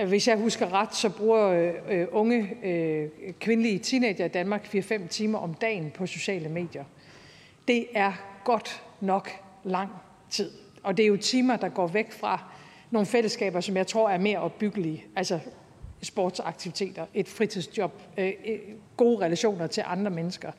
[0.00, 3.08] Øh, hvis jeg husker ret, så bruger øh, unge øh,
[3.40, 6.84] kvindelige teenager i Danmark 4-5 timer om dagen på sociale medier.
[7.68, 8.12] Det er
[8.44, 9.30] godt nok
[9.64, 9.90] lang
[10.30, 10.50] tid.
[10.82, 12.44] Og det er jo timer, der går væk fra
[12.90, 15.04] nogle fællesskaber, som jeg tror er mere opbyggelige.
[15.16, 15.38] Altså
[16.02, 18.58] sportsaktiviteter, et fritidsjob, øh, øh
[18.96, 20.52] gode relationer til andre mennesker.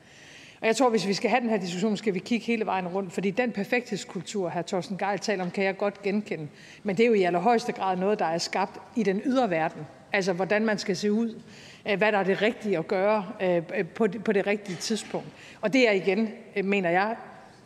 [0.61, 2.88] Og jeg tror, hvis vi skal have den her diskussion, skal vi kigge hele vejen
[2.88, 6.47] rundt, fordi den perfekthedskultur, her Thorsten Geil taler om, kan jeg godt genkende.
[6.83, 9.81] Men det er jo i allerhøjeste grad noget, der er skabt i den ydre verden.
[10.13, 11.41] Altså, hvordan man skal se ud,
[11.89, 14.75] øh, hvad der er det rigtige at gøre øh, øh, på det, på det rigtige
[14.75, 15.27] tidspunkt.
[15.61, 16.29] Og det er igen,
[16.63, 17.15] mener jeg,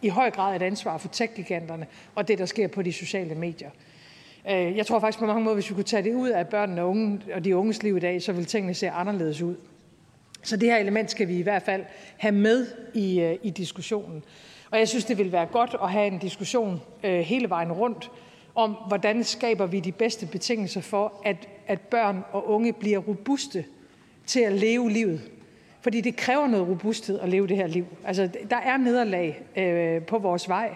[0.01, 1.85] i høj grad et ansvar for tech-giganterne
[2.15, 3.69] og det, der sker på de sociale medier.
[4.47, 6.89] Jeg tror faktisk på mange måder, hvis vi kunne tage det ud af børnene og,
[6.89, 9.55] unge, og de unges liv i dag, så vil tingene se anderledes ud.
[10.45, 11.83] Så det her element skal vi i hvert fald
[12.17, 14.23] have med i, øh, i diskussionen.
[14.71, 18.11] Og jeg synes, det vil være godt at have en diskussion øh, hele vejen rundt
[18.55, 23.65] om, hvordan skaber vi de bedste betingelser for, at, at børn og unge bliver robuste
[24.25, 25.21] til at leve livet.
[25.81, 27.85] Fordi det kræver noget robusthed at leve det her liv.
[28.05, 30.75] Altså, der er nederlag øh, på vores vej,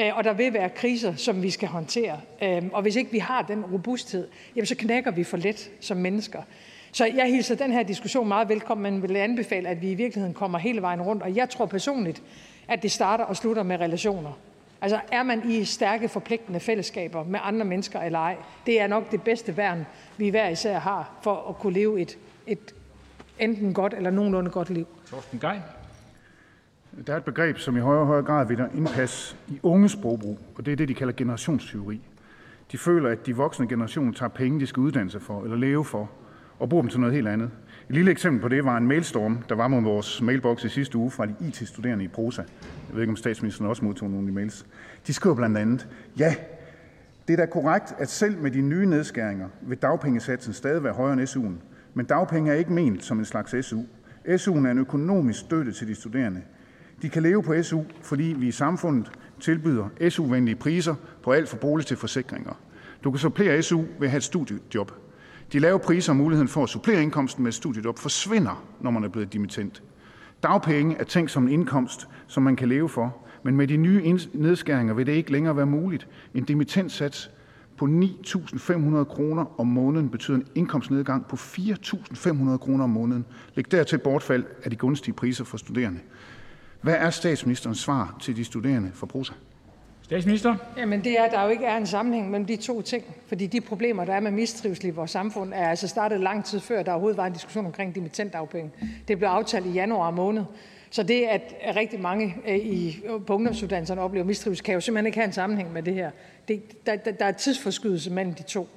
[0.00, 2.20] øh, og der vil være kriser, som vi skal håndtere.
[2.42, 5.96] Øh, og hvis ikke vi har den robusthed, jamen, så knækker vi for let som
[5.96, 6.42] mennesker.
[6.94, 10.34] Så jeg hilser den her diskussion meget velkommen, men vil anbefale, at vi i virkeligheden
[10.34, 11.22] kommer hele vejen rundt.
[11.22, 12.22] Og jeg tror personligt,
[12.68, 14.32] at det starter og slutter med relationer.
[14.80, 18.36] Altså er man i stærke, forpligtende fællesskaber med andre mennesker eller ej,
[18.66, 19.86] det er nok det bedste værn,
[20.16, 22.74] vi hver især har for at kunne leve et, et
[23.38, 24.86] enten godt eller nogenlunde godt liv.
[25.10, 25.62] Torsten Geil.
[27.06, 30.38] Der er et begreb, som i højere og højere grad vil indpasse i unge sprogbrug,
[30.54, 32.00] og det er det, de kalder generationsteori.
[32.72, 35.84] De føler, at de voksne generationer tager penge, de skal uddanne sig for eller leve
[35.84, 36.10] for,
[36.58, 37.50] og bruger dem til noget helt andet.
[37.88, 40.98] Et lille eksempel på det var en mailstorm, der var mod vores mailbox i sidste
[40.98, 42.42] uge fra de IT-studerende i Prosa.
[42.88, 44.66] Jeg ved ikke, om statsministeren også modtog nogle af de mails.
[45.06, 45.88] De skriver blandt andet,
[46.18, 46.34] ja,
[47.28, 51.12] det er da korrekt, at selv med de nye nedskæringer vil dagpengesatsen stadig være højere
[51.12, 51.62] end SU'en.
[51.94, 53.80] Men dagpenge er ikke ment som en slags SU.
[54.28, 56.42] SU'en er en økonomisk støtte til de studerende.
[57.02, 59.10] De kan leve på SU, fordi vi i samfundet
[59.40, 62.60] tilbyder SU-venlige priser på alt fra bolig til forsikringer.
[63.04, 65.01] Du kan supplere SU ved at have et studiejob.
[65.52, 69.04] De lave priser og muligheden for at supplere indkomsten med et studiejob forsvinder, når man
[69.04, 69.82] er blevet dimittent.
[70.42, 74.18] Dagpenge er tænkt som en indkomst, som man kan leve for, men med de nye
[74.32, 76.08] nedskæringer vil det ikke længere være muligt.
[76.34, 77.30] En dimittentsats
[77.78, 83.24] på 9.500 kroner om måneden betyder en indkomstnedgang på 4.500 kroner om måneden.
[83.54, 86.00] Læg dertil bortfald af de gunstige priser for studerende.
[86.80, 89.32] Hvad er statsministerens svar til de studerende for Prosa?
[90.12, 90.56] Statsminister?
[90.76, 93.04] Jamen det er, at der jo ikke er en sammenhæng mellem de to ting.
[93.26, 96.60] Fordi de problemer, der er med mistrivsel i vores samfund, er altså startet lang tid
[96.60, 98.70] før, der overhovedet var en diskussion omkring dimittentafpenge.
[99.08, 100.44] Det blev aftalt i januar måned
[100.90, 105.18] Så det, at rigtig mange øh, i, på ungdomsuddannelserne oplever mistrivsel, kan jo simpelthen ikke
[105.18, 106.10] have en sammenhæng med det her.
[106.48, 108.68] Det, der, der, der er tidsforskydelse mellem de to.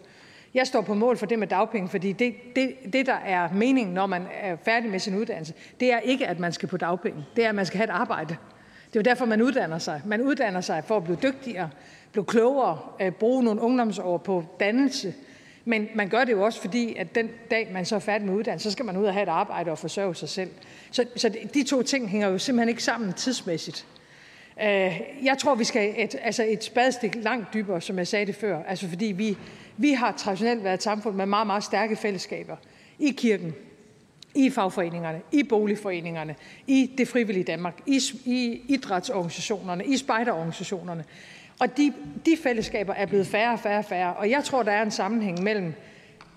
[0.53, 3.93] Jeg står på mål for det med dagpenge, fordi det, det, det, der er meningen,
[3.93, 7.25] når man er færdig med sin uddannelse, det er ikke, at man skal på dagpenge.
[7.35, 8.35] Det er, at man skal have et arbejde.
[8.95, 10.01] Det er jo derfor, man uddanner sig.
[10.05, 11.69] Man uddanner sig for at blive dygtigere,
[12.11, 15.13] blive klogere, øh, bruge nogle ungdomsår på dannelse.
[15.65, 18.35] Men man gør det jo også, fordi at den dag, man så er færdig med
[18.35, 20.49] uddannelse, så skal man ud og have et arbejde og forsørge sig selv.
[20.91, 23.85] Så, så de to ting hænger jo simpelthen ikke sammen tidsmæssigt.
[24.61, 28.35] Øh, jeg tror, vi skal et, altså et spadestik langt dybere, som jeg sagde det
[28.35, 28.63] før.
[28.63, 29.37] Altså fordi vi,
[29.77, 32.55] vi har traditionelt været et samfund med meget, meget stærke fællesskaber
[32.99, 33.55] i kirken,
[34.35, 36.35] i fagforeningerne, i boligforeningerne,
[36.67, 41.03] i det frivillige Danmark, i, i idrætsorganisationerne, i spejderorganisationerne.
[41.59, 41.93] Og de,
[42.25, 44.13] de fællesskaber er blevet færre og færre og færre.
[44.13, 45.73] Og jeg tror, der er en sammenhæng mellem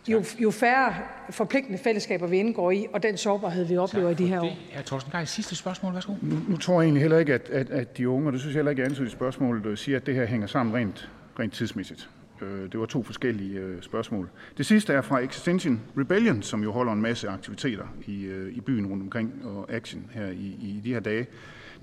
[0.08, 0.94] jo, jo færre
[1.30, 4.56] forpligtende fællesskaber vi indgår i, og den sårbarhed, vi oplever i de her år.
[4.76, 6.12] Ja, Torsten Geil, sidste spørgsmål, værsgo.
[6.22, 8.54] Nu, nu tror jeg egentlig heller ikke, at, at, at de unge, og det synes
[8.54, 11.08] jeg heller ikke, at i spørgsmålet, siger, at det her hænger sammen rent,
[11.38, 12.08] rent tidsmæssigt.
[12.42, 14.28] Øh, det var to forskellige øh, spørgsmål.
[14.58, 18.60] Det sidste er fra Extinction Rebellion, som jo holder en masse aktiviteter i, øh, i
[18.60, 21.26] byen rundt omkring og action her i, i de her dage.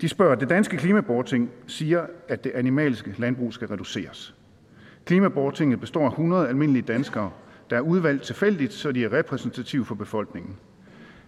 [0.01, 4.35] De spørger, det danske klimaborting siger, at det animalske landbrug skal reduceres.
[5.05, 7.31] Klimabortinget består af 100 almindelige danskere,
[7.69, 10.55] der er udvalgt tilfældigt, så de er repræsentative for befolkningen.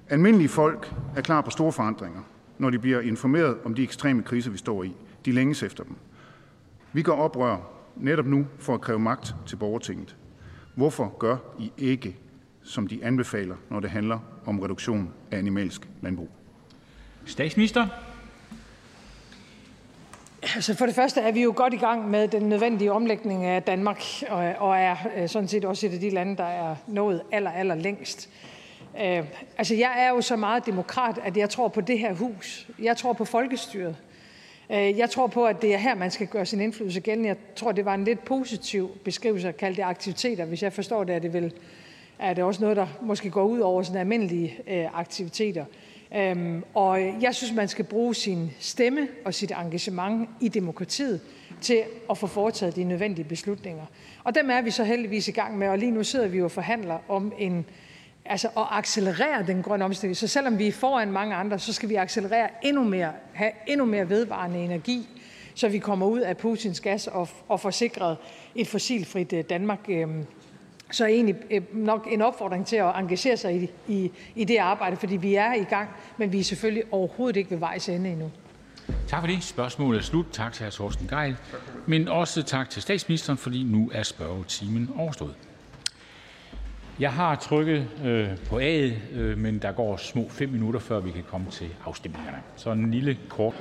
[0.09, 2.21] Almindelige folk er klar på store forandringer,
[2.57, 4.95] når de bliver informeret om de ekstreme kriser, vi står i.
[5.25, 5.95] De længes efter dem.
[6.93, 10.15] Vi går oprør netop nu for at kræve magt til borgertinget.
[10.75, 12.15] Hvorfor gør I ikke,
[12.63, 16.29] som de anbefaler, når det handler om reduktion af animalsk landbrug?
[17.25, 17.87] Statsminister?
[20.41, 23.63] Altså for det første er vi jo godt i gang med den nødvendige omlægning af
[23.63, 24.03] Danmark,
[24.59, 27.75] og, er øh, sådan set også et af de lande, der er nået aller, aller
[27.75, 28.29] længst.
[29.01, 29.23] Øh,
[29.57, 32.67] altså jeg er jo så meget demokrat, at jeg tror på det her hus.
[32.79, 33.95] Jeg tror på folkestyret.
[34.69, 37.27] Øh, jeg tror på, at det er her, man skal gøre sin indflydelse gældende.
[37.27, 40.45] Jeg tror, det var en lidt positiv beskrivelse at kalde det aktiviteter.
[40.45, 41.53] Hvis jeg forstår det, er det, vel,
[42.19, 45.65] er det også noget, der måske går ud over sådan almindelige øh, aktiviteter.
[46.15, 51.21] Øhm, og jeg synes, man skal bruge sin stemme og sit engagement i demokratiet
[51.61, 53.85] til at få foretaget de nødvendige beslutninger.
[54.23, 56.43] Og dem er vi så heldigvis i gang med, og lige nu sidder vi jo
[56.43, 57.65] og forhandler om en
[58.29, 60.17] altså at accelerere den grønne omstilling.
[60.17, 63.85] Så selvom vi er foran mange andre, så skal vi accelerere endnu mere, have endnu
[63.85, 65.09] mere vedvarende energi,
[65.55, 68.17] så vi kommer ud af Putins gas og, og får sikret
[68.55, 69.79] et fossilfrit øh, Danmark.
[69.89, 70.25] Øhm,
[70.91, 74.97] så egentlig øh, nok en opfordring til at engagere sig i, i, i det arbejde,
[74.97, 78.31] fordi vi er i gang, men vi er selvfølgelig overhovedet ikke ved vejs ende endnu.
[79.07, 79.43] Tak for det.
[79.43, 80.25] Spørgsmålet er slut.
[80.31, 80.69] Tak til hr.
[80.69, 81.37] Thorsten Geil,
[81.85, 85.35] men også tak til statsministeren, fordi nu er spørgetimen overstået.
[86.99, 91.11] Jeg har trykket øh, på A'et, øh, men der går små fem minutter, før vi
[91.11, 92.37] kan komme til afstemningerne.
[92.55, 93.55] Så en lille kort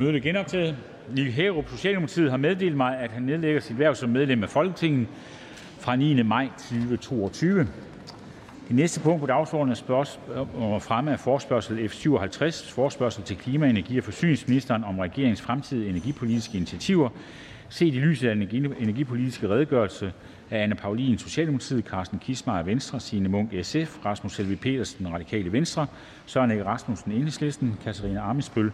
[0.00, 0.76] Mødet er genoptaget.
[1.14, 5.08] Nick Hærup, Socialdemokratiet, har meddelt mig, at han nedlægger sit værv som medlem af Folketinget
[5.78, 6.22] fra 9.
[6.22, 7.68] maj 2022.
[8.72, 13.98] Det næste punkt på dagsordenen er spørgsmål fremme af forspørgsel F57, forspørgsel til klima-, energi-
[13.98, 17.08] og forsyningsministeren om regeringens fremtidige energipolitiske initiativer,
[17.68, 20.12] set i lyset af den energipolitiske redegørelse
[20.50, 25.86] af Anne Paulin, Socialdemokratiet, Carsten Kismar, Venstre, Signe Munk, SF, Rasmus Helve Petersen, Radikale Venstre,
[26.26, 28.72] Søren Ege Rasmussen, Enhedslisten, Katarina Amesbøl,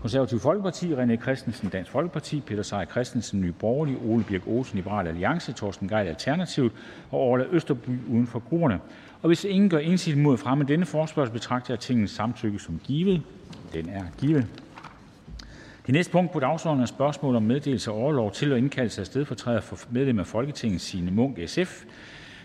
[0.00, 5.06] Konservative Folkeparti, René Christensen, Dansk Folkeparti, Peter Seier Christensen, Nye Borgerlige, Ole Birk Olsen, Liberal
[5.06, 6.72] Alliance, Torsten Geil, Alternativet
[7.10, 8.80] og Orla Østerby uden for grupperne.
[9.26, 13.22] Og hvis ingen gør indsigelse mod fremme denne forespørgsel, betragter jeg tingets samtykke som givet.
[13.72, 14.46] Den er givet.
[15.86, 19.06] Det næste punkt på dagsordenen er spørgsmål om meddelelse af overlov til og indkaldelse af
[19.06, 21.84] stedfortræder for medlem af Folketinget Signe Munk, SF.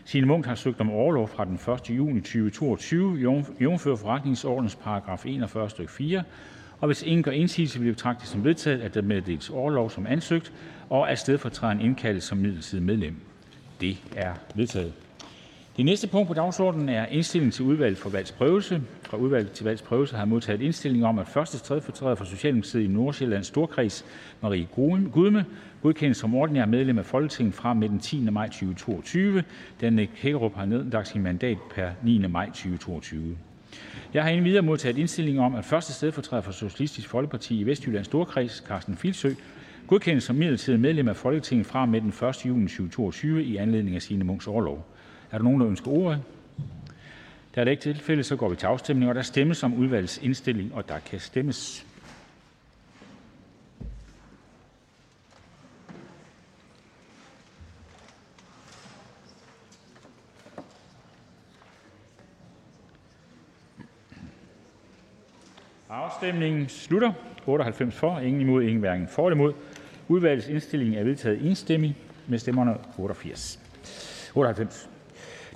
[0.05, 1.59] Signe Munk har søgt om overlov fra den
[1.91, 1.97] 1.
[1.97, 6.23] juni 2022, jævnfører forretningsordens paragraf 41 stykke 4,
[6.79, 10.53] og hvis ingen gør indsigelse, vil jeg som vedtaget, at der meddeles overlov som ansøgt,
[10.89, 13.15] og at stedfortræderen indkaldes som midlertidig medlem.
[13.81, 14.93] Det er vedtaget.
[15.77, 18.81] Det næste punkt på dagsordenen er indstilling til udvalget for valgsprøvelse.
[19.03, 22.87] Fra udvalget til valgsprøvelse har jeg modtaget indstilling om, at første stedfortræder for Socialdemokratiet i
[22.87, 24.05] Nordsjællands Storkreds,
[24.41, 24.67] Marie
[25.11, 25.45] Gudme,
[25.81, 28.19] godkendes som ordinær medlem af Folketinget fra med den 10.
[28.19, 29.43] maj 2022.
[29.81, 32.27] Danne Hækkerup har nedlagt sin mandat per 9.
[32.27, 33.37] maj 2022.
[34.13, 38.63] Jeg har endvidere modtaget indstilling om, at første stedfortræder for Socialistisk Folkeparti i Vestjyllands Storkreds,
[38.67, 39.29] Carsten Filsø,
[39.87, 42.45] godkendes som midlertidigt medlem af Folketinget fra med den 1.
[42.45, 44.85] juni 2022 i anledning af sine Munks overlov.
[45.31, 46.23] Er der nogen, der ønsker ordet?
[47.53, 50.73] er det ikke tilfælde, så går vi til afstemning, og der stemmes om udvalgets indstilling,
[50.75, 51.85] og der kan stemmes.
[65.89, 67.13] Afstemningen slutter.
[67.45, 69.53] 98 for, ingen imod, ingen hverken for eller imod.
[70.07, 71.95] Udvalgets indstilling er vedtaget enstemmigt
[72.27, 73.59] med stemmerne 88.
[74.35, 74.90] 98.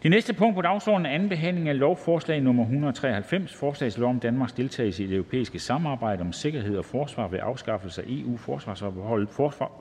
[0.06, 4.10] Det næste punkt på dagsordenen er anden behandling af lovforslag nummer 193, forslag til lov
[4.10, 9.30] om Danmarks deltagelse i det europæiske samarbejde om sikkerhed og forsvar ved afskaffelse af EU-forsvarsforbeholdet,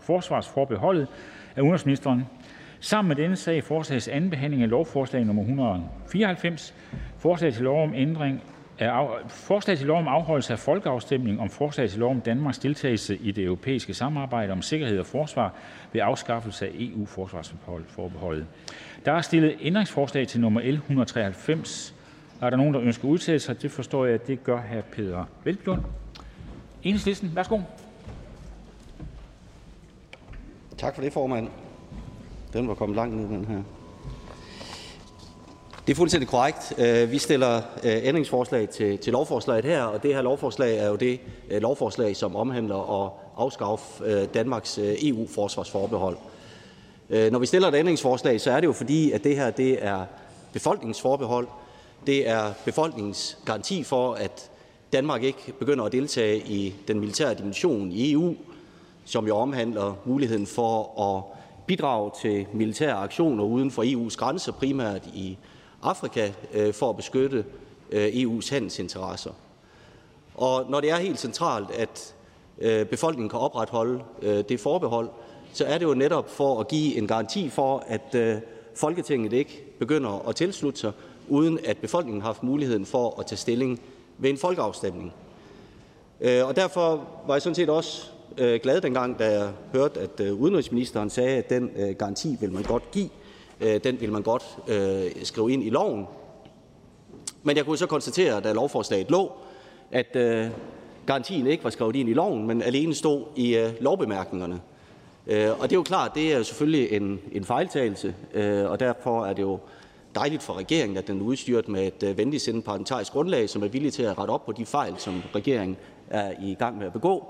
[0.00, 1.08] forsvarsforbeholdet.
[1.56, 2.24] Af udenrigsministeren.
[2.80, 6.74] Sammen med denne sag forslages anden behandling af lovforslag nummer 194,
[7.18, 8.42] forslag til lov om ændring
[9.28, 13.30] forslag til lov om afholdelse af folkeafstemning om forslag til lov om Danmarks deltagelse i
[13.30, 15.54] det europæiske samarbejde om sikkerhed og forsvar
[15.92, 18.46] ved afskaffelse af EU-forsvarsforbeholdet.
[19.04, 21.94] Der er stillet ændringsforslag til nummer L 193.
[22.40, 23.62] Er der nogen, der ønsker at udtale sig?
[23.62, 24.80] Det forstår jeg, at det gør hr.
[24.92, 25.82] Peter Velblund.
[26.82, 27.60] Enhedslisten, værsgo.
[30.78, 31.48] Tak for det, formand.
[32.52, 33.62] Den var kommet langt ned, den her.
[35.86, 36.72] Det er fuldstændig korrekt.
[36.78, 40.96] Øh, vi stiller øh, ændringsforslag til, til lovforslaget her, og det her lovforslag er jo
[40.96, 41.20] det
[41.50, 46.16] øh, lovforslag, som omhandler at afskaffe Danmarks EU-forsvarsforbehold.
[47.08, 50.04] Når vi stiller et ændringsforslag, så er det jo fordi, at det her det er
[50.52, 51.48] befolkningsforbehold.
[52.06, 54.50] Det er befolkningens garanti for, at
[54.92, 58.34] Danmark ikke begynder at deltage i den militære dimension i EU,
[59.04, 61.22] som jo omhandler muligheden for at
[61.66, 65.38] bidrage til militære aktioner uden for EU's grænser, primært i
[65.84, 67.44] Afrika, øh, for at beskytte
[67.90, 69.30] øh, EU's handelsinteresser.
[70.34, 72.14] Og når det er helt centralt, at
[72.58, 75.08] øh, befolkningen kan opretholde øh, det forbehold,
[75.52, 78.36] så er det jo netop for at give en garanti for, at øh,
[78.76, 80.92] Folketinget ikke begynder at tilslutte sig,
[81.28, 83.80] uden at befolkningen har haft muligheden for at tage stilling
[84.18, 85.12] ved en folkeafstemning.
[86.20, 88.02] Øh, og derfor var jeg sådan set også
[88.62, 93.08] glad dengang, da jeg hørte, at udenrigsministeren sagde, at den garanti vil man godt give.
[93.60, 96.06] Øh, den vil man godt øh, skrive ind i loven.
[97.42, 99.32] Men jeg kunne så konstatere, da lovforslaget lå,
[99.90, 100.46] at øh,
[101.06, 104.60] garantien ikke var skrevet ind i loven, men alene stod i lovbemærkningerne.
[105.28, 108.14] Og det er jo klart, det er selvfølgelig en, en fejltagelse,
[108.68, 109.58] og derfor er det jo
[110.14, 113.92] dejligt for regeringen, at den er udstyret med et venligsindet parlamentarisk grundlag, som er villig
[113.92, 115.76] til at rette op på de fejl, som regeringen
[116.10, 117.26] er i gang med at begå.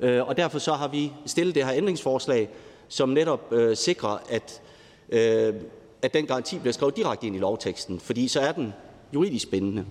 [0.00, 2.48] Og derfor så har vi stillet det her ændringsforslag,
[2.88, 4.62] som netop sikrer, at
[5.14, 5.54] Øh,
[6.02, 8.72] at den garanti bliver skrevet direkte ind i lovteksten, fordi så er den
[9.14, 9.84] juridisk bindende.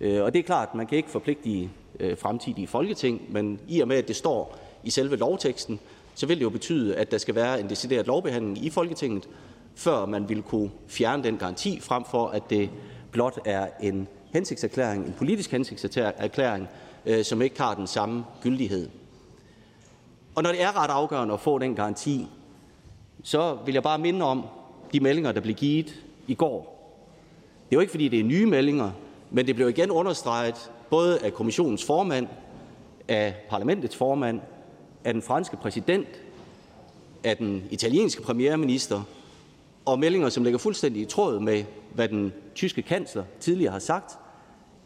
[0.00, 1.70] Øh, og det er klart, at man kan ikke forpligte
[2.00, 5.80] øh, fremtidige folketing, men i og med, at det står i selve lovteksten,
[6.14, 9.28] så vil det jo betyde, at der skal være en decideret lovbehandling i Folketinget,
[9.74, 12.70] før man vil kunne fjerne den garanti, frem for at det
[13.10, 16.68] blot er en hensigtserklæring, en politisk hensigtserklæring,
[17.22, 18.88] som ikke har den samme gyldighed.
[20.34, 22.26] Og når det er ret afgørende at få den garanti,
[23.22, 24.44] så vil jeg bare minde om
[24.92, 25.94] de meldinger, der blev givet
[26.26, 26.76] i går.
[27.70, 28.90] Det er jo ikke, fordi det er nye meldinger,
[29.30, 32.26] men det blev igen understreget både af kommissionens formand,
[33.08, 34.40] af parlamentets formand,
[35.04, 36.08] af den franske præsident,
[37.24, 39.02] af den italienske premierminister,
[39.84, 41.64] og meldinger, som ligger fuldstændig i tråd med,
[41.94, 44.18] hvad den tyske kansler tidligere har sagt,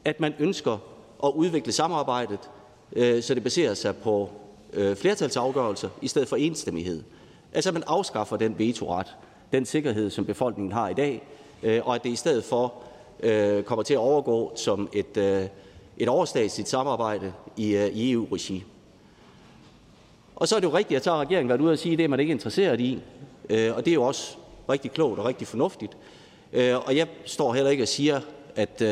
[0.05, 0.79] at man ønsker
[1.25, 2.51] at udvikle samarbejdet,
[2.93, 4.31] øh, så det baserer sig på
[4.73, 7.03] øh, flertalsafgørelser i stedet for enstemmighed.
[7.53, 9.17] Altså, at man afskaffer den vetoret,
[9.53, 11.23] den sikkerhed, som befolkningen har i dag,
[11.63, 12.75] øh, og at det i stedet for
[13.21, 15.47] øh, kommer til at overgå som et, øh,
[15.99, 18.65] et overstatsligt samarbejde i, i EU-regi.
[20.37, 21.99] Og så er det jo rigtigt, at så har regeringen været ude og sige, at
[21.99, 23.03] det er man ikke interesseret i,
[23.51, 24.37] og det er jo også
[24.69, 25.97] rigtig klogt og rigtig fornuftigt.
[26.55, 28.21] Og jeg står heller ikke og siger,
[28.57, 28.83] at,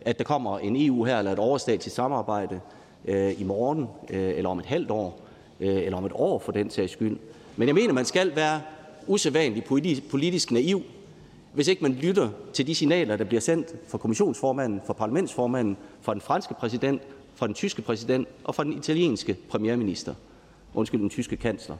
[0.00, 2.60] at der kommer en EU her eller et overstatsligt samarbejde
[3.38, 5.20] i morgen, eller om et halvt år,
[5.60, 7.18] eller om et år for den sags skyld.
[7.56, 8.60] Men jeg mener, man skal være
[9.06, 9.64] usædvanlig
[10.10, 10.82] politisk naiv,
[11.54, 16.14] hvis ikke man lytter til de signaler, der bliver sendt fra kommissionsformanden, fra parlamentsformanden, fra
[16.14, 17.02] den franske præsident,
[17.34, 20.14] fra den tyske præsident og fra den italienske premierminister,
[20.74, 21.76] undskyld, den tyske kansler.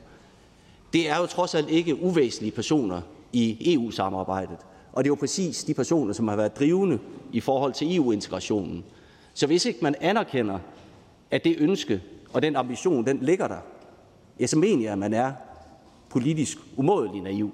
[0.93, 3.01] Det er jo trods alt ikke uvæsentlige personer
[3.33, 4.57] i EU-samarbejdet,
[4.93, 6.99] og det er jo præcis de personer, som har været drivende
[7.33, 8.85] i forhold til EU-integrationen.
[9.35, 10.59] Så hvis ikke man anerkender,
[11.31, 13.59] at det ønske og den ambition, den ligger der,
[14.41, 15.33] ja, så mener jeg, at man er
[16.17, 17.51] politisk umådelig naiv.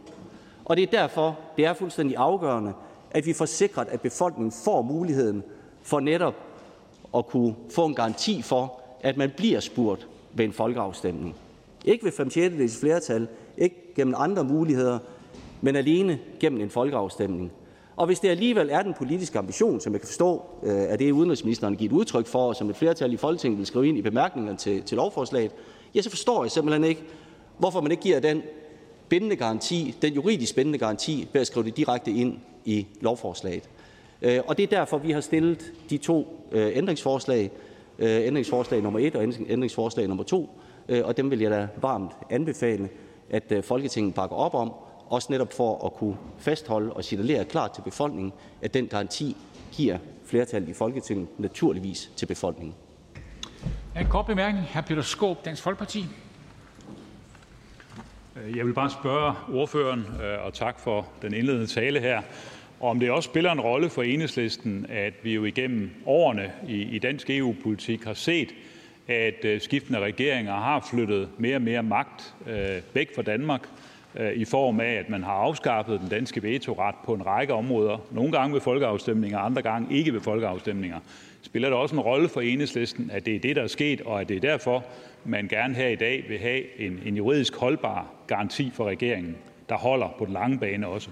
[0.64, 2.72] Og det er derfor, det er fuldstændig afgørende,
[3.10, 5.42] at vi får sikret, at befolkningen får muligheden
[5.82, 6.34] for netop
[7.16, 11.36] at kunne få en garanti for, at man bliver spurgt ved en folkeafstemning.
[11.84, 13.28] Ikke ved 5 6 flertal,
[13.58, 14.98] ikke gennem andre muligheder,
[15.60, 17.52] men alene gennem en folkeafstemning.
[17.96, 21.12] Og hvis det alligevel er den politiske ambition, som jeg kan forstå, at øh, det
[21.12, 24.02] udenrigsministeren har givet udtryk for, og som et flertal i Folketinget vil skrive ind i
[24.02, 25.52] bemærkningerne til, til lovforslaget,
[25.94, 27.02] ja, så forstår jeg simpelthen ikke,
[27.58, 28.42] hvorfor man ikke giver den
[29.08, 33.68] bindende garanti, den juridisk bindende garanti, ved at skrive det direkte ind i lovforslaget.
[34.22, 37.50] Øh, og det er derfor, vi har stillet de to øh, ændringsforslag,
[37.98, 40.50] øh, ændringsforslag nummer 1 og ændringsforslag nummer 2,
[41.04, 42.88] og dem vil jeg da varmt anbefale,
[43.30, 44.72] at Folketinget bakker op om,
[45.08, 49.36] også netop for at kunne fastholde og signalere klart til befolkningen, at den garanti
[49.72, 52.74] giver flertallet i Folketinget naturligvis til befolkningen.
[54.00, 54.66] En kort bemærkning.
[54.66, 54.80] Hr.
[54.80, 56.06] Peter Skåb, Dansk Folkeparti.
[58.46, 62.22] Øh, jeg vil bare spørge ordføreren, øh, og tak for den indledende tale her,
[62.80, 67.30] om det også spiller en rolle for enhedslisten, at vi jo igennem årene i dansk
[67.30, 68.54] EU-politik har set,
[69.08, 72.34] at øh, skiftende regeringer har flyttet mere og mere magt
[72.94, 73.68] væk fra Danmark,
[74.34, 78.32] i form af at man har afskaffet den danske vetoret på en række områder, nogle
[78.32, 80.98] gange ved folkeafstemninger, andre gange ikke ved folkeafstemninger.
[81.42, 84.20] Spiller det også en rolle for enhedslisten, at det er det, der er sket, og
[84.20, 84.84] at det er derfor,
[85.24, 89.36] man gerne her i dag vil have en, en juridisk holdbar garanti for regeringen,
[89.68, 91.10] der holder på den lange bane også?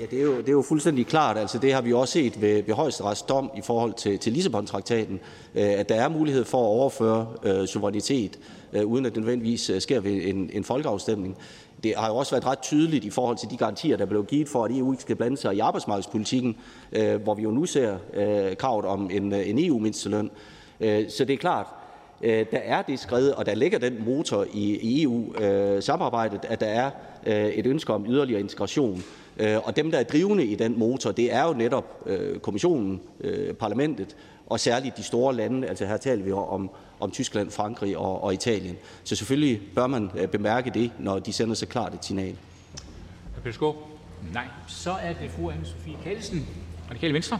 [0.00, 1.38] Ja, det er, jo, det er jo fuldstændig klart.
[1.38, 5.20] Altså, det har vi også set ved, ved højesterets dom i forhold til, til Lissabon-traktaten,
[5.54, 8.38] øh, at der er mulighed for at overføre øh, suverænitet,
[8.72, 11.36] øh, uden at det nødvendigvis øh, sker ved en, en folkeafstemning.
[11.82, 14.48] Det har jo også været ret tydeligt i forhold til de garantier, der blev givet
[14.48, 16.56] for, at EU ikke skal blande sig i arbejdsmarkedspolitikken,
[16.92, 20.30] øh, hvor vi jo nu ser øh, kravet om en, en EU-mindsteløn.
[20.80, 21.79] Øh, så det er klart, øh,
[22.22, 26.90] der er det skred, og der ligger den motor i, EU-samarbejdet, øh, at der er
[27.26, 29.02] øh, et ønske om yderligere integration.
[29.38, 33.00] Øh, og dem, der er drivende i den motor, det er jo netop øh, kommissionen,
[33.20, 34.16] øh, parlamentet
[34.46, 35.68] og særligt de store lande.
[35.68, 36.70] Altså her taler vi om,
[37.00, 38.76] om Tyskland, Frankrig og, og Italien.
[39.04, 42.36] Så selvfølgelig bør man bemærke det, når de sender så klart et signal.
[43.44, 43.72] Peter
[44.32, 44.44] Nej.
[44.68, 46.46] Så er det fru Anne-Sophie Kallesen,
[46.90, 47.38] Radikale Venstre.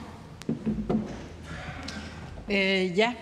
[2.50, 3.14] Øh, ja,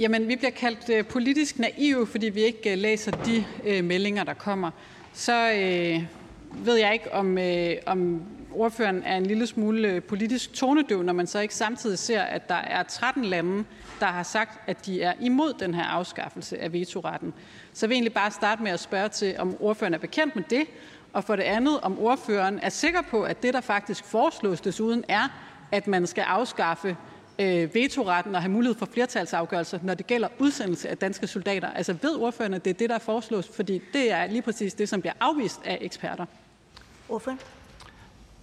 [0.00, 4.24] Jamen, vi bliver kaldt øh, politisk naive, fordi vi ikke øh, læser de øh, meldinger,
[4.24, 4.70] der kommer.
[5.12, 6.02] Så øh,
[6.64, 8.22] ved jeg ikke, om, øh, om
[8.54, 12.48] ordføreren er en lille smule øh, politisk tonedøv, når man så ikke samtidig ser, at
[12.48, 13.64] der er 13 lande,
[14.00, 17.34] der har sagt, at de er imod den her afskaffelse af vetoretten.
[17.72, 20.44] Så jeg vil egentlig bare starte med at spørge til, om ordføreren er bekendt med
[20.50, 20.66] det,
[21.12, 25.04] og for det andet, om ordføreren er sikker på, at det, der faktisk foreslås desuden,
[25.08, 25.28] er,
[25.72, 26.96] at man skal afskaffe
[27.40, 31.70] øh, vetoretten og have mulighed for flertalsafgørelser, når det gælder udsendelse af danske soldater.
[31.70, 33.48] Altså ved ordføreren, at det er det, der foreslås?
[33.48, 36.26] Fordi det er lige præcis det, som bliver afvist af eksperter.
[37.08, 37.36] Ordfører?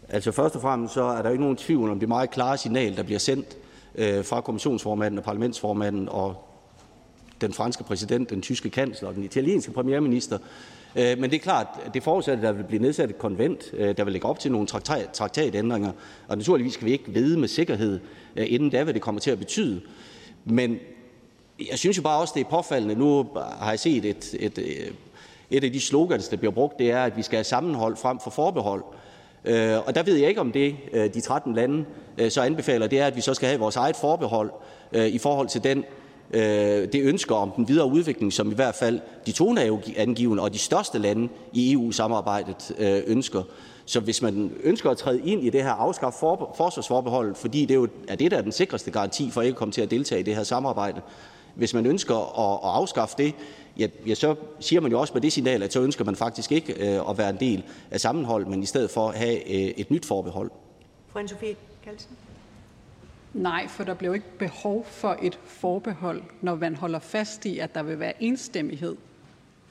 [0.10, 2.98] Altså først og fremmest så er der ikke nogen tvivl om det meget klare signal,
[2.98, 3.57] der bliver sendt
[3.95, 6.47] øh, fra kommissionsformanden og parlamentsformanden og
[7.41, 10.38] den franske præsident, den tyske kansler og den italienske premierminister.
[10.97, 13.73] Øh, men det er klart, at det forudsætter, at der vil blive nedsat et konvent,
[13.73, 15.91] øh, der vil lægge op til nogle traktat, traktatændringer.
[16.27, 17.99] Og naturligvis skal vi ikke vide med sikkerhed,
[18.35, 19.81] øh, inden da, hvad det kommer til at betyde.
[20.45, 20.80] Men
[21.69, 22.95] jeg synes jo bare også, det er påfaldende.
[22.95, 23.27] Nu
[23.59, 24.59] har jeg set et, et,
[25.49, 28.19] et, af de slogans, der bliver brugt, det er, at vi skal have sammenhold frem
[28.19, 28.84] for forbehold.
[29.85, 30.76] Og der ved jeg ikke, om det
[31.14, 31.85] de 13 lande
[32.30, 34.51] så anbefaler, det er, at vi så skal have vores eget forbehold
[34.93, 35.84] i forhold til den
[36.34, 36.41] Øh,
[36.91, 40.99] det ønsker om den videre udvikling, som i hvert fald de toneangivende og de største
[40.99, 43.44] lande i EU-samarbejdet øh, ønsker.
[43.86, 47.76] Så hvis man ønsker at træde ind i det her afskaf for, forsvarsforbehold, fordi det
[47.76, 50.20] jo er det, der er den sikreste garanti for ikke at komme til at deltage
[50.20, 51.02] i det her samarbejde,
[51.56, 53.34] hvis man ønsker at, at afskaffe det,
[53.78, 56.52] ja, ja, så siger man jo også med det signal, at så ønsker man faktisk
[56.52, 59.74] ikke øh, at være en del af sammenhold, men i stedet for at have øh,
[59.78, 60.52] et nyt forbehold.
[61.08, 62.18] Fru Anne-Sophie Kaldsen.
[63.38, 67.59] Nej, for der bliver jo ikke behov for et forbehold, når man holder fast i,
[67.59, 68.95] at der vil være enstemmighed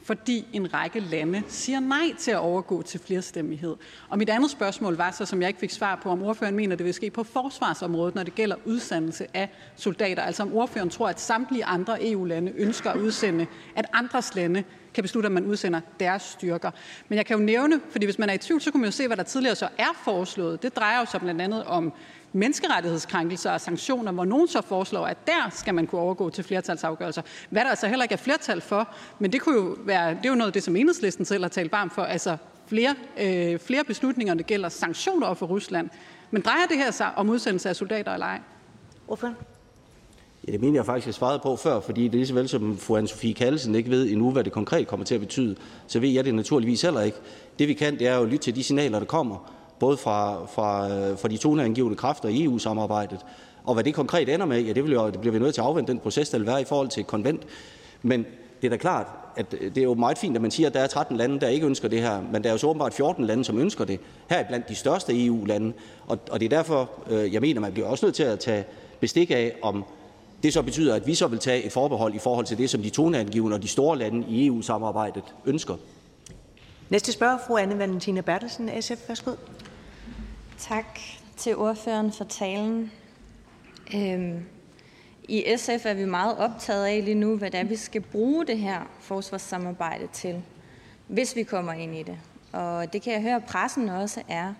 [0.06, 3.76] fordi en række lande siger nej til at overgå til flerstemmighed.
[4.08, 6.76] Og mit andet spørgsmål var så, som jeg ikke fik svar på, om ordføreren mener,
[6.76, 10.22] det vil ske på forsvarsområdet, når det gælder udsendelse af soldater.
[10.22, 14.64] Altså om ordføreren tror, at samtlige andre EU-lande ønsker at udsende, at andres lande
[14.94, 16.70] kan beslutte, at man udsender deres styrker.
[17.08, 18.92] Men jeg kan jo nævne, fordi hvis man er i tvivl, så kan man jo
[18.92, 20.62] se, hvad der tidligere så er foreslået.
[20.62, 21.92] Det drejer jo sig blandt andet om
[22.36, 27.22] menneskerettighedskrænkelser og sanktioner, hvor nogen så foreslår, at der skal man kunne overgå til flertalsafgørelser.
[27.50, 28.88] Hvad der altså heller ikke er flertal for,
[29.18, 31.48] men det, kunne jo være, det er jo noget af det, som enhedslisten selv har
[31.48, 32.36] talt varmt for, altså
[32.66, 35.90] flere, øh, flere beslutninger, der gælder sanktioner over for Rusland.
[36.30, 38.40] Men drejer det her sig om udsendelse af soldater eller ej?
[39.06, 39.34] Hvorfor?
[40.46, 42.48] Ja, det mener jeg faktisk, jeg svarede på før, fordi det er lige så vel
[42.48, 45.56] som fru Anne-Sophie Kallesen ikke ved endnu, hvad det konkret kommer til at betyde,
[45.86, 47.18] så ved jeg det naturligvis heller ikke.
[47.58, 50.46] Det vi kan, det er jo at lytte til de signaler, der kommer både fra,
[50.46, 53.18] fra, øh, fra de toneangivende kræfter i EU-samarbejdet.
[53.64, 55.60] Og hvad det konkret ender med, ja, det, vil jo, det bliver vi nødt til
[55.60, 57.42] at afvente den proces, der vil være i forhold til et konvent.
[58.02, 58.26] Men
[58.62, 60.80] det er da klart, at det er jo meget fint, at man siger, at der
[60.80, 63.24] er 13 lande, der ikke ønsker det her, men der er jo så åbenbart 14
[63.24, 64.00] lande, som ønsker det.
[64.30, 65.72] Her er blandt de største EU-lande.
[66.06, 68.64] Og, og det er derfor, øh, jeg mener, man bliver også nødt til at tage
[69.00, 69.84] bestik af, om
[70.42, 72.82] det så betyder, at vi så vil tage et forbehold i forhold til det, som
[72.82, 75.74] de toneangivende og de store lande i EU-samarbejdet ønsker.
[76.90, 79.08] Næste spørger, fru Anne Valentina Bertelsen, SF.
[79.08, 79.30] Værsgo.
[80.58, 81.00] Tak
[81.36, 82.92] til ordføreren for talen.
[83.94, 84.44] Øhm,
[85.28, 88.46] I SF er vi meget optaget af lige nu, hvad det er, vi skal bruge
[88.46, 90.42] det her forsvarssamarbejde til,
[91.06, 92.18] hvis vi kommer ind i det.
[92.52, 94.54] Og det kan jeg høre, at pressen også er.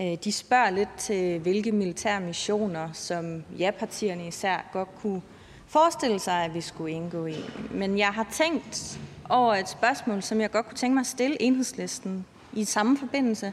[0.00, 5.22] Øh, de spørger lidt til, hvilke militære missioner, som ja-partierne især godt kunne
[5.66, 7.44] forestille sig, at vi skulle indgå i.
[7.70, 11.42] Men jeg har tænkt over et spørgsmål, som jeg godt kunne tænke mig at stille
[11.42, 13.52] enhedslisten i samme forbindelse.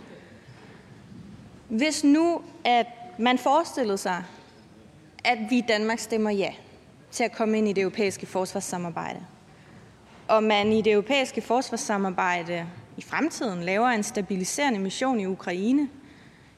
[1.71, 2.85] Hvis nu, at
[3.19, 4.23] man forestillede sig,
[5.23, 6.53] at vi i Danmark stemmer ja
[7.11, 9.19] til at komme ind i det europæiske forsvarssamarbejde,
[10.27, 12.65] og man i det europæiske forsvarssamarbejde
[12.97, 15.89] i fremtiden laver en stabiliserende mission i Ukraine,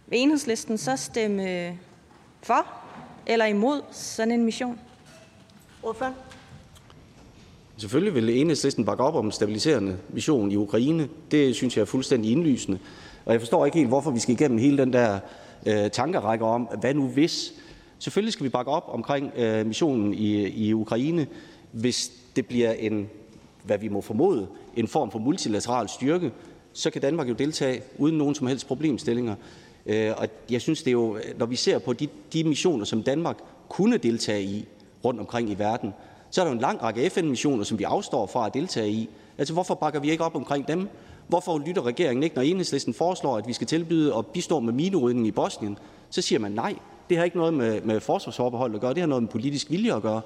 [0.07, 1.77] vil enhedslisten så stemme
[2.41, 2.67] for
[3.25, 4.79] eller imod sådan en mission?
[5.83, 6.13] Ordføren?
[7.77, 11.09] Selvfølgelig vil enhedslisten bakke op om en stabiliserende mission i Ukraine.
[11.31, 12.79] Det synes jeg er fuldstændig indlysende.
[13.25, 15.19] Og jeg forstår ikke helt, hvorfor vi skal igennem hele den der
[15.65, 17.53] øh, tankerække om, hvad nu hvis.
[17.99, 21.27] Selvfølgelig skal vi bakke op omkring øh, missionen i, i Ukraine,
[21.71, 23.09] hvis det bliver en,
[23.63, 26.31] hvad vi må formode, en form for multilateral styrke,
[26.73, 29.35] så kan Danmark jo deltage uden nogen som helst problemstillinger.
[29.85, 33.03] Øh, og jeg synes, det er jo, når vi ser på de, de missioner, som
[33.03, 33.37] Danmark
[33.69, 34.67] kunne deltage i
[35.05, 35.93] rundt omkring i verden,
[36.31, 39.09] så er der jo en lang række FN-missioner, som vi afstår fra at deltage i.
[39.37, 40.87] Altså, hvorfor bakker vi ikke op omkring dem?
[41.27, 45.27] Hvorfor lytter regeringen ikke, når enhedslisten foreslår, at vi skal tilbyde at bistå med minerydning
[45.27, 45.77] i Bosnien?
[46.09, 46.75] Så siger man nej.
[47.09, 48.93] Det har ikke noget med, med forsvarsforbehold at gøre.
[48.93, 50.21] Det har noget med politisk vilje at gøre.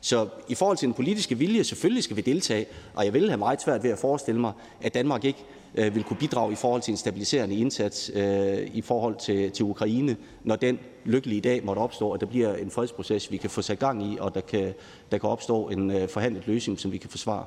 [0.00, 3.38] Så i forhold til den politiske vilje, selvfølgelig skal vi deltage, og jeg vil have
[3.38, 5.44] meget svært ved at forestille mig, at Danmark ikke
[5.74, 9.64] øh, vil kunne bidrage i forhold til en stabiliserende indsats øh, i forhold til, til
[9.64, 13.62] Ukraine, når den lykkelige dag måtte opstå, at der bliver en fredsproces, vi kan få
[13.62, 14.74] sat gang i, og der kan,
[15.10, 17.44] der kan opstå en øh, forhandlet løsning, som vi kan forsvare.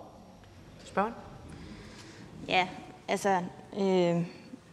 [0.86, 1.12] Spørg?
[2.48, 2.68] Ja,
[3.10, 3.42] altså,
[3.80, 4.26] øh,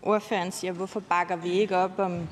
[0.03, 2.29] ordføreren siger, hvorfor bakker vi ikke op om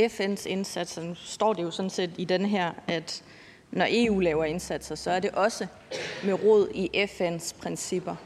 [0.00, 1.02] FN's indsatser?
[1.02, 3.22] Nu står det jo sådan set i den her, at
[3.70, 5.66] når EU laver indsatser, så er det også
[6.24, 8.16] med råd i FN's principper.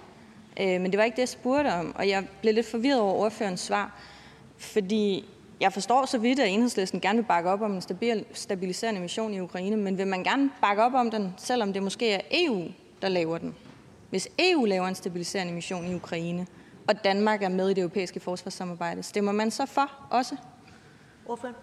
[0.60, 3.12] Øh, men det var ikke det, jeg spurgte om, og jeg blev lidt forvirret over
[3.12, 4.00] ordførens svar,
[4.58, 5.28] fordi
[5.60, 9.34] jeg forstår så vidt, at enhedslisten gerne vil bakke op om en stabil, stabiliserende mission
[9.34, 12.64] i Ukraine, men vil man gerne bakke op om den, selvom det måske er EU,
[13.02, 13.54] der laver den?
[14.10, 16.46] Hvis EU laver en stabiliserende mission i Ukraine,
[16.88, 20.36] og Danmark er med i det europæiske forsvarssamarbejde, stemmer man så for også?
[21.26, 21.54] Ordføren?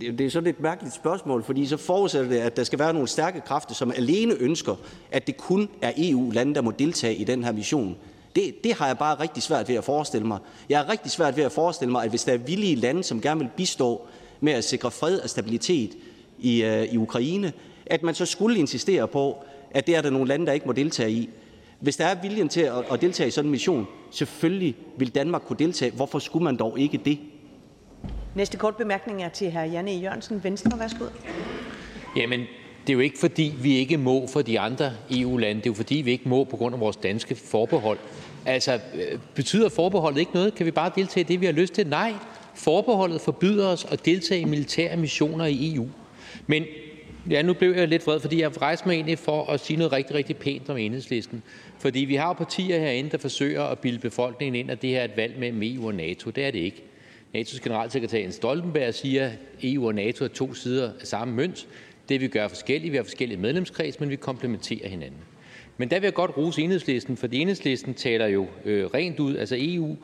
[0.00, 3.08] Det er sådan et mærkeligt spørgsmål, fordi så forudsætter det, at der skal være nogle
[3.08, 4.74] stærke kræfter, som alene ønsker,
[5.10, 7.96] at det kun er EU-lande, der må deltage i den her mission.
[8.36, 10.38] Det, det har jeg bare rigtig svært ved at forestille mig.
[10.68, 13.20] Jeg har rigtig svært ved at forestille mig, at hvis der er villige lande, som
[13.20, 14.06] gerne vil bistå
[14.40, 15.96] med at sikre fred og stabilitet
[16.38, 17.52] i, uh, i Ukraine,
[17.86, 19.36] at man så skulle insistere på,
[19.70, 21.30] at det er der nogle lande, der ikke må deltage i.
[21.80, 25.42] Hvis der er viljen til at, at deltage i sådan en mission, selvfølgelig vil Danmark
[25.46, 25.90] kunne deltage.
[25.90, 27.18] Hvorfor skulle man dog ikke det?
[47.30, 49.92] Ja, nu blev jeg lidt vred, fordi jeg rejste mig egentlig for at sige noget
[49.92, 51.42] rigtig, rigtig pænt om enhedslisten.
[51.78, 55.00] Fordi vi har jo partier herinde, der forsøger at bilde befolkningen ind, at det her
[55.00, 56.30] er et valg mellem EU og NATO.
[56.30, 56.82] Det er det ikke.
[57.36, 59.32] NATO's generalsekretær Jens Stoltenberg siger, at
[59.62, 61.66] EU og NATO er to sider af samme mønt.
[62.08, 62.92] Det vi gør forskelligt.
[62.92, 65.20] Vi har forskellige medlemskreds, men vi komplementerer hinanden.
[65.76, 69.56] Men der vil jeg godt rose enhedslisten, for enhedslisten taler jo øh, rent ud, altså
[69.58, 69.96] EU.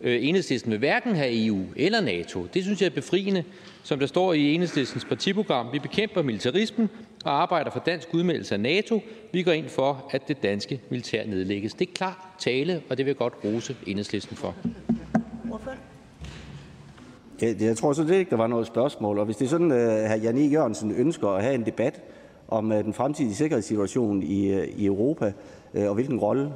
[0.00, 2.46] Øh, enhedslisten vil hverken have EU eller NATO.
[2.54, 3.44] Det synes jeg er befriende.
[3.84, 6.90] Som der står i enhedslistens partiprogram, vi bekæmper militarismen
[7.24, 9.00] og arbejder for dansk udmeldelse af NATO.
[9.32, 11.74] Vi går ind for, at det danske militær nedlægges.
[11.74, 14.54] Det er klart tale, og det vil jeg godt rose enhedslisten for.
[17.42, 19.18] Jeg tror sådan ikke, der var noget spørgsmål.
[19.18, 20.22] Og hvis det er sådan, at hr.
[20.22, 20.40] Jan E.
[20.40, 22.00] Jørgensen ønsker at have en debat
[22.48, 25.32] om øh, den fremtidige sikkerhedssituation i, øh, i Europa,
[25.74, 26.50] øh, og hvilken rolle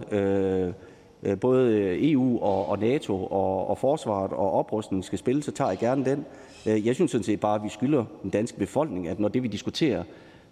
[1.40, 6.04] både EU og NATO og, og forsvaret og oprustningen skal spille, så tager jeg gerne
[6.04, 6.24] den.
[6.66, 9.43] Øh, jeg synes sådan set bare, at vi skylder den danske befolkning, at når det
[9.43, 10.02] vi diskuterer,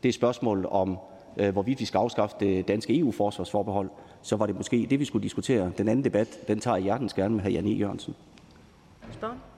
[0.02, 0.98] det er spørgsmålet om,
[1.36, 3.90] øh, hvorvidt vi skal afskaffe det danske EU-forsvarsforbehold,
[4.22, 5.72] så var det måske det, vi skulle diskutere.
[5.78, 7.48] Den anden debat, den tager jeg hjertens gerne med hr.
[7.48, 7.70] Jan E.
[7.70, 8.14] Jørgensen.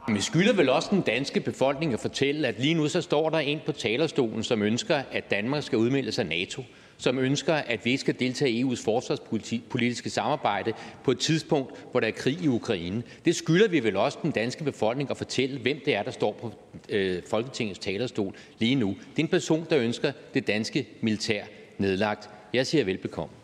[0.09, 3.39] Vi skylder vel også den danske befolkning at fortælle, at lige nu så står der
[3.39, 6.63] en på talerstolen, som ønsker, at Danmark skal udmelde sig NATO,
[6.99, 10.73] som ønsker, at vi ikke skal deltage i EU's forsvarspolitiske samarbejde
[11.05, 13.03] på et tidspunkt, hvor der er krig i Ukraine.
[13.25, 16.33] Det skylder vi vel også den danske befolkning at fortælle, hvem det er, der står
[16.33, 16.53] på
[16.89, 18.89] øh, Folketingets talerstol lige nu.
[18.89, 21.45] Det er en person, der ønsker det danske militær
[21.79, 22.31] nedlagt.
[22.53, 23.35] Jeg siger velbekomme.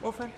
[0.00, 0.28] Hvorfor?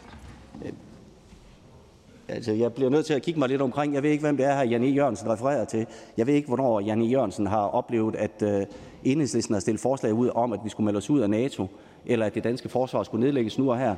[2.28, 3.94] Altså, jeg bliver nødt til at kigge mig lidt omkring.
[3.94, 4.86] Jeg ved ikke, hvem det er, her Jan E.
[4.86, 5.86] Jørgensen refererer til.
[6.16, 7.04] Jeg ved ikke, hvornår Jan E.
[7.04, 8.62] Jørgensen har oplevet, at uh,
[9.04, 11.66] Enhedslisten har stillet forslag ud om, at vi skulle melde os ud af NATO,
[12.06, 13.97] eller at det danske forsvar skulle nedlægges nu og her.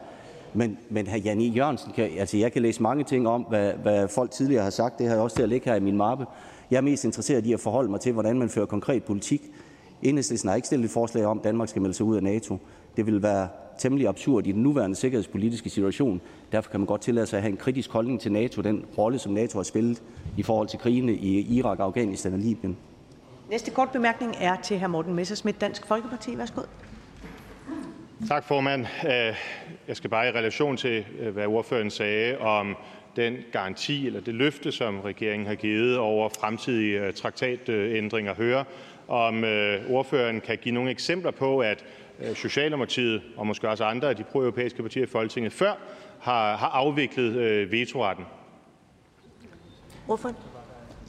[0.55, 1.17] Men, men hr.
[1.17, 1.45] Jan E.
[1.45, 4.99] Jørgensen, kan, altså jeg kan læse mange ting om, hvad, hvad folk tidligere har sagt.
[4.99, 6.27] Det har jeg også til at ligge her i min mappe.
[6.71, 9.43] Jeg er mest interesseret i at forholde mig til, hvordan man fører konkret politik.
[10.03, 12.59] Enhedslisten har ikke stillet et forslag om, at Danmark skal melde sig ud af NATO.
[12.97, 16.21] Det vil være temmelig absurd i den nuværende sikkerhedspolitiske situation.
[16.53, 19.19] Derfor kan man godt tillade sig at have en kritisk holdning til NATO, den rolle,
[19.19, 20.03] som NATO har spillet
[20.37, 22.77] i forhold til krigene i Irak, Afghanistan og Libyen.
[23.51, 24.87] Næste kort bemærkning er til hr.
[24.87, 26.39] Morten Messerschmidt, Dansk Folkeparti.
[26.39, 26.61] Værsgo.
[28.29, 28.87] Tak, formand.
[29.07, 29.35] Øh,
[29.89, 32.77] jeg skal bare i relation til, øh, hvad ordføreren sagde om
[33.17, 38.65] den garanti eller det løfte, som regeringen har givet over fremtidige øh, traktatændringer, høre,
[39.09, 39.45] om
[39.89, 41.85] ordføreren kan give nogle eksempler på, at
[42.35, 45.73] Socialdemokratiet og måske også andre af de pro-europæiske partier i Folketinget før
[46.21, 48.25] har, har afviklet vetoretten.
[50.07, 50.33] Hvorfor?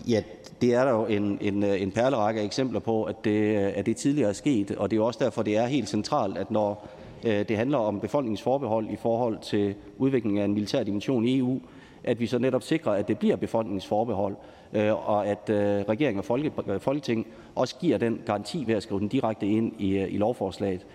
[0.07, 0.23] Ja,
[0.61, 3.97] det er der jo en, en, en perlerække af eksempler på, at det, at det
[3.97, 6.87] tidligere er sket, og det er jo også derfor, det er helt centralt, at når
[7.25, 11.59] Øh, det handler om befolkningsforbehold i forhold til udviklingen af en militær dimension i EU,
[12.03, 14.35] at vi så netop sikrer, at det bliver befolkningsforbehold,
[14.71, 15.57] forbehold, øh, og at øh,
[15.89, 16.23] regeringen
[16.67, 20.85] og Folketing også giver den garanti ved at skrive den direkte ind i, i lovforslaget.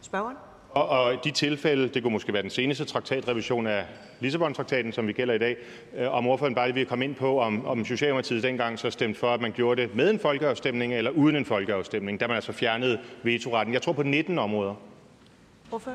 [0.00, 0.36] Spørgeren?
[0.76, 3.84] Og, og de tilfælde, det kunne måske være den seneste traktatrevision af
[4.20, 5.56] Lissabon-traktaten, som vi gælder i dag,
[5.96, 9.26] øh, om ordføreren bare vil komme ind på, om, om Socialdemokratiet dengang så stemte for,
[9.26, 12.98] at man gjorde det med en folkeafstemning eller uden en folkeafstemning, da man altså fjernede
[13.22, 13.74] vetoretten.
[13.74, 14.74] Jeg tror på 19 områder.
[15.68, 15.90] Hvorfor?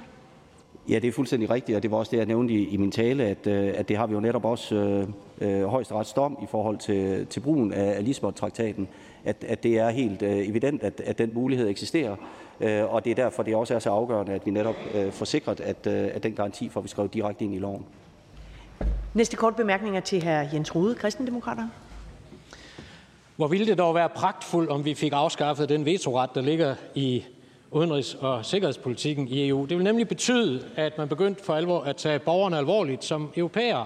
[0.89, 2.91] Ja, det er fuldstændig rigtigt, og det var også det, jeg nævnte i, i min
[2.91, 5.07] tale, at, øh, at det har vi jo netop også øh,
[5.41, 8.87] øh, højesterets dom i forhold til, til brugen af, af Lisbon-traktaten,
[9.25, 12.15] at, at det er helt øh, evident, at, at den mulighed eksisterer.
[12.61, 15.25] Øh, og det er derfor, det også er så afgørende, at vi netop øh, får
[15.25, 17.85] sikret, at, øh, at den garanti får vi skrevet direkte ind i loven.
[19.13, 20.53] Næste kort bemærkning er til hr.
[20.53, 21.67] Jens Rude, Kristendemokrater.
[23.35, 27.23] Hvor ville det dog være pragtfuldt, om vi fik afskaffet den vetoret, der ligger i
[27.71, 29.65] udenrigs- og sikkerhedspolitikken i EU.
[29.65, 33.85] Det vil nemlig betyde, at man begyndte for alvor at tage borgerne alvorligt som europæere,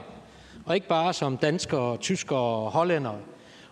[0.65, 3.15] og ikke bare som danskere, tyskere og hollændere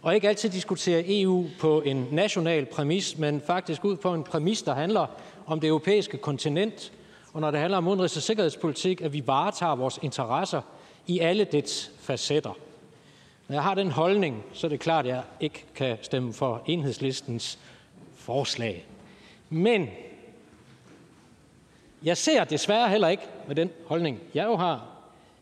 [0.04, 4.62] og ikke altid diskutere EU på en national præmis, men faktisk ud på en præmis,
[4.62, 5.08] der handler
[5.46, 6.92] om det europæiske kontinent,
[7.34, 10.62] og når det handler om udenrigs- og sikkerhedspolitik, at vi varetager vores interesser
[11.08, 12.58] i alle dets facetter.
[13.48, 16.64] Når jeg har den holdning, så er det klart, at jeg ikke kan stemme for
[16.66, 17.60] enhedslistens
[18.16, 18.86] forslag.
[19.50, 19.90] Men
[22.04, 24.86] jeg ser desværre heller ikke med den holdning, jeg jo har,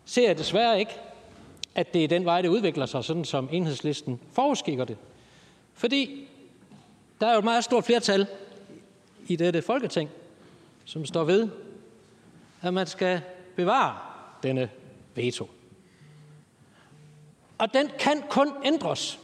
[0.06, 0.92] ser jeg desværre ikke,
[1.76, 4.98] at det er den vej, det udvikler sig, sådan som enhedslisten forudskikker det.
[5.73, 6.27] Fordi
[7.22, 8.27] der er jo et meget stort flertal
[9.27, 10.10] i dette folketing,
[10.85, 11.49] som står ved,
[12.61, 13.22] at man skal
[13.56, 13.98] bevare
[14.43, 14.69] denne
[15.15, 15.49] veto.
[17.57, 19.19] Og den kan kun ændres,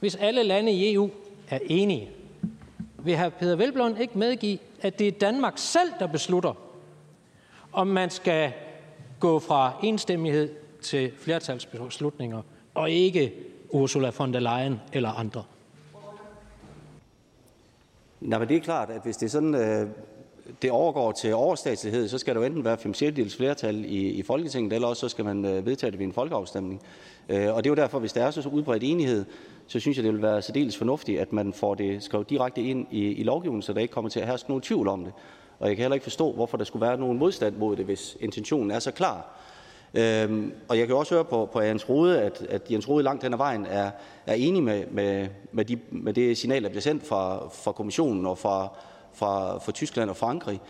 [0.00, 1.10] hvis alle lande i EU
[1.48, 2.10] er enige.
[2.98, 3.28] Vil hr.
[3.28, 6.54] Peter Velblom ikke medgive, at det er Danmark selv, der beslutter,
[7.72, 8.52] om man skal
[9.20, 12.42] gå fra enstemmighed til flertalsbeslutninger,
[12.74, 13.32] og ikke
[13.70, 15.44] Ursula von der Leyen eller andre?
[18.20, 19.88] Nej, men det er klart, at hvis det er sådan, øh,
[20.62, 24.22] det overgår til overstatslighed, så skal der jo enten være fem sjettedels flertal i, i
[24.22, 26.82] Folketinget, eller også så skal man øh, vedtage det ved en folkeafstemning.
[27.28, 29.24] Øh, og det er jo derfor, hvis der er så udbredt enighed,
[29.66, 32.86] så synes jeg, det vil være særdeles fornuftigt, at man får det skrevet direkte ind
[32.90, 35.12] i, i lovgivningen, så der ikke kommer til at herske nogen tvivl om det.
[35.58, 38.16] Og jeg kan heller ikke forstå, hvorfor der skulle være nogen modstand mod det, hvis
[38.20, 39.36] intentionen er så klar.
[39.94, 43.22] Øhm, og jeg kan også høre på, på Jens Rode, at, at Jens Rode langt
[43.22, 43.90] hen ad vejen er,
[44.26, 48.26] er enig med, med, med, de, med det signal, der bliver sendt fra, fra kommissionen
[48.26, 48.68] og fra,
[49.12, 50.60] fra, fra Tyskland og Frankrig.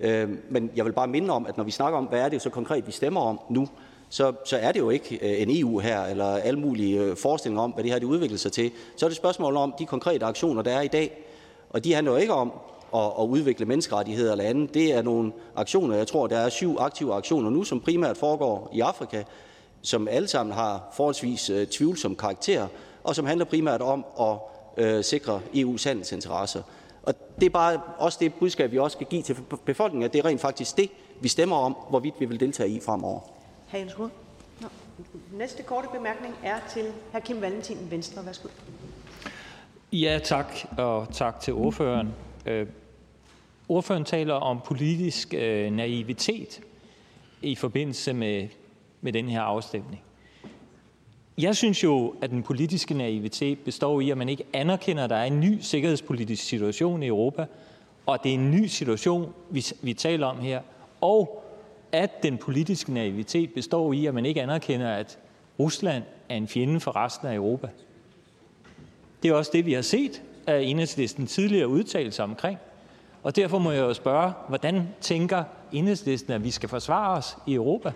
[0.00, 2.42] Øhm, men jeg vil bare minde om, at når vi snakker om, hvad er det
[2.42, 3.68] så konkret, vi stemmer om nu,
[4.08, 7.62] så, så er det jo ikke øh, en EU her, eller alle mulige øh, forestillinger
[7.62, 8.70] om, hvad det her det udvikler sig til.
[8.96, 11.24] Så er det spørgsmål om de konkrete aktioner, der er i dag.
[11.70, 12.52] Og de handler jo ikke om,
[12.94, 14.74] at, at udvikle menneskerettigheder eller andet.
[14.74, 18.70] Det er nogle aktioner, jeg tror, der er syv aktive aktioner nu, som primært foregår
[18.72, 19.22] i Afrika,
[19.82, 22.66] som alle sammen har forholdsvis uh, tvivlsom karakter,
[23.04, 24.36] og som handler primært om at
[24.84, 26.62] uh, sikre EU's handelsinteresser.
[27.02, 30.18] Og det er bare også det budskab, vi også skal give til befolkningen, at det
[30.18, 30.90] er rent faktisk det,
[31.20, 33.20] vi stemmer om, hvorvidt vi vil deltage i fremover.
[33.74, 33.96] Jens
[35.32, 37.18] Næste korte bemærkning er til hr.
[37.18, 38.26] Kim Valentin, Venstre.
[38.26, 38.48] Værsgo.
[39.92, 40.46] Ja, tak,
[40.78, 42.14] og tak til ordføreren.
[43.68, 46.60] Ordføreren taler om politisk øh, naivitet
[47.42, 48.48] i forbindelse med,
[49.00, 50.02] med den her afstemning.
[51.38, 55.16] Jeg synes jo, at den politiske naivitet består i, at man ikke anerkender, at der
[55.16, 57.46] er en ny sikkerhedspolitisk situation i Europa,
[58.06, 60.60] og det er en ny situation, vi, vi taler om her,
[61.00, 61.44] og
[61.92, 65.18] at den politiske naivitet består i, at man ikke anerkender, at
[65.58, 67.68] Rusland er en fjende for resten af Europa.
[69.22, 72.58] Det er også det, vi har set af enhedslisten tidligere udtalelser omkring.
[73.24, 77.54] Og derfor må jeg jo spørge, hvordan tænker enhedslisten, at vi skal forsvare os i
[77.54, 77.92] Europa?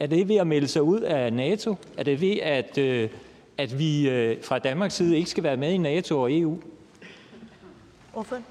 [0.00, 1.74] Er det ved at melde sig ud af NATO?
[1.96, 3.10] Er det ved, at, øh,
[3.58, 6.58] at vi øh, fra Danmarks side ikke skal være med i NATO og EU?
[8.14, 8.44] Ordføren?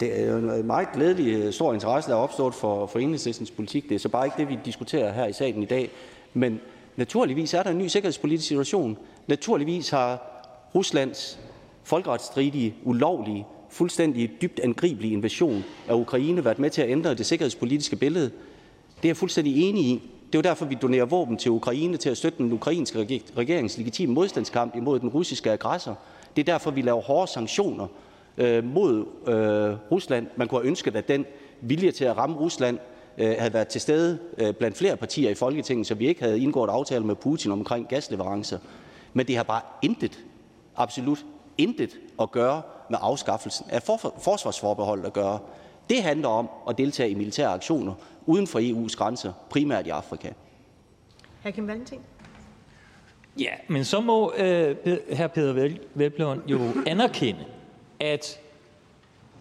[0.00, 3.50] Det er jo en meget glædelig øh, stor interesse, der er opstået for, for enhedslistens
[3.50, 3.88] politik.
[3.88, 5.90] Det er så bare ikke det, vi diskuterer her i salen i dag.
[6.34, 6.60] Men
[6.96, 8.98] naturligvis er der en ny sikkerhedspolitisk situation.
[9.26, 10.22] Naturligvis har
[10.74, 11.40] Ruslands
[11.84, 17.96] folkeretsstridige, ulovlige, fuldstændig dybt angribelige invasion af Ukraine været med til at ændre det sikkerhedspolitiske
[17.96, 18.30] billede.
[18.96, 20.02] Det er jeg fuldstændig enig i.
[20.26, 23.78] Det er jo derfor, vi donerer våben til Ukraine til at støtte den ukrainske regerings
[23.78, 25.98] legitime modstandskamp imod den russiske aggressor.
[26.36, 27.86] Det er derfor, vi laver hårde sanktioner
[28.38, 30.26] øh, mod øh, Rusland.
[30.36, 31.26] Man kunne have ønsket, at den
[31.60, 32.78] vilje til at ramme Rusland
[33.18, 36.40] øh, havde været til stede øh, blandt flere partier i Folketinget, så vi ikke havde
[36.40, 38.58] indgået aftale med Putin omkring gasleverancer.
[39.12, 40.24] Men det har bare intet,
[40.76, 41.24] absolut
[41.58, 45.38] intet at gøre med afskaffelsen af for forsvarsforbeholdet at gøre.
[45.90, 47.94] Det handler om at deltage i militære aktioner
[48.26, 50.28] uden for EU's grænser, primært i Afrika.
[51.42, 51.50] Hr.
[51.50, 52.00] Kim Valentin?
[53.38, 54.76] Ja, men så må øh,
[55.12, 55.26] hr.
[55.26, 57.44] Peter Velblom jo anerkende,
[58.00, 58.38] at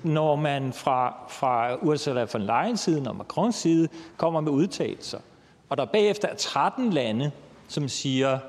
[0.03, 5.19] når man fra, fra Ursula von Leyen's side og Macrons side kommer med udtalelser,
[5.69, 7.31] og der bagefter er 13 lande,
[7.67, 8.39] som siger,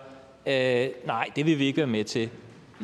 [0.46, 2.30] øh, nej, det vil vi ikke være med til,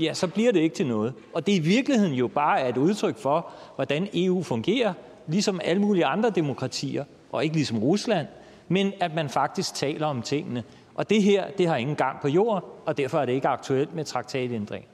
[0.00, 1.14] ja, så bliver det ikke til noget.
[1.34, 4.92] Og det er i virkeligheden jo bare et udtryk for, hvordan EU fungerer,
[5.26, 8.26] ligesom alle mulige andre demokratier, og ikke ligesom Rusland,
[8.68, 10.64] men at man faktisk taler om tingene.
[10.94, 13.94] Og det her, det har ingen gang på jorden, og derfor er det ikke aktuelt
[13.94, 14.84] med traktatændring.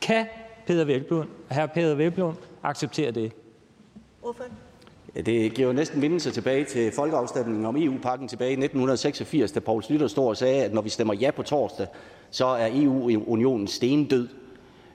[0.00, 0.26] Kan
[0.66, 1.66] Peter Velblom, hr.
[1.66, 3.32] Peter Velblom acceptere det?
[5.16, 9.60] Ja, det giver jo næsten mindelse tilbage til folkeafstemningen om EU-pakken tilbage i 1986, da
[9.60, 11.86] Poul Slytter stod og sagde, at når vi stemmer ja på torsdag,
[12.30, 14.28] så er EU-unionen stendød.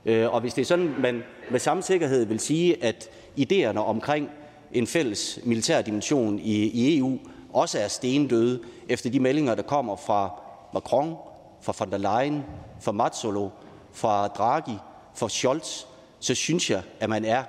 [0.07, 3.09] Øh, og hvis det er sådan, man med samme sikkerhed vil sige, at
[3.39, 4.29] idéerne omkring
[4.71, 7.17] en fælles militær dimension i, i EU
[7.53, 8.59] også er stendøde
[8.89, 10.41] efter de meldinger, der kommer fra
[10.73, 11.15] Macron,
[11.61, 12.43] fra von der Leyen,
[12.81, 13.49] fra Mazzolo,
[13.93, 14.77] fra Draghi,
[15.15, 15.85] fra Scholz,
[16.19, 17.43] så synes jeg, at man er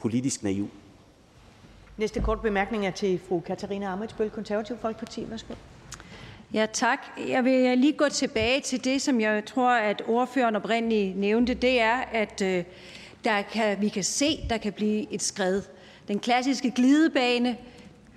[0.00, 0.68] politisk naiv.
[1.96, 5.30] Næste kort bemærkning er til fru Katarina Amitsbøl, Konservativ Folkeparti.
[5.30, 5.54] Værsgo.
[6.54, 6.98] Ja, tak.
[7.28, 11.54] Jeg vil øh, lige gå tilbage til det, som jeg tror, at ordføreren oprindeligt nævnte.
[11.54, 12.64] Det er, at øh,
[13.24, 15.62] der kan, vi kan se, der kan blive et skred.
[16.08, 17.56] Den klassiske glidebane,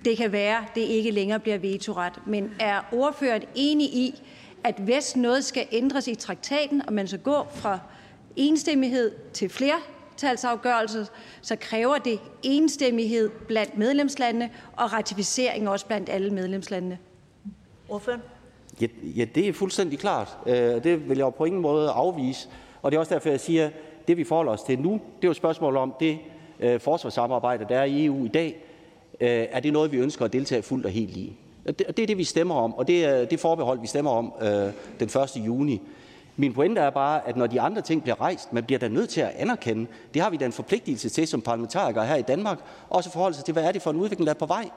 [0.04, 2.12] det kan være, det ikke længere bliver vetoret.
[2.26, 4.22] Men er ordføreren enig i,
[4.64, 7.78] at hvis noget skal ændres i traktaten, og man så går fra
[8.36, 11.06] enstemmighed til flertalsafgørelse,
[11.42, 16.98] så kræver det enstemmighed blandt medlemslandene og ratificering også blandt alle medlemslandene?
[17.88, 18.20] Ordføren?
[18.80, 20.38] Ja, ja, det er fuldstændig klart.
[20.46, 22.48] og det vil jeg på ingen måde afvise.
[22.82, 23.72] Og det er også derfor, jeg siger, at
[24.08, 26.18] det vi forholder os til nu, det er jo et spørgsmål om det
[26.60, 28.64] øh, forsvarssamarbejde, der er i EU i dag.
[29.20, 31.36] Øh, er det noget, vi ønsker at deltage fuldt og helt i?
[31.68, 34.32] Og det er det, vi stemmer om, og det er det forbehold, vi stemmer om
[35.00, 35.36] den 1.
[35.36, 35.80] juni.
[36.36, 39.08] Min pointe er bare, at når de andre ting bliver rejst, man bliver da nødt
[39.10, 42.58] til at anerkende, det har vi da en forpligtelse til som parlamentarikere her i Danmark,
[42.90, 44.68] også forholde sig til, hvad er det for en udvikling, der er på vej.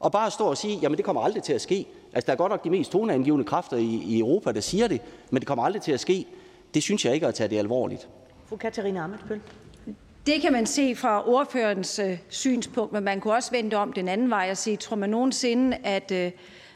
[0.00, 1.86] Og bare at stå og sige, jamen det kommer aldrig til at ske.
[2.14, 5.00] Altså der er godt nok de mest toneangivende kræfter i, i Europa, der siger det,
[5.30, 6.26] men det kommer aldrig til at ske.
[6.74, 8.08] Det synes jeg ikke er at tage det alvorligt.
[8.46, 9.40] Fru Katarina Amitsbøl.
[10.26, 14.08] Det kan man se fra ordførerens øh, synspunkt, men man kunne også vente om den
[14.08, 16.30] anden vej og sige, tror man nogensinde, at øh,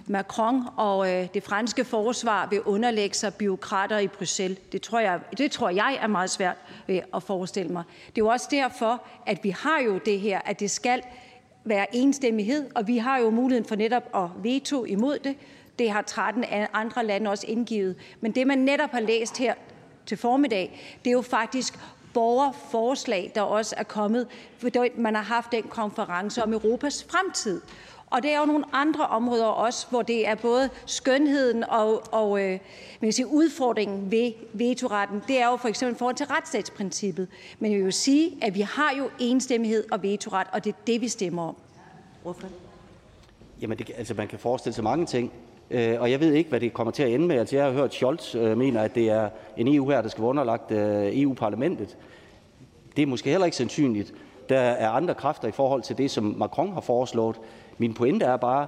[0.07, 4.59] Macron og øh, det franske forsvar vil underlægge sig byråkrater i Bruxelles.
[4.73, 6.57] Det tror jeg, det tror jeg er meget svært
[6.89, 7.85] øh, at forestille mig.
[8.07, 11.03] Det er jo også derfor, at vi har jo det her, at det skal
[11.69, 15.37] være enstemmighed, og vi har jo muligheden for netop at veto imod det.
[15.79, 17.97] Det har 13 andre lande også indgivet.
[18.21, 19.55] Men det, man netop har læst her
[20.07, 21.79] til formiddag, det er jo faktisk
[22.15, 24.27] borgerforslag, der også er kommet,
[24.59, 27.61] fordi man har haft den konference om Europas fremtid.
[28.11, 32.45] Og det er jo nogle andre områder også, hvor det er både skønheden og, og
[32.45, 32.59] øh,
[33.01, 35.23] man sige, udfordringen ved vetoretten.
[35.29, 37.29] Det er jo for eksempel forhold til retsstatsprincippet.
[37.59, 40.77] Men jeg vil jo sige, at vi har jo enstemmighed og vetoret, og det er
[40.87, 41.57] det, vi stemmer om.
[42.23, 42.49] Hvorfor?
[43.61, 45.33] Jamen, det, altså, man kan forestille sig mange ting.
[45.71, 47.37] Øh, og jeg ved ikke, hvad det kommer til at ende med.
[47.37, 50.23] Altså, jeg har hørt, Scholz øh, mener, at det er en EU her, der skal
[50.23, 51.97] være underlagt øh, EU-parlamentet.
[52.97, 54.15] Det er måske heller ikke sandsynligt.
[54.49, 57.37] Der er andre kræfter i forhold til det, som Macron har foreslået.
[57.79, 58.67] Min pointe er bare,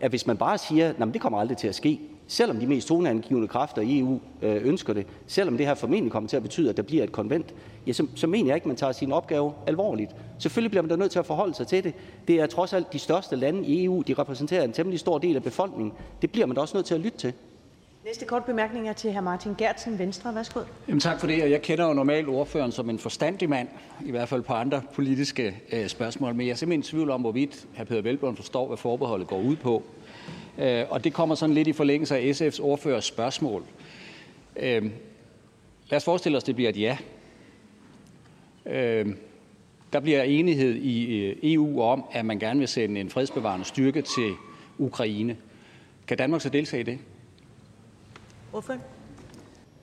[0.00, 2.88] at hvis man bare siger, at det kommer aldrig til at ske, selvom de mest
[2.88, 6.70] toneangivende kræfter i EU øh, ønsker det, selvom det her formentlig kommer til at betyde,
[6.70, 7.54] at der bliver et konvent,
[7.86, 10.16] ja, så, så mener jeg ikke, at man tager sin opgave alvorligt.
[10.38, 11.94] Selvfølgelig bliver man da nødt til at forholde sig til det.
[12.28, 15.36] Det er trods alt de største lande i EU, de repræsenterer en temmelig stor del
[15.36, 15.92] af befolkningen.
[16.22, 17.32] Det bliver man da også nødt til at lytte til.
[18.08, 19.20] Næste kort bemærkning er til hr.
[19.20, 20.34] Martin Gertsen, Venstre.
[20.34, 20.60] Værsgo.
[20.88, 23.68] Jamen, tak for det, og jeg kender jo normalt ordføreren som en forstandig mand,
[24.04, 27.20] i hvert fald på andre politiske øh, spørgsmål, men jeg er simpelthen i tvivl om,
[27.20, 27.84] hvorvidt hr.
[27.84, 29.82] Peter Velblom forstår, hvad forbeholdet går ud på.
[30.58, 33.64] Øh, og det kommer sådan lidt i forlængelse af SF's ordførers spørgsmål.
[34.56, 34.82] Øh,
[35.90, 36.98] lad os forestille os, det bliver et ja.
[38.66, 39.06] Øh,
[39.92, 44.02] der bliver enighed i øh, EU om, at man gerne vil sende en fredsbevarende styrke
[44.02, 44.32] til
[44.78, 45.36] Ukraine.
[46.06, 46.98] Kan Danmark så deltage i det?
[48.52, 48.80] Ordføren?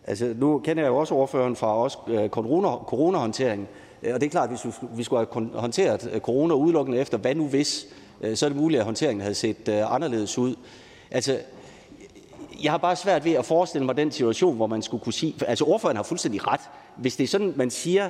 [0.07, 3.67] Altså, nu kender jeg jo også ordføreren fra også øh, corona, coronahåndtering,
[4.03, 7.17] øh, og det er klart, at hvis vi skulle have håndteret øh, corona udelukkende efter,
[7.17, 7.87] hvad nu hvis,
[8.35, 10.55] så er det muligt, at håndteringen havde set anderledes ud.
[11.11, 11.39] Altså,
[12.63, 15.35] jeg har bare svært ved at forestille mig den situation, hvor man skulle kunne sige...
[15.47, 16.61] Altså, ordføreren har fuldstændig ret.
[16.97, 18.09] Hvis det er sådan, man siger,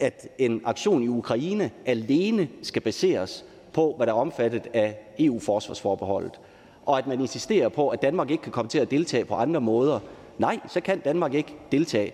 [0.00, 6.40] at en aktion i Ukraine alene skal baseres på, hvad der er omfattet af EU-forsvarsforbeholdet,
[6.86, 9.60] og at man insisterer på, at Danmark ikke kan komme til at deltage på andre
[9.60, 10.00] måder,
[10.38, 12.12] nej, så kan Danmark ikke deltage.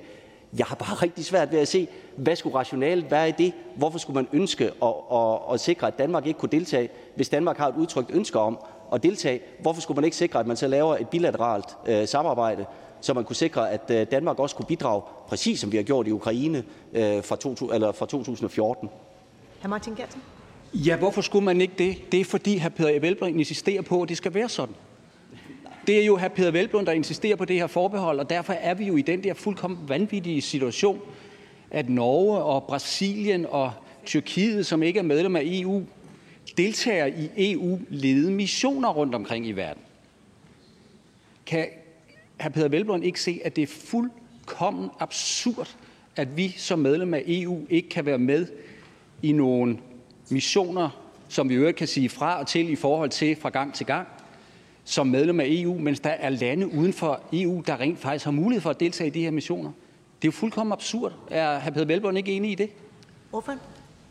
[0.58, 3.52] Jeg har bare rigtig svært ved at se, hvad skulle rationalet være i det?
[3.76, 7.56] Hvorfor skulle man ønske at, at, at sikre, at Danmark ikke kunne deltage, hvis Danmark
[7.56, 8.58] har et udtrykt ønske om
[8.92, 9.40] at deltage?
[9.60, 12.66] Hvorfor skulle man ikke sikre, at man så laver et bilateralt øh, samarbejde,
[13.00, 16.06] så man kunne sikre, at øh, Danmark også kunne bidrage, præcis som vi har gjort
[16.06, 18.90] i Ukraine øh, fra, to, eller fra 2014?
[19.62, 19.68] Hr.
[19.68, 20.22] Martin Gertsen.
[20.84, 22.12] Ja, hvorfor skulle man ikke det?
[22.12, 22.68] Det er, fordi hr.
[22.68, 24.74] Peter Velblom insisterer på, at det skal være sådan.
[25.86, 26.28] Det er jo hr.
[26.28, 29.24] Peter Velblom, der insisterer på det her forbehold, og derfor er vi jo i den
[29.24, 31.00] der fuldkommen vanvittige situation,
[31.70, 33.72] at Norge og Brasilien og
[34.04, 35.82] Tyrkiet, som ikke er medlem af EU,
[36.56, 39.82] deltager i EU-ledede missioner rundt omkring i verden.
[41.46, 41.66] Kan
[42.40, 42.48] hr.
[42.48, 45.76] Peter Velblom ikke se, at det er fuldkommen absurd,
[46.16, 48.46] at vi som medlem af EU ikke kan være med
[49.22, 49.78] i nogle
[50.28, 50.90] missioner,
[51.28, 54.08] som vi jo kan sige fra og til i forhold til fra gang til gang,
[54.84, 58.32] som medlem af EU, mens der er lande uden for EU, der rent faktisk har
[58.32, 59.70] mulighed for at deltage i de her missioner.
[60.22, 61.12] Det er jo fuldkommen absurd.
[61.30, 61.70] Er hr.
[61.70, 62.70] Peder Velborn ikke enig i det?
[63.30, 63.54] Hvorfor?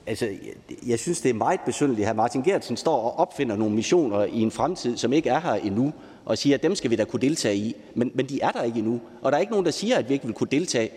[0.07, 2.09] Altså, jeg, jeg synes, det er meget besynderligt.
[2.09, 2.13] Hr.
[2.13, 5.93] Martin Gertsen står og opfinder nogle missioner i en fremtid, som ikke er her endnu,
[6.25, 7.75] og siger, at dem skal vi da kunne deltage i.
[7.95, 10.09] Men, men de er der ikke endnu, og der er ikke nogen, der siger, at
[10.09, 10.89] vi ikke vil kunne deltage.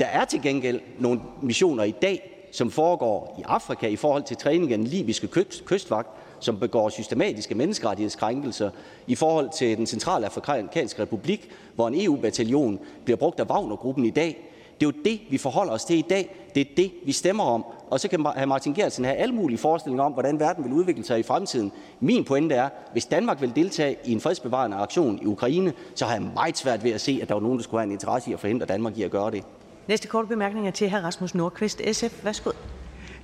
[0.00, 4.36] Der er til gengæld nogle missioner i dag, som foregår i Afrika i forhold til
[4.36, 5.28] træning af den libyske
[5.66, 6.08] kystvagt,
[6.40, 8.70] som begår systematiske menneskerettighedskrænkelser
[9.06, 14.50] i forhold til den centralafrikanske republik, hvor en EU-bataljon bliver brugt af Wagner-gruppen i dag.
[14.80, 16.36] Det er jo det, vi forholder os til i dag.
[16.54, 17.64] Det er det, vi stemmer om.
[17.90, 18.44] Og så kan hr.
[18.44, 21.72] Martin Geertsen have alle mulige forestillinger om, hvordan verden vil udvikle sig i fremtiden.
[22.00, 26.12] Min pointe er, hvis Danmark vil deltage i en fredsbevarende aktion i Ukraine, så har
[26.12, 28.30] jeg meget svært ved at se, at der var nogen, der skulle have en interesse
[28.30, 29.44] i at forhindre Danmark i at gøre det.
[29.88, 30.96] Næste korte bemærkning er til hr.
[30.96, 32.24] Rasmus Nordqvist, SF.
[32.24, 32.50] Værsgo.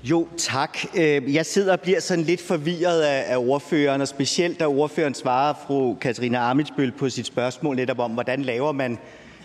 [0.04, 0.78] Jo, tak.
[0.96, 5.54] Øh, jeg sidder og bliver sådan lidt forvirret af ordføreren, og specielt da ordføreren svarer
[5.66, 8.98] fru Katarina Amitsbøl på sit spørgsmål netop om, hvordan laver man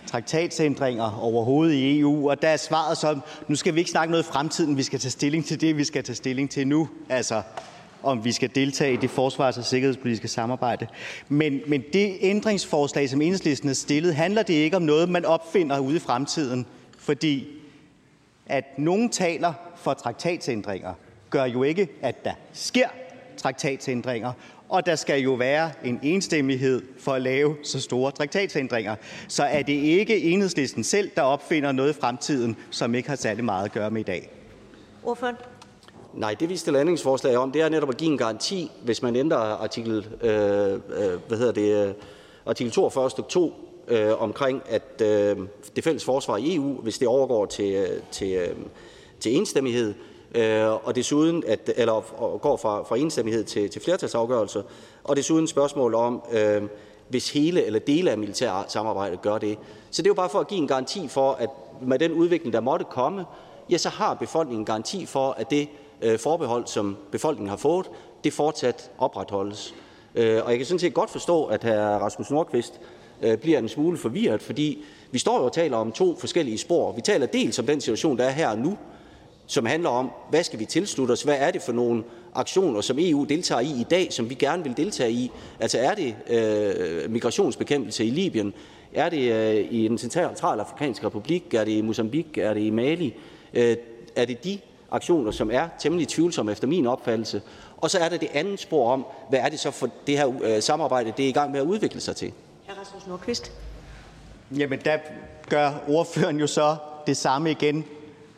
[0.06, 2.30] traktatsændringer overhovedet i EU.
[2.30, 3.18] Og der er svaret så,
[3.48, 5.84] nu skal vi ikke snakke noget i fremtiden, vi skal tage stilling til det, vi
[5.84, 6.88] skal tage stilling til nu.
[7.08, 7.42] Altså,
[8.02, 10.86] om vi skal deltage i det forsvars- og sikkerhedspolitiske samarbejde.
[11.28, 15.78] Men, men det ændringsforslag, som enhedslisten har stillet, handler det ikke om noget, man opfinder
[15.78, 16.66] ude i fremtiden.
[17.06, 17.48] Fordi
[18.46, 20.92] at nogen taler for traktatsændringer,
[21.30, 22.88] gør jo ikke, at der sker
[23.36, 24.32] traktatsændringer,
[24.68, 28.96] og der skal jo være en enstemmighed for at lave så store traktatsændringer.
[29.28, 33.44] Så er det ikke enhedslisten selv, der opfinder noget i fremtiden, som ikke har særlig
[33.44, 34.30] meget at gøre med i dag?
[35.04, 35.36] Ordføren?
[36.14, 39.16] Nej, det vi stiller ændringsforslag om, det er netop at give en garanti, hvis man
[39.16, 40.78] ændrer artikel, øh, øh,
[41.28, 41.94] hvad hedder det, øh,
[42.46, 45.36] artikel 42 stykke 2 øh, omkring, at øh,
[45.76, 48.56] det fælles forsvar i EU, hvis det overgår til, øh, til, øh,
[49.20, 49.94] til enstemmighed,
[50.34, 54.62] øh, og desuden at, eller og går fra, fra enstemmighed til, til flertalsafgørelse,
[55.04, 56.62] og desuden spørgsmål om, øh,
[57.08, 59.58] hvis hele eller dele af militærsamarbejdet gør det.
[59.90, 61.50] Så det er jo bare for at give en garanti for, at
[61.82, 63.24] med den udvikling, der måtte komme,
[63.70, 65.68] ja, så har befolkningen en garanti for, at det
[66.02, 67.90] øh, forbehold, som befolkningen har fået,
[68.24, 69.74] det fortsat opretholdes.
[70.14, 71.98] Øh, og jeg kan sådan set godt forstå, at hr.
[71.98, 75.92] Rasmus Nordqvist øh, Øh, bliver en smule forvirret, fordi vi står jo og taler om
[75.92, 76.92] to forskellige spor.
[76.92, 78.76] Vi taler dels om den situation, der er her og nu,
[79.46, 81.22] som handler om, hvad skal vi tilslutte os?
[81.22, 84.62] Hvad er det for nogle aktioner, som EU deltager i i dag, som vi gerne
[84.64, 85.30] vil deltage i?
[85.60, 88.54] Altså er det øh, migrationsbekæmpelse i Libyen?
[88.94, 91.54] Er det øh, i den centralafrikanske republik?
[91.54, 92.42] Er det i Mozambique?
[92.42, 93.14] Er det i Mali?
[93.54, 93.76] Øh,
[94.16, 94.58] er det de
[94.90, 97.42] aktioner, som er temmelig tvivlsomme efter min opfattelse?
[97.76, 100.32] Og så er der det andet spor om, hvad er det så for det her
[100.42, 102.32] øh, samarbejde, det er i gang med at udvikle sig til?
[102.86, 103.52] Rasmus Nordqvist.
[104.58, 104.98] Jamen, der
[105.48, 106.76] gør ordføreren jo så
[107.06, 107.84] det samme igen.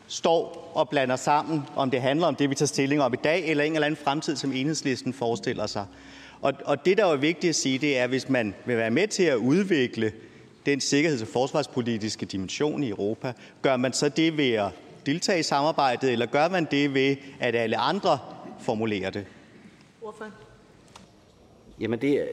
[0.07, 3.47] Står og blander sammen, om det handler om det, vi tager stilling om i dag,
[3.47, 5.87] eller en eller anden fremtid, som enhedslisten forestiller sig.
[6.41, 8.91] Og, og det, der er vigtigt at sige, det er, at hvis man vil være
[8.91, 10.12] med til at udvikle
[10.66, 13.33] den sikkerheds- og forsvarspolitiske dimension i Europa.
[13.62, 14.70] Gør man så det ved at
[15.07, 18.19] deltage i samarbejdet, eller gør man det ved, at alle andre
[18.61, 19.27] formulerer det?
[21.81, 22.29] Jamen det,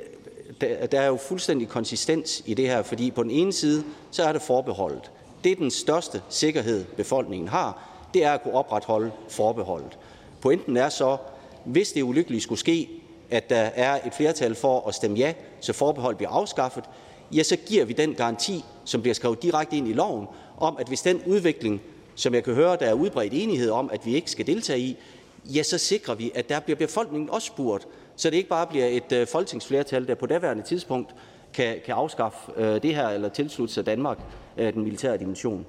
[0.61, 4.23] der, der er jo fuldstændig konsistens i det her, fordi på den ene side, så
[4.23, 5.11] er det forbeholdet.
[5.43, 9.97] Det er den største sikkerhed, befolkningen har, det er at kunne opretholde forbeholdet.
[10.41, 11.17] Pointen er så,
[11.65, 12.89] hvis det ulykkeligt skulle ske,
[13.29, 16.83] at der er et flertal for at stemme ja, så forbehold bliver afskaffet,
[17.31, 20.27] ja, så giver vi den garanti, som bliver skrevet direkte ind i loven,
[20.57, 21.81] om at hvis den udvikling,
[22.15, 24.97] som jeg kan høre, der er udbredt enighed om, at vi ikke skal deltage i,
[25.45, 28.85] ja, så sikrer vi, at der bliver befolkningen også spurgt, så det ikke bare bliver
[28.85, 31.15] et øh, folketingsflertal, der på daværende tidspunkt
[31.53, 34.17] kan, kan afskaffe øh, det her eller tilslutte sig Danmark
[34.57, 35.65] øh, den militære dimension.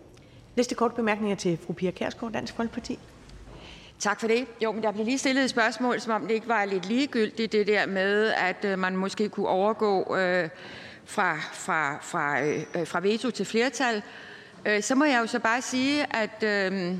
[0.56, 2.98] Næste kort bemærkning er til fru Pia Kærsgaard, Dansk Folkeparti.
[3.98, 4.46] Tak for det.
[4.62, 7.52] Jo, men der blev lige stillet et spørgsmål, som om det ikke var lidt ligegyldigt,
[7.52, 10.48] det der med, at øh, man måske kunne overgå øh,
[11.04, 14.02] fra, fra, fra, øh, fra veto til flertal.
[14.66, 16.94] Øh, så må jeg jo så bare sige, at øh,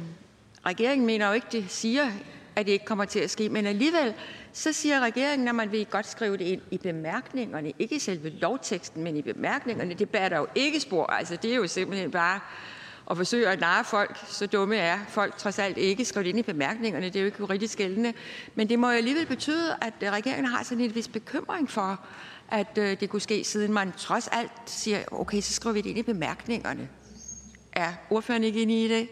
[0.66, 2.06] regeringen mener jo ikke, det siger,
[2.56, 4.14] at det ikke kommer til at ske, men alligevel
[4.56, 8.28] så siger regeringen, at man vil godt skrive det ind i bemærkningerne, ikke i selve
[8.28, 9.94] lovteksten, men i bemærkningerne.
[9.94, 11.06] Det bærer der jo ikke spor.
[11.06, 12.40] Altså, det er jo simpelthen bare
[13.10, 14.18] at forsøge at narre folk.
[14.28, 17.06] Så dumme er folk trods alt ikke skrevet ind i bemærkningerne.
[17.06, 18.12] Det er jo ikke rigtig skældende.
[18.54, 22.00] Men det må jo alligevel betyde, at øh, regeringen har sådan en vis bekymring for,
[22.48, 25.90] at øh, det kunne ske, siden man trods alt siger, okay, så skriver vi det
[25.90, 26.88] ind i bemærkningerne.
[27.72, 29.08] Er ordføreren ikke enig i det?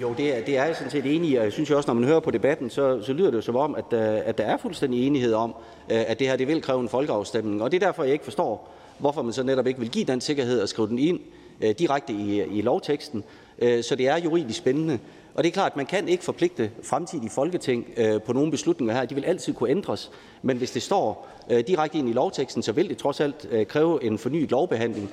[0.00, 1.94] Jo, det er, det er jeg sådan set enig i, og jeg synes også, når
[1.94, 4.44] man hører på debatten, så, så lyder det jo som om, at, øh, at der
[4.44, 5.54] er fuldstændig enighed om,
[5.90, 7.62] øh, at det her det vil kræve en folkeafstemning.
[7.62, 10.20] Og det er derfor, jeg ikke forstår, hvorfor man så netop ikke vil give den
[10.20, 11.20] sikkerhed og skrive den ind
[11.60, 13.24] øh, direkte i, i lovteksten.
[13.58, 14.98] Øh, så det er juridisk spændende.
[15.34, 17.86] Og det er klart, at man kan ikke forpligte fremtidige folketing
[18.26, 19.04] på nogle beslutninger her.
[19.04, 20.10] De vil altid kunne ændres.
[20.42, 21.28] Men hvis det står
[21.66, 25.10] direkte ind i lovteksten, så vil det trods alt kræve en fornyet lovbehandling,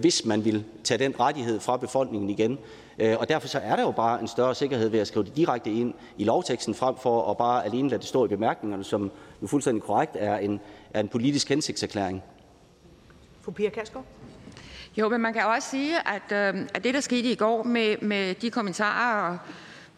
[0.00, 2.58] hvis man vil tage den rettighed fra befolkningen igen.
[2.98, 5.36] Øh, og derfor så er der jo bare en større sikkerhed ved at skrive det
[5.36, 9.10] direkte ind i lovteksten, frem for at bare alene lade det stå i bemærkningerne, som
[9.42, 10.60] jo fuldstændig korrekt er en,
[10.94, 12.22] er en politisk hensigtserklæring.
[13.40, 14.04] Fru Pia Kærsgaard?
[14.96, 17.96] Jo, men man kan også sige, at, øh, at det, der skete i går med,
[18.02, 19.38] med de kommentarer og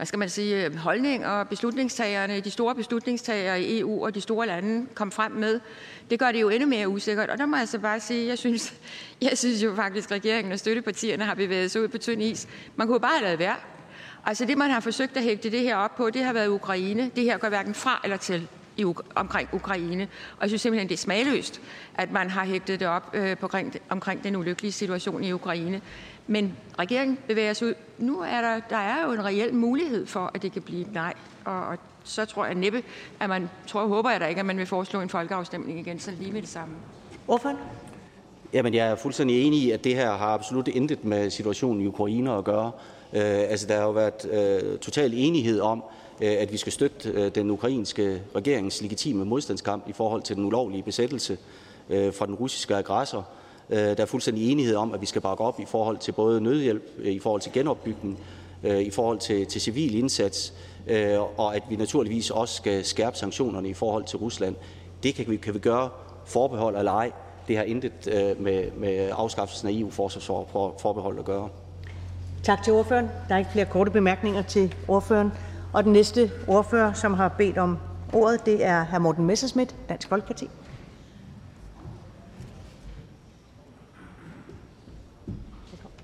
[0.00, 4.46] hvad skal man sige, øh, holdninger, beslutningstagerne, de store beslutningstagere i EU og de store
[4.46, 5.60] lande kom frem med,
[6.10, 7.30] det gør det jo endnu mere usikkert.
[7.30, 8.74] Og der må jeg så bare sige, jeg synes,
[9.22, 12.48] jeg synes jo faktisk, at regeringen og støttepartierne har bevæget sig ud på tynd is.
[12.76, 13.56] Man kunne bare have lavet være.
[14.24, 17.10] Altså det, man har forsøgt at hægte det her op på, det har været Ukraine.
[17.16, 18.48] Det her går hverken fra eller til
[18.80, 18.84] i,
[19.14, 20.02] omkring Ukraine.
[20.36, 21.60] Og jeg synes simpelthen, det er smagløst,
[21.94, 25.80] at man har hægtet det op øh, på, omkring, omkring den ulykkelige situation i Ukraine.
[26.26, 27.74] Men regeringen bevæger sig ud.
[27.98, 31.14] Nu er der, der er jo en reel mulighed for, at det kan blive nej.
[31.44, 32.82] Og, og så tror jeg næppe,
[33.20, 36.10] at man, tror håber jeg da ikke, at man vil foreslå en folkeafstemning igen, så
[36.10, 36.74] lige med det samme.
[37.26, 37.56] Hvorfor?
[38.52, 41.86] Jamen, jeg er fuldstændig enig i, at det her har absolut intet med situationen i
[41.86, 42.72] Ukraine at gøre.
[43.12, 45.84] Øh, altså, der har jo været øh, total enighed om,
[46.20, 50.44] Øh, at vi skal støtte øh, den ukrainske regerings legitime modstandskamp i forhold til den
[50.44, 51.38] ulovlige besættelse
[51.90, 53.28] øh, fra den russiske aggressor.
[53.70, 56.82] Der er fuldstændig enighed om, at vi skal bakke op i forhold til både nødhjælp,
[57.02, 58.18] i forhold til genopbygning,
[58.64, 60.52] i forhold til, til civil indsats,
[61.36, 64.54] og at vi naturligvis også skal skærpe sanktionerne i forhold til Rusland.
[65.02, 65.88] Det kan vi, kan vi gøre
[66.26, 67.12] forbehold eller ej.
[67.48, 67.92] Det har intet
[68.40, 71.48] med, med afskaffelsen af EU-forsvarsforbehold at gøre.
[72.42, 73.08] Tak til ordføreren.
[73.28, 75.32] Der er ikke flere korte bemærkninger til ordføreren.
[75.72, 77.78] Og den næste ordfører, som har bedt om
[78.12, 78.98] ordet, det er hr.
[78.98, 80.50] Morten Messerschmidt, Dansk Folkeparti.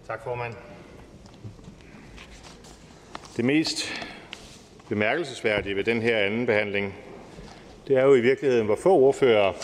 [0.06, 0.54] Tak, formand.
[3.36, 3.76] Det mest
[4.88, 6.94] bemærkelsesværdige ved den her anden behandling,
[7.88, 9.54] det er jo i virkeligheden, hvor få ordførere,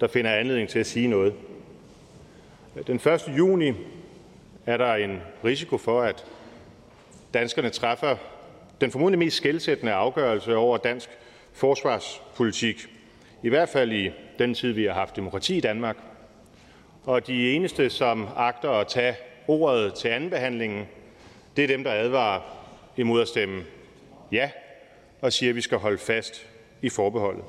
[0.00, 1.34] der finder anledning til at sige noget.
[2.86, 3.22] Den 1.
[3.38, 3.72] juni
[4.66, 6.24] er der en risiko for, at
[7.34, 8.16] danskerne træffer
[8.80, 11.08] den formodentlig mest skældsættende afgørelse over dansk
[11.52, 12.86] forsvarspolitik,
[13.42, 15.96] i hvert fald i den tid, vi har haft demokrati i Danmark–
[17.06, 19.16] og de eneste, som agter at tage
[19.48, 20.86] ordet til andenbehandlingen,
[21.56, 22.40] det er dem, der advarer
[22.96, 23.64] imod at stemme
[24.32, 24.50] ja
[25.20, 26.46] og siger, at vi skal holde fast
[26.82, 27.44] i forbeholdet.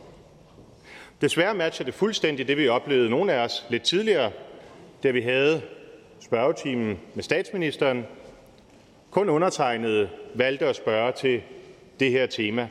[1.22, 4.32] Desværre matcher det fuldstændig det, vi oplevede nogle af os lidt tidligere,
[5.04, 5.62] da vi havde
[6.20, 8.06] spørgetimen med statsministeren.
[9.18, 11.42] Kun undertegnede valgte at spørge til
[12.00, 12.68] det her tema.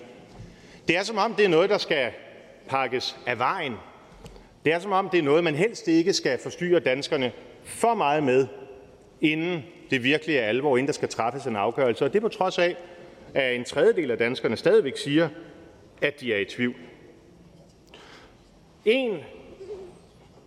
[0.89, 2.10] Det er som om, det er noget, der skal
[2.68, 3.73] pakkes af vejen
[4.64, 7.32] det er, som om det er noget, man helst ikke skal forstyrre danskerne
[7.64, 8.47] for meget med,
[9.20, 12.59] inden det virkelig er alvor, inden der skal træffes en afgørelse, og det på trods
[12.59, 12.77] af,
[13.35, 15.28] at en tredjedel af danskerne stadigvæk siger,
[16.02, 16.77] at de er i tvivl.
[18.85, 19.18] En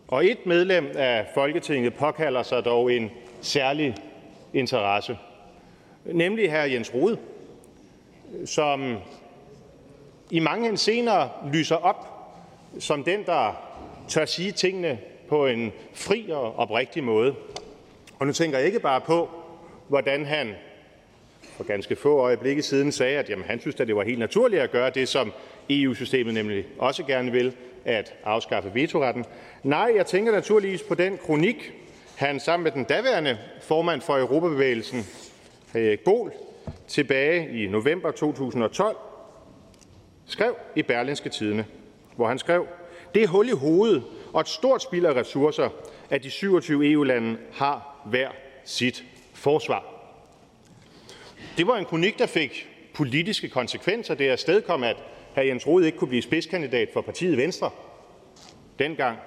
[0.08, 3.12] Og et medlem af Folketinget påkalder sig dog en
[3.42, 3.96] særlig
[4.54, 5.18] interesse,
[6.14, 6.56] nemlig hr.
[6.56, 7.18] Jens Rode,
[8.46, 8.98] som
[10.32, 12.20] i mange henseender lyser op
[12.80, 13.62] som den, der
[14.08, 17.36] tør sige tingene på en fri og oprigtig måde.
[18.20, 19.30] Og nu tænker jeg ikke bare på,
[19.88, 20.56] hvordan han
[21.42, 24.62] for ganske få øjeblikke siden sagde, at jamen, han synes, at det var helt naturligt
[24.62, 25.32] at gøre det, som
[25.70, 27.54] EU-systemet nemlig også gerne vil,
[27.86, 29.26] at afskaffe vetoretten.
[29.64, 31.74] Nej, jeg tænker naturligvis på den kronik,
[32.16, 35.06] han sammen med den daværende formand for Europabevægelsen,
[35.74, 36.34] Erik Bol,
[36.88, 38.98] tilbage i november 2012,
[40.26, 41.66] skrev i Berlinske Tidene,
[42.16, 42.68] hvor han skrev,
[43.16, 45.70] det er hul i hovedet og et stort spild af ressourcer,
[46.10, 48.30] at de 27 EU-lande har hver
[48.66, 49.86] sit forsvar.
[51.58, 54.16] Det var en kronik, der fik politiske konsekvenser.
[54.16, 54.98] Det afstedkom, at
[55.36, 55.40] hr.
[55.40, 57.72] Jens Rode ikke kunne blive spidskandidat for partiet Venstre
[58.80, 59.18] dengang.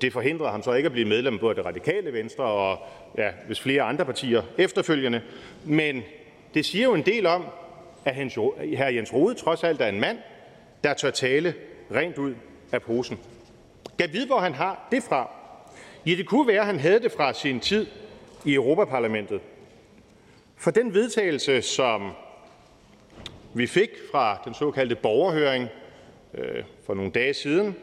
[0.00, 2.78] Det forhindrede ham så ikke at blive medlem af både det radikale Venstre og
[3.18, 5.22] ja, hvis flere andre partier efterfølgende.
[5.64, 6.02] Men
[6.54, 7.44] det siger jo en del om,
[8.04, 8.84] at hr.
[8.84, 10.18] Jens Rode trods alt er en mand,
[10.84, 11.54] der tør tale
[11.94, 12.34] rent ud
[12.72, 13.18] af posen.
[13.96, 15.30] Gav vide, hvor han har det fra.
[16.06, 17.86] Ja, det kunne være, at han havde det fra sin tid
[18.44, 19.40] i Europaparlamentet.
[20.56, 22.12] For den vedtagelse, som
[23.54, 25.68] vi fik fra den såkaldte borgerhøring
[26.34, 27.76] øh, for nogle dage siden,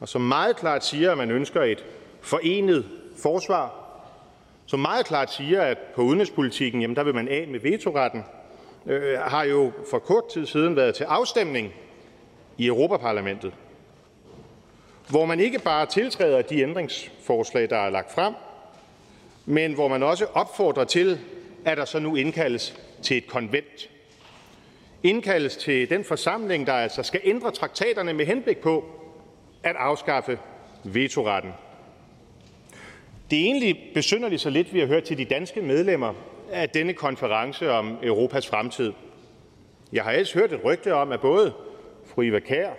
[0.00, 1.84] og som meget klart siger, at man ønsker et
[2.20, 3.74] forenet forsvar,
[4.66, 8.24] som meget klart siger, at på udenrigspolitikken, jamen der vil man af med vetoretten,
[8.86, 11.72] øh, har jo for kort tid siden været til afstemning
[12.58, 13.52] i Europaparlamentet
[15.08, 18.34] hvor man ikke bare tiltræder de ændringsforslag, der er lagt frem,
[19.46, 21.18] men hvor man også opfordrer til,
[21.64, 23.90] at der så nu indkaldes til et konvent.
[25.02, 28.84] Indkaldes til den forsamling, der altså skal ændre traktaterne med henblik på
[29.62, 30.38] at afskaffe
[30.84, 31.52] vetoretten.
[33.30, 36.14] Det er egentlig besynderligt så lidt, vi har hørt til de danske medlemmer
[36.52, 38.92] af denne konference om Europas fremtid.
[39.92, 41.52] Jeg har ellers hørt et rygte om, at både
[42.06, 42.70] fru Iva Kær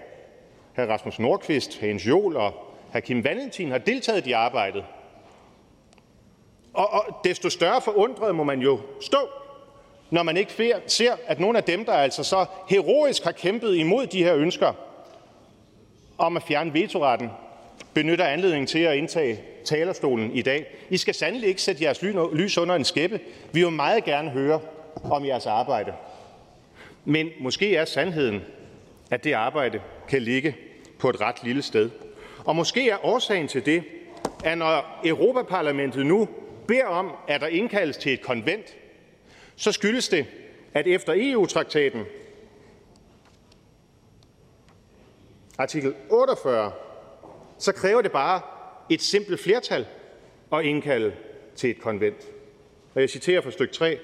[0.76, 0.82] hr.
[0.82, 1.86] Rasmus Nordqvist, hr.
[1.86, 2.54] Jens Joel og
[2.94, 3.00] hr.
[3.00, 4.84] Kim Valentin har deltaget i arbejdet.
[6.74, 9.30] Og, og desto større forundret må man jo stå,
[10.10, 14.08] når man ikke ser, at nogle af dem, der altså så heroisk har kæmpet imod
[14.08, 14.74] de her ønsker
[16.20, 17.30] om at fjerne vetoretten,
[17.94, 20.66] benytter anledningen til at indtage talerstolen i dag.
[20.90, 22.02] I skal sandelig ikke sætte jeres
[22.34, 23.20] lys under en skæppe.
[23.52, 24.60] Vi vil meget gerne høre
[25.04, 25.94] om jeres arbejde.
[27.06, 28.42] Men måske er sandheden,
[29.12, 30.56] at det arbejde kan ligge
[31.00, 31.90] på et ret lille sted.
[32.46, 33.84] Og måske er årsagen til det,
[34.46, 36.28] at når Europaparlamentet nu
[36.68, 38.76] beder om, at der indkaldes til et konvent,
[39.56, 40.26] så skyldes det,
[40.74, 42.06] at efter EU-traktaten,
[45.60, 46.72] artikel 48,
[47.58, 48.42] så kræver det bare
[48.90, 49.86] et simpelt flertal
[50.54, 51.14] at indkalde
[51.56, 52.28] til et konvent.
[52.96, 54.00] Og jeg citerer fra stykke 3.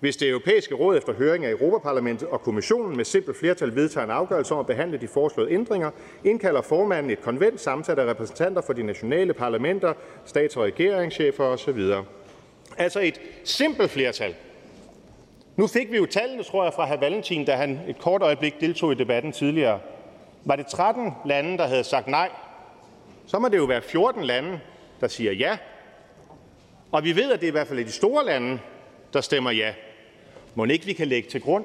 [0.00, 4.10] Hvis Det Europæiske Råd efter høring af Europaparlamentet og Kommissionen med simpelt flertal vedtager en
[4.10, 5.90] afgørelse om at behandle de foreslåede ændringer,
[6.24, 9.92] indkalder formanden et konvent sammensat af repræsentanter for de nationale parlamenter,
[10.24, 11.80] stats- og regeringschefer osv.
[12.78, 14.34] Altså et simpelt flertal.
[15.56, 17.00] Nu fik vi jo tallene, tror jeg, fra hr.
[17.00, 19.80] Valentin, da han et kort øjeblik deltog i debatten tidligere.
[20.44, 22.30] Var det 13 lande, der havde sagt nej,
[23.26, 24.60] så må det jo være 14 lande,
[25.00, 25.58] der siger ja.
[26.92, 28.58] Og vi ved, at det i hvert fald er de store lande,
[29.12, 29.74] der stemmer ja.
[30.54, 31.64] Må ikke vi kan lægge til grund,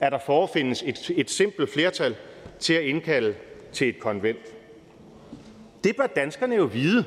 [0.00, 2.16] at der forefindes et, et simpelt flertal
[2.58, 3.34] til at indkalde
[3.72, 4.54] til et konvent.
[5.84, 7.04] Det bør danskerne jo vide.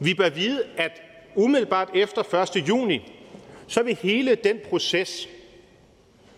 [0.00, 1.02] Vi bør vide, at
[1.34, 2.68] umiddelbart efter 1.
[2.68, 3.12] juni,
[3.66, 5.28] så vil hele den proces,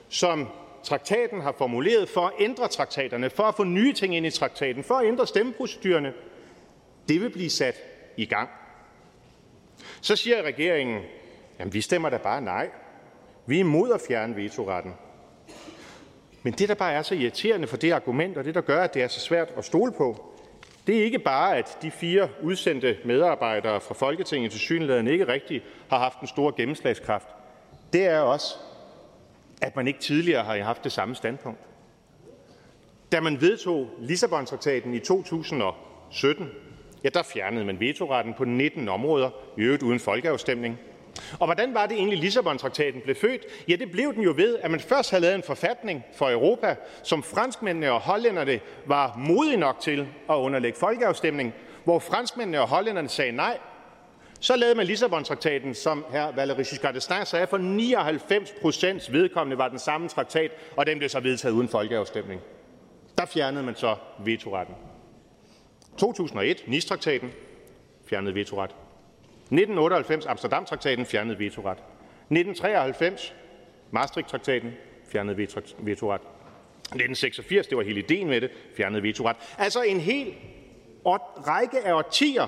[0.08, 0.48] som
[0.90, 4.84] traktaten har formuleret for at ændre traktaterne, for at få nye ting ind i traktaten,
[4.84, 6.12] for at ændre stemmeprocedurerne,
[7.08, 7.74] det vil blive sat
[8.16, 8.48] i gang.
[10.00, 11.02] Så siger regeringen,
[11.58, 12.70] jamen vi stemmer da bare nej.
[13.46, 14.94] Vi er imod at fjerne vetoretten.
[16.42, 18.94] Men det, der bare er så irriterende for det argument, og det, der gør, at
[18.94, 20.34] det er så svært at stole på,
[20.86, 25.62] det er ikke bare, at de fire udsendte medarbejdere fra Folketinget til synligheden ikke rigtig
[25.90, 27.26] har haft en stor gennemslagskraft.
[27.92, 28.56] Det er også,
[29.60, 31.60] at man ikke tidligere har haft det samme standpunkt.
[33.12, 36.48] Da man vedtog Lissabon-traktaten i 2017,
[37.04, 40.78] ja, der fjernede man vetoretten på 19 områder, i øvrigt uden folkeafstemning.
[41.38, 43.46] Og hvordan var det egentlig, Lissabon-traktaten blev født?
[43.68, 46.76] Ja, det blev den jo ved, at man først havde lavet en forfatning for Europa,
[47.02, 51.54] som franskmændene og hollænderne var modige nok til at underlægge folkeafstemning,
[51.84, 53.58] hvor franskmændene og hollænderne sagde nej.
[54.40, 56.30] Så lavede man Lissabon-traktaten, som hr.
[56.32, 61.08] Valéry Giscard d'Estaing sagde, for 99 procents vedkommende var den samme traktat, og den blev
[61.08, 62.40] så vedtaget uden folkeafstemning.
[63.18, 64.74] Der fjernede man så vetoretten.
[65.98, 67.32] 2001 Nistraktaten,
[68.06, 68.70] fjernede vetoret.
[68.70, 71.78] 1998 Amsterdamtraktaten fjernede vetoret.
[71.78, 73.34] 1993
[73.90, 74.72] Maastricht-traktaten
[75.12, 75.36] fjernede
[75.78, 76.20] vetoret.
[76.20, 79.36] 1986, det var hele ideen med det, fjernede vetoret.
[79.58, 80.34] Altså en hel
[81.46, 82.46] række af årtier,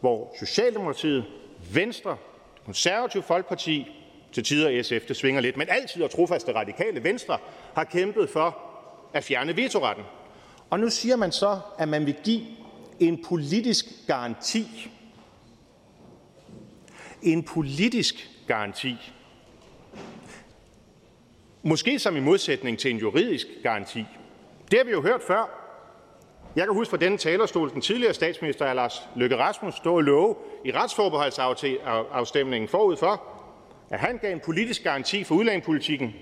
[0.00, 1.24] hvor Socialdemokratiet,
[1.72, 2.10] Venstre,
[2.54, 3.86] det konservative Folkeparti,
[4.32, 7.38] til tider SF, det svinger lidt, men altid og trofaste radikale Venstre,
[7.74, 8.58] har kæmpet for
[9.12, 10.04] at fjerne vetoretten.
[10.70, 12.40] Og nu siger man så, at man vil give
[13.00, 14.90] en politisk garanti.
[17.22, 18.96] En politisk garanti.
[21.62, 24.04] Måske som i modsætning til en juridisk garanti.
[24.70, 25.69] Det har vi jo hørt før.
[26.56, 30.36] Jeg kan huske fra denne talerstol den tidligere statsminister Lars Løkke Rasmus stå og love
[30.64, 33.22] i retsforbeholdsafstemningen forud for,
[33.90, 36.14] at han gav en politisk garanti for udlændingepolitikken,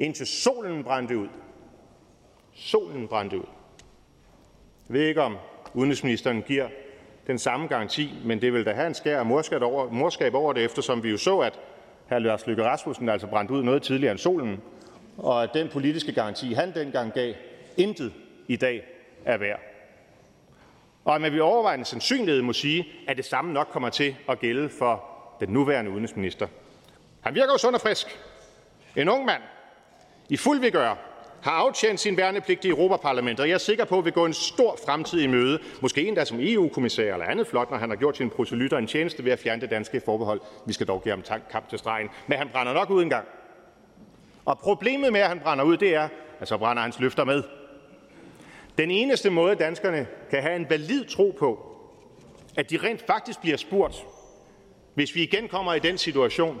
[0.00, 1.28] indtil solen brændte ud.
[2.54, 3.44] Solen brændte ud.
[4.88, 5.36] Jeg ved ikke, om
[5.74, 6.68] udenrigsministeren giver
[7.26, 10.52] den samme garanti, men det vil da have en skær af morskab over, morskab over
[10.52, 11.58] det, eftersom vi jo så, at
[12.08, 12.18] hr.
[12.18, 14.60] Lars Løkke Rasmussen altså brændte ud noget tidligere end solen,
[15.18, 17.34] og at den politiske garanti, han dengang gav,
[17.76, 18.12] intet
[18.48, 18.93] i dag
[19.24, 19.60] er værd.
[21.04, 24.38] Og at man ved overvejende sandsynlighed må sige, at det samme nok kommer til at
[24.38, 25.04] gælde for
[25.40, 26.46] den nuværende udenrigsminister.
[27.20, 28.20] Han virker jo sund og frisk.
[28.96, 29.42] En ung mand
[30.28, 30.94] i fuld vigør
[31.42, 34.32] har aftjent sin værnepligt i Europaparlamentet, og jeg er sikker på, at vi går en
[34.32, 38.16] stor fremtid i møde, måske endda som EU-kommissær eller andet flot, når han har gjort
[38.16, 40.40] sin proselytter en tjeneste ved at fjerne det danske forbehold.
[40.66, 43.26] Vi skal dog give ham kamp til stregen, men han brænder nok ud engang.
[44.44, 46.08] Og problemet med, at han brænder ud, det er,
[46.40, 47.42] at så brænder hans løfter med.
[48.78, 51.66] Den eneste måde, danskerne kan have en valid tro på,
[52.56, 54.04] at de rent faktisk bliver spurgt,
[54.94, 56.58] hvis vi igen kommer i den situation,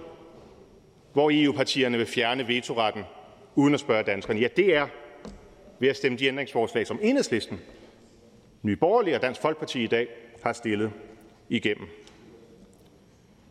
[1.12, 3.04] hvor EU-partierne vil fjerne vetoretten
[3.54, 4.86] uden at spørge danskerne, ja, det er
[5.78, 7.60] ved at stemme de ændringsforslag, som Enhedslisten,
[8.62, 10.08] Nye Borgerlige og Dansk Folkeparti i dag
[10.42, 10.92] har stillet
[11.48, 11.88] igennem.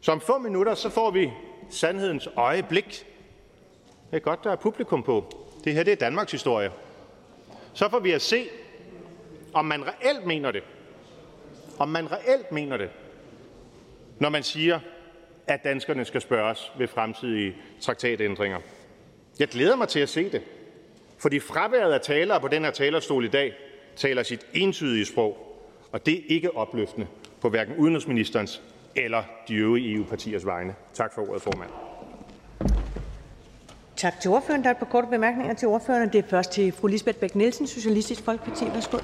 [0.02, 1.32] Så om få minutter så får vi
[1.70, 3.06] sandhedens øjeblik.
[4.12, 5.26] Det er godt, der er publikum på.
[5.64, 6.72] Det her det er Danmarks historie.
[7.74, 8.50] Så får vi at se,
[9.54, 10.64] om man reelt mener det.
[11.80, 12.90] Om man reelt mener det,
[14.20, 14.80] når man siger,
[15.48, 18.60] at danskerne skal spørges ved fremtidige traktatændringer.
[19.40, 20.42] Jeg glæder mig til at se det,
[21.18, 23.54] fordi fraværet af talere på den her talerstol i dag
[23.96, 27.08] taler sit entydige sprog, og det er ikke opløftende
[27.42, 28.62] på hverken udenrigsministerens
[28.96, 30.76] eller de øvrige EU-partiers vegne.
[30.94, 31.93] Tak for ordet, formand.
[34.04, 34.64] Tak til ordføreren.
[34.64, 36.10] Der er et par korte bemærkninger til ordføreren.
[36.14, 38.66] Det er først til fru Lisbeth Bæk-Nielsen, Socialistisk Folkeparti.
[38.66, 38.98] Værsgo.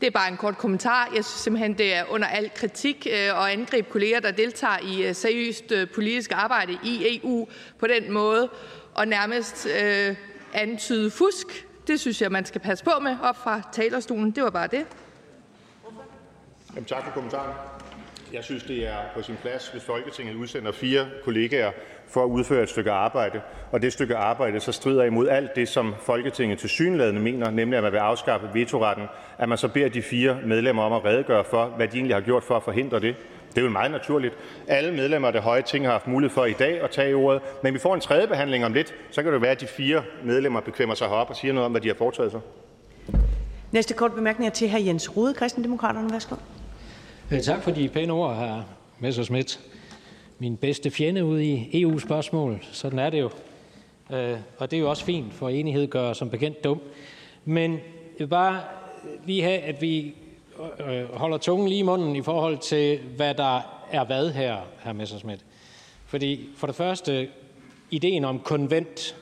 [0.00, 1.04] Det er bare en kort kommentar.
[1.14, 5.06] Jeg synes simpelthen, det er under al kritik øh, at angribe kolleger, der deltager i
[5.06, 7.48] øh, seriøst øh, politisk arbejde i EU
[7.78, 8.48] på den måde
[8.94, 10.16] og nærmest øh,
[10.52, 11.66] antyde fusk.
[11.86, 14.30] Det synes jeg, man skal passe på med op fra talerstolen.
[14.30, 14.86] Det var bare det.
[16.74, 17.79] Jamen, tak for kommentaren.
[18.32, 21.70] Jeg synes, det er på sin plads, hvis Folketinget udsender fire kollegaer
[22.08, 23.40] for at udføre et stykke arbejde,
[23.72, 27.76] og det stykke arbejde så strider imod alt det, som Folketinget til synlædende mener, nemlig
[27.76, 29.06] at man vil afskaffe vetoretten,
[29.38, 32.20] at man så beder de fire medlemmer om at redegøre for, hvad de egentlig har
[32.20, 33.16] gjort for at forhindre det.
[33.48, 34.34] Det er jo meget naturligt.
[34.68, 37.42] Alle medlemmer af det høje ting har haft mulighed for i dag at tage ordet,
[37.62, 40.02] men vi får en tredje behandling om lidt, så kan det være, at de fire
[40.24, 42.40] medlemmer bekvemmer sig herop og siger noget om, hvad de har foretaget sig.
[43.72, 44.78] Næste kort bemærkning er til hr.
[44.78, 46.12] Jens Rode, Kristendemokraterne.
[46.12, 46.36] Værsgo.
[47.38, 48.62] Tak for de pæne ord, hr.
[48.98, 49.60] Messerschmidt.
[50.38, 52.58] Min bedste fjende ud i EU-spørgsmål.
[52.72, 53.30] Sådan er det jo.
[54.12, 56.80] Øh, og det er jo også fint, for enighed gør som bekendt dum.
[57.44, 57.80] Men jeg
[58.18, 58.60] vil bare
[59.26, 60.14] lige have, at vi
[60.80, 64.56] øh, øh, holder tungen lige i munden i forhold til, hvad der er hvad her,
[64.78, 65.44] herr Messerschmidt.
[66.06, 67.28] Fordi for det første,
[67.90, 69.16] ideen om konvent,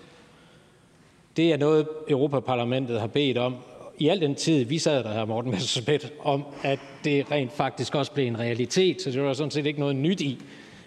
[1.37, 3.57] det er noget, Europaparlamentet har bedt om
[3.99, 7.95] i al den tid, vi sad der her, Morten Messerschmidt, om, at det rent faktisk
[7.95, 9.03] også blev en realitet.
[9.03, 10.43] Så det var sådan set ikke noget nyt i,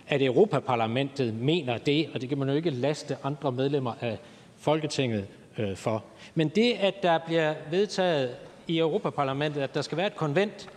[0.07, 4.17] at Europaparlamentet mener det, og det kan man jo ikke laste andre medlemmer af
[4.57, 5.27] Folketinget
[5.57, 6.03] øh, for.
[6.35, 8.29] Men det, at der bliver vedtaget
[8.67, 10.69] i Europaparlamentet, at der skal være et konvent,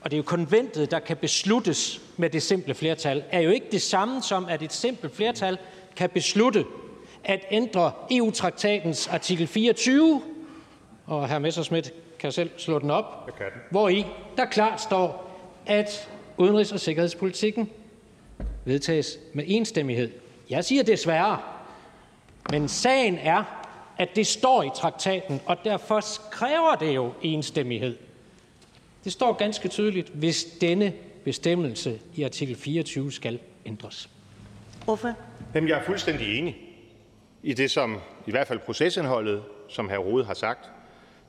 [0.00, 3.66] og det er jo konventet, der kan besluttes med det simple flertal, er jo ikke
[3.72, 5.58] det samme som, at et simpelt flertal
[5.96, 6.64] kan beslutte
[7.24, 10.22] at ændre EU-traktatens artikel 24,
[11.06, 11.38] og hr.
[11.38, 13.30] Messerschmidt kan selv slå den op,
[13.70, 14.06] hvor i
[14.36, 15.30] der klart står,
[15.66, 16.08] at
[16.38, 17.70] udenrigs- og sikkerhedspolitikken
[18.64, 20.10] vedtages med enstemmighed.
[20.50, 21.38] Jeg siger desværre,
[22.50, 23.64] men sagen er,
[23.98, 26.00] at det står i traktaten, og derfor
[26.30, 27.96] kræver det jo enstemmighed.
[29.04, 30.92] Det står ganske tydeligt, hvis denne
[31.24, 34.10] bestemmelse i artikel 24 skal ændres.
[34.84, 35.12] Hvorfor?
[35.54, 36.56] Jamen, jeg er fuldstændig enig
[37.42, 39.96] i det, som i hvert fald procesindholdet, som hr.
[39.96, 40.70] Rode har sagt.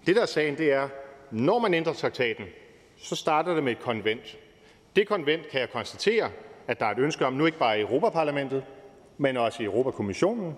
[0.05, 0.89] Det, der er sagen, det er,
[1.31, 2.45] når man ændrer traktaten,
[2.97, 4.37] så starter det med et konvent.
[4.95, 6.29] Det konvent kan jeg konstatere,
[6.67, 8.63] at der er et ønske om, nu ikke bare i Europaparlamentet,
[9.17, 10.55] men også i Europakommissionen,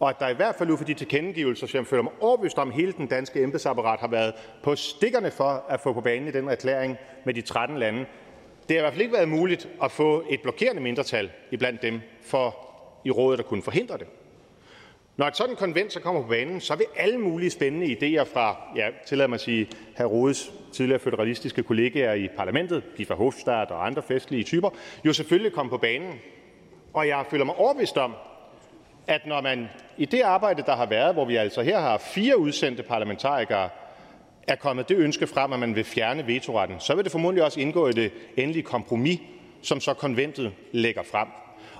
[0.00, 2.58] og at der i hvert fald ud fra de tilkendegivelser, som jeg føler mig overbevist
[2.58, 6.30] om, hele den danske embedsapparat har været på stikkerne for at få på banen i
[6.30, 7.98] den erklæring med de 13 lande.
[8.68, 12.00] Det har i hvert fald ikke været muligt at få et blokerende mindretal iblandt dem
[12.22, 12.56] for
[13.04, 14.06] i rådet at kunne forhindre det.
[15.16, 18.56] Når et sådan konvent så kommer på banen, så vil alle mulige spændende idéer fra,
[18.76, 19.68] ja, tillad mig at sige,
[19.98, 20.04] hr.
[20.04, 24.70] Rodes tidligere federalistiske kollegaer i parlamentet, Giffer Hofstadt og andre festlige typer,
[25.04, 26.14] jo selvfølgelig komme på banen.
[26.92, 28.14] Og jeg føler mig overbevist om,
[29.06, 29.68] at når man
[29.98, 33.68] i det arbejde, der har været, hvor vi altså her har fire udsendte parlamentarikere,
[34.48, 37.60] er kommet det ønske frem, at man vil fjerne vetoretten, så vil det formodentlig også
[37.60, 39.20] indgå i det endelige kompromis,
[39.62, 41.28] som så konventet lægger frem.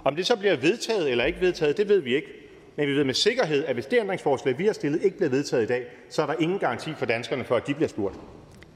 [0.05, 2.29] Om det så bliver vedtaget eller ikke vedtaget, det ved vi ikke.
[2.77, 5.63] Men vi ved med sikkerhed, at hvis det ændringsforslag, vi har stillet, ikke bliver vedtaget
[5.63, 8.15] i dag, så er der ingen garanti for danskerne for, at de bliver spurgt.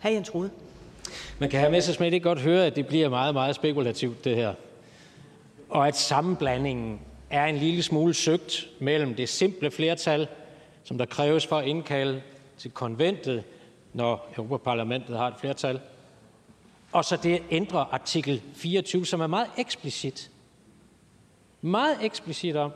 [0.03, 0.09] Hr.
[0.09, 0.51] Jens Rode.
[1.39, 1.71] Men kan hr.
[1.71, 4.55] Messersmith ikke godt høre, at det bliver meget, meget spekulativt, det her?
[5.69, 7.01] Og at sammenblandingen
[7.31, 10.29] er en lille smule søgt mellem det simple flertal,
[10.85, 12.23] som der kræves for at indkalde
[12.59, 13.45] til konventet,
[13.93, 15.81] når Europaparlamentet har et flertal,
[16.93, 20.31] og så det ændre artikel 24, som er meget eksplicit.
[21.61, 22.73] Meget eksplicit om,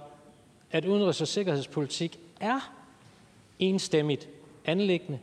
[0.70, 2.72] at udenrigs- og sikkerhedspolitik er
[3.58, 4.28] enstemmigt
[4.64, 5.18] anlæggende,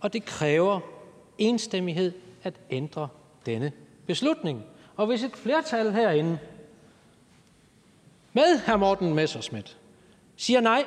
[0.00, 0.80] og det kræver
[1.38, 3.08] enstemmighed at ændre
[3.46, 3.72] denne
[4.06, 4.64] beslutning.
[4.96, 6.38] Og hvis et flertal herinde
[8.32, 8.76] med hr.
[8.76, 9.78] Morten Messerschmidt
[10.36, 10.84] siger nej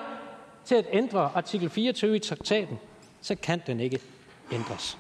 [0.66, 2.80] til at ændre artikel 24 i traktaten,
[3.22, 4.00] så kan den ikke
[4.52, 4.98] ændres.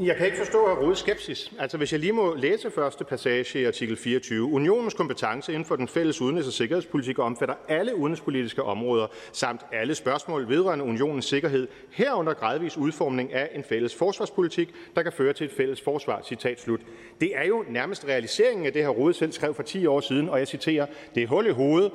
[0.00, 0.82] Jeg kan ikke forstå hr.
[0.82, 1.52] Rodes skepsis.
[1.58, 4.44] Altså, hvis jeg lige må læse første passage i artikel 24.
[4.44, 9.94] Unionens kompetence inden for den fælles udenrigs- og sikkerhedspolitik omfatter alle udenrigspolitiske områder samt alle
[9.94, 15.44] spørgsmål vedrørende unionens sikkerhed, herunder gradvis udformning af en fælles forsvarspolitik, der kan føre til
[15.44, 16.22] et fælles forsvar.
[16.22, 16.80] Citat slut.
[17.20, 20.28] Det er jo nærmest realiseringen af det, her Rode selv skrev for 10 år siden,
[20.28, 21.92] og jeg citerer, det er hul i hovedet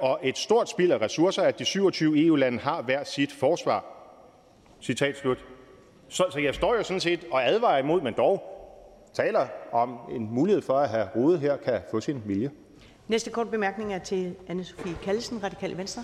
[0.00, 3.84] og et stort spild af ressourcer, at de 27 EU-lande har hver sit forsvar.
[4.80, 5.44] Citat slut.
[6.12, 8.42] Så, så jeg står jo sådan set og advarer imod, men dog
[9.14, 11.16] taler om en mulighed for, at hr.
[11.16, 12.50] Rode her kan få sin vilje.
[13.08, 16.02] Næste kort bemærkning er til Anne-Sophie Kallesen, Radikale Venstre.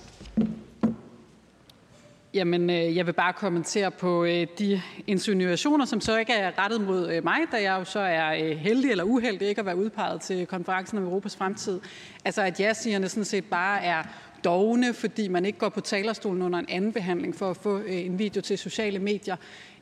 [2.35, 6.80] Jamen, øh, jeg vil bare kommentere på øh, de insinuationer, som så ikke er rettet
[6.80, 10.20] mod øh, mig, da jeg jo så er heldig eller uheldig ikke at være udpeget
[10.20, 11.80] til konferencen om Europas fremtid.
[12.24, 14.02] Altså, at ja-sigerne sådan set bare er
[14.44, 18.18] dogne, fordi man ikke går på talerstolen under en anden behandling for at få en
[18.18, 19.36] video til sociale medier.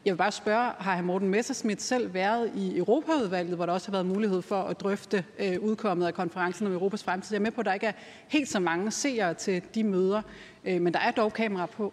[0.06, 1.02] Jeg vil bare spørge, har hr.
[1.02, 5.24] Morten Messerschmidt selv været i Europaudvalget, hvor der også har været mulighed for at drøfte
[5.38, 7.34] øh, udkommet af konferencen om Europas fremtid?
[7.34, 7.92] Jeg er med på, at der ikke er
[8.28, 10.22] helt så mange seere til de møder,
[10.64, 11.92] øh, men der er dog kamera på.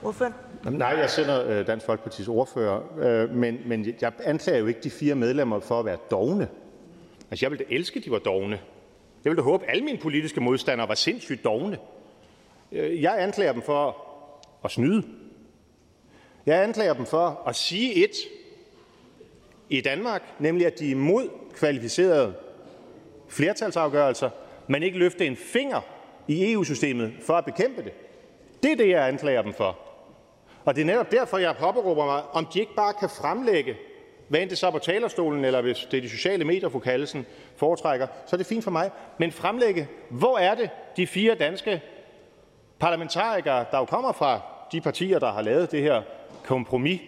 [0.00, 0.32] Hvorfor?
[0.70, 4.90] Nej, jeg sender øh, Dansk Folkepartis ordfører, øh, men, men jeg anklager jo ikke de
[4.90, 6.48] fire medlemmer for at være dogne.
[7.30, 8.58] Altså, jeg ville da elske, at de var dogne.
[9.24, 11.78] Jeg ville da håbe, at alle mine politiske modstandere var sindssygt dogne.
[12.72, 13.96] Øh, jeg anklager dem for
[14.64, 15.02] at snyde.
[16.46, 18.16] Jeg anklager dem for at sige et
[19.68, 22.34] i Danmark, nemlig at de er imod kvalificerede
[23.28, 24.30] flertalsafgørelser,
[24.66, 25.80] men ikke løfte en finger
[26.28, 27.92] i EU-systemet for at bekæmpe det.
[28.62, 29.78] Det er det, jeg anklager dem for.
[30.64, 33.76] Og det er netop derfor, jeg påberåber mig, om de ikke bare kan fremlægge,
[34.28, 36.78] hvad end det så er på talerstolen, eller hvis det er de sociale medier, fru
[36.78, 37.26] Kallesen
[37.56, 38.90] foretrækker, så er det fint for mig.
[39.18, 41.82] Men fremlægge, hvor er det, de fire danske
[42.78, 44.40] parlamentarikere, der jo kommer fra
[44.72, 46.02] de partier, der har lavet det her
[46.44, 47.00] kompromis.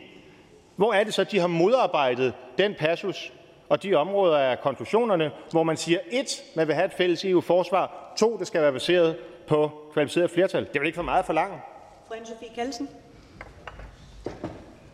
[0.77, 3.33] Hvor er det så, de har modarbejdet den passus
[3.69, 8.13] og de områder af konklusionerne, hvor man siger, et, man vil have et fælles EU-forsvar,
[8.19, 9.17] to, det skal være baseret
[9.47, 10.65] på kvalificeret flertal.
[10.65, 11.57] Det er vel ikke for meget for langt.
[12.09, 12.89] Fru Anne-Sophie Kallesen.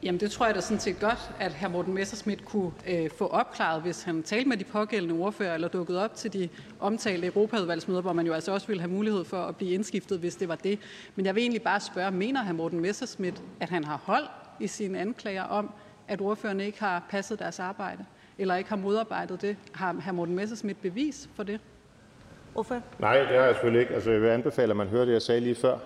[0.03, 1.69] Jamen det tror jeg da sådan set godt, at hr.
[1.69, 6.05] Morten Messerschmidt kunne øh, få opklaret, hvis han talte med de pågældende ordfører eller dukkede
[6.05, 6.49] op til de
[6.81, 10.37] omtalte Europaudvalgsmøder, hvor man jo altså også ville have mulighed for at blive indskiftet, hvis
[10.37, 10.79] det var det.
[11.17, 12.53] Men jeg vil egentlig bare spørge, mener hr.
[12.53, 14.25] Morten Messerschmidt, at han har hold
[14.61, 15.71] i sine anklager om,
[16.09, 18.05] at ordførerne ikke har passet deres arbejde,
[18.39, 19.57] eller ikke har modarbejdet det?
[19.73, 20.13] Har hr.
[20.13, 21.61] Morten Messerschmidt bevis for det?
[22.53, 22.83] Hvorfor?
[22.99, 23.95] Nej, det har jeg selvfølgelig ikke.
[23.95, 25.79] Altså, jeg vil anbefale, at man hører det, jeg sagde lige før.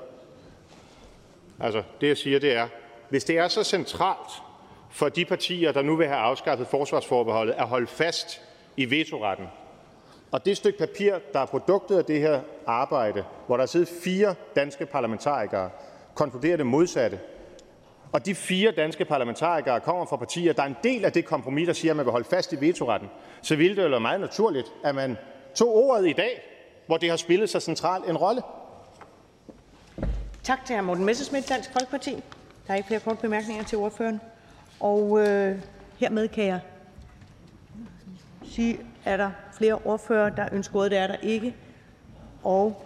[1.61, 2.69] Altså, det jeg siger, det er,
[3.09, 4.43] hvis det er så centralt
[4.91, 8.41] for de partier, der nu vil have afskaffet forsvarsforbeholdet, at holde fast
[8.77, 9.47] i vetoretten,
[10.31, 13.89] og det stykke papir, der er produktet af det her arbejde, hvor der er siddet
[14.05, 15.71] fire danske parlamentarikere,
[16.15, 17.21] konkluderer det modsatte,
[18.13, 21.67] og de fire danske parlamentarikere kommer fra partier, der er en del af det kompromis,
[21.67, 23.11] der siger, at man vil holde fast i vetoretten,
[23.43, 25.17] så ville det jo være meget naturligt, at man
[25.55, 26.43] tog ordet i dag,
[26.87, 28.43] hvor det har spillet så central en rolle.
[30.43, 30.81] Tak til hr.
[30.81, 32.23] Morten Messerschmidt, Dansk Folkeparti.
[32.67, 34.21] Der er ikke flere korte bemærkninger til ordføreren.
[34.81, 35.59] Og øh,
[35.97, 36.61] hermed kan jeg
[38.45, 40.91] sige, er der flere ordfører, der ønsker ordet?
[40.91, 41.55] Det er der ikke.
[42.43, 42.83] Og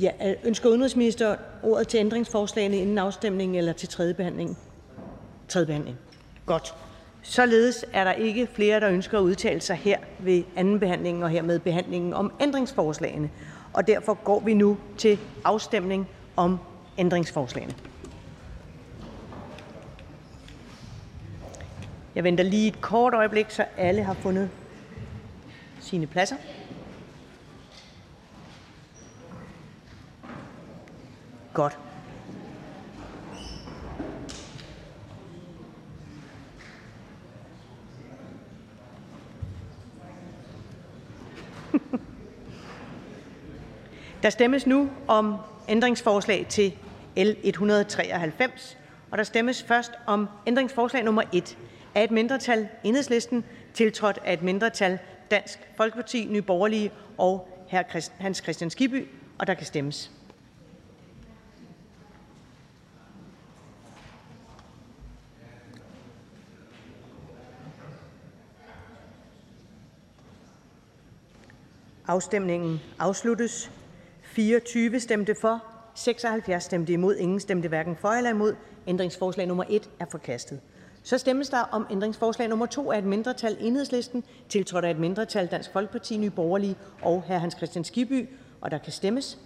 [0.00, 4.58] ja, øh, ønsker udenrigsminister ordet til ændringsforslagene inden afstemningen eller til tredje behandling?
[5.48, 5.96] Tredje behandling.
[6.46, 6.74] Godt.
[7.22, 11.30] Således er der ikke flere, der ønsker at udtale sig her ved anden behandling og
[11.30, 13.30] hermed behandlingen om ændringsforslagene.
[13.72, 16.58] Og derfor går vi nu til afstemning om
[16.98, 17.74] ændringsforslagene.
[22.14, 24.50] Jeg venter lige et kort øjeblik, så alle har fundet
[25.80, 26.36] sine pladser.
[31.54, 31.78] Godt.
[44.22, 45.36] Der stemmes nu om
[45.68, 46.74] ændringsforslag til
[47.16, 48.78] L 193,
[49.10, 51.58] og der stemmes først om ændringsforslag nummer 1
[51.94, 54.98] af et mindretal enhedslisten, tiltrådt af et mindretal
[55.30, 57.48] Dansk Folkeparti, Nye Borgerlige og
[58.18, 59.06] Hans Christian Skibby,
[59.38, 60.10] og der kan stemmes.
[72.06, 73.70] Afstemningen afsluttes.
[74.38, 78.54] 24 stemte for, 76 stemte imod, ingen stemte hverken for eller imod.
[78.86, 80.60] Ændringsforslag nummer 1 er forkastet.
[81.02, 85.46] Så stemmes der om ændringsforslag nummer 2 af et mindretal enhedslisten, tiltrådt af et mindretal
[85.46, 87.32] Dansk Folkeparti, Nye Borgerlige og hr.
[87.32, 88.28] Hans Christian Skibby,
[88.60, 89.38] og der kan stemmes.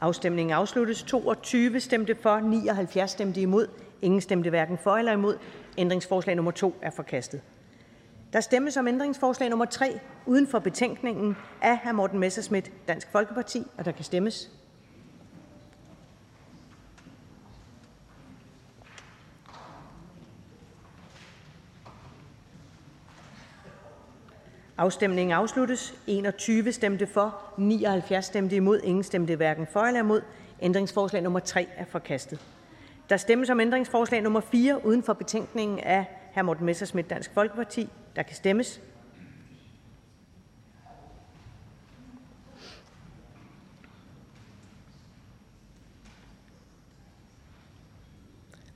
[0.00, 1.02] Afstemningen afsluttes.
[1.02, 3.14] 22 stemte for, 79
[4.06, 5.38] stemte ingen stemte hverken for eller imod.
[5.78, 7.40] Ændringsforslag nummer 2 er forkastet.
[8.32, 11.92] Der stemmes om ændringsforslag nummer 3 uden for betænkningen af hr.
[11.92, 14.50] Morten Messerschmidt, Dansk Folkeparti, og der kan stemmes.
[24.78, 25.94] Afstemningen afsluttes.
[26.06, 30.22] 21 stemte for, 79 stemte imod, ingen stemte hverken for eller imod.
[30.60, 32.55] Ændringsforslag nummer 3 er forkastet.
[33.10, 36.42] Der stemmes om ændringsforslag nummer 4 uden for betænkningen af hr.
[36.42, 37.88] Morten Messerschmidt, Dansk Folkeparti.
[38.16, 38.80] Der kan stemmes.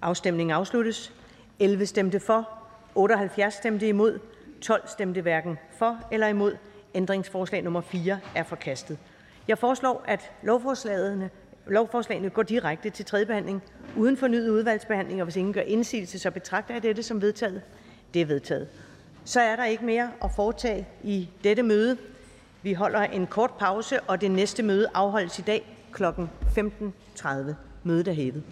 [0.03, 1.13] Afstemningen afsluttes.
[1.59, 2.49] 11 stemte for,
[2.95, 4.19] 78 stemte imod,
[4.61, 6.57] 12 stemte hverken for eller imod.
[6.95, 8.99] Ændringsforslag nummer 4 er forkastet.
[9.49, 11.31] Jeg foreslår, at lovforslagene,
[11.67, 13.63] lovforslagene går direkte til tredje behandling
[13.97, 17.63] uden fornyet udvalgsbehandling, og hvis ingen gør indsigelse, så betragter jeg dette som vedtaget.
[18.15, 18.69] Det er vedtaget.
[19.25, 21.97] Så er der ikke mere at foretage i dette møde.
[22.63, 26.05] Vi holder en kort pause, og det næste møde afholdes i dag kl.
[26.05, 27.29] 15.30.
[27.85, 28.43] Mødet er hævet.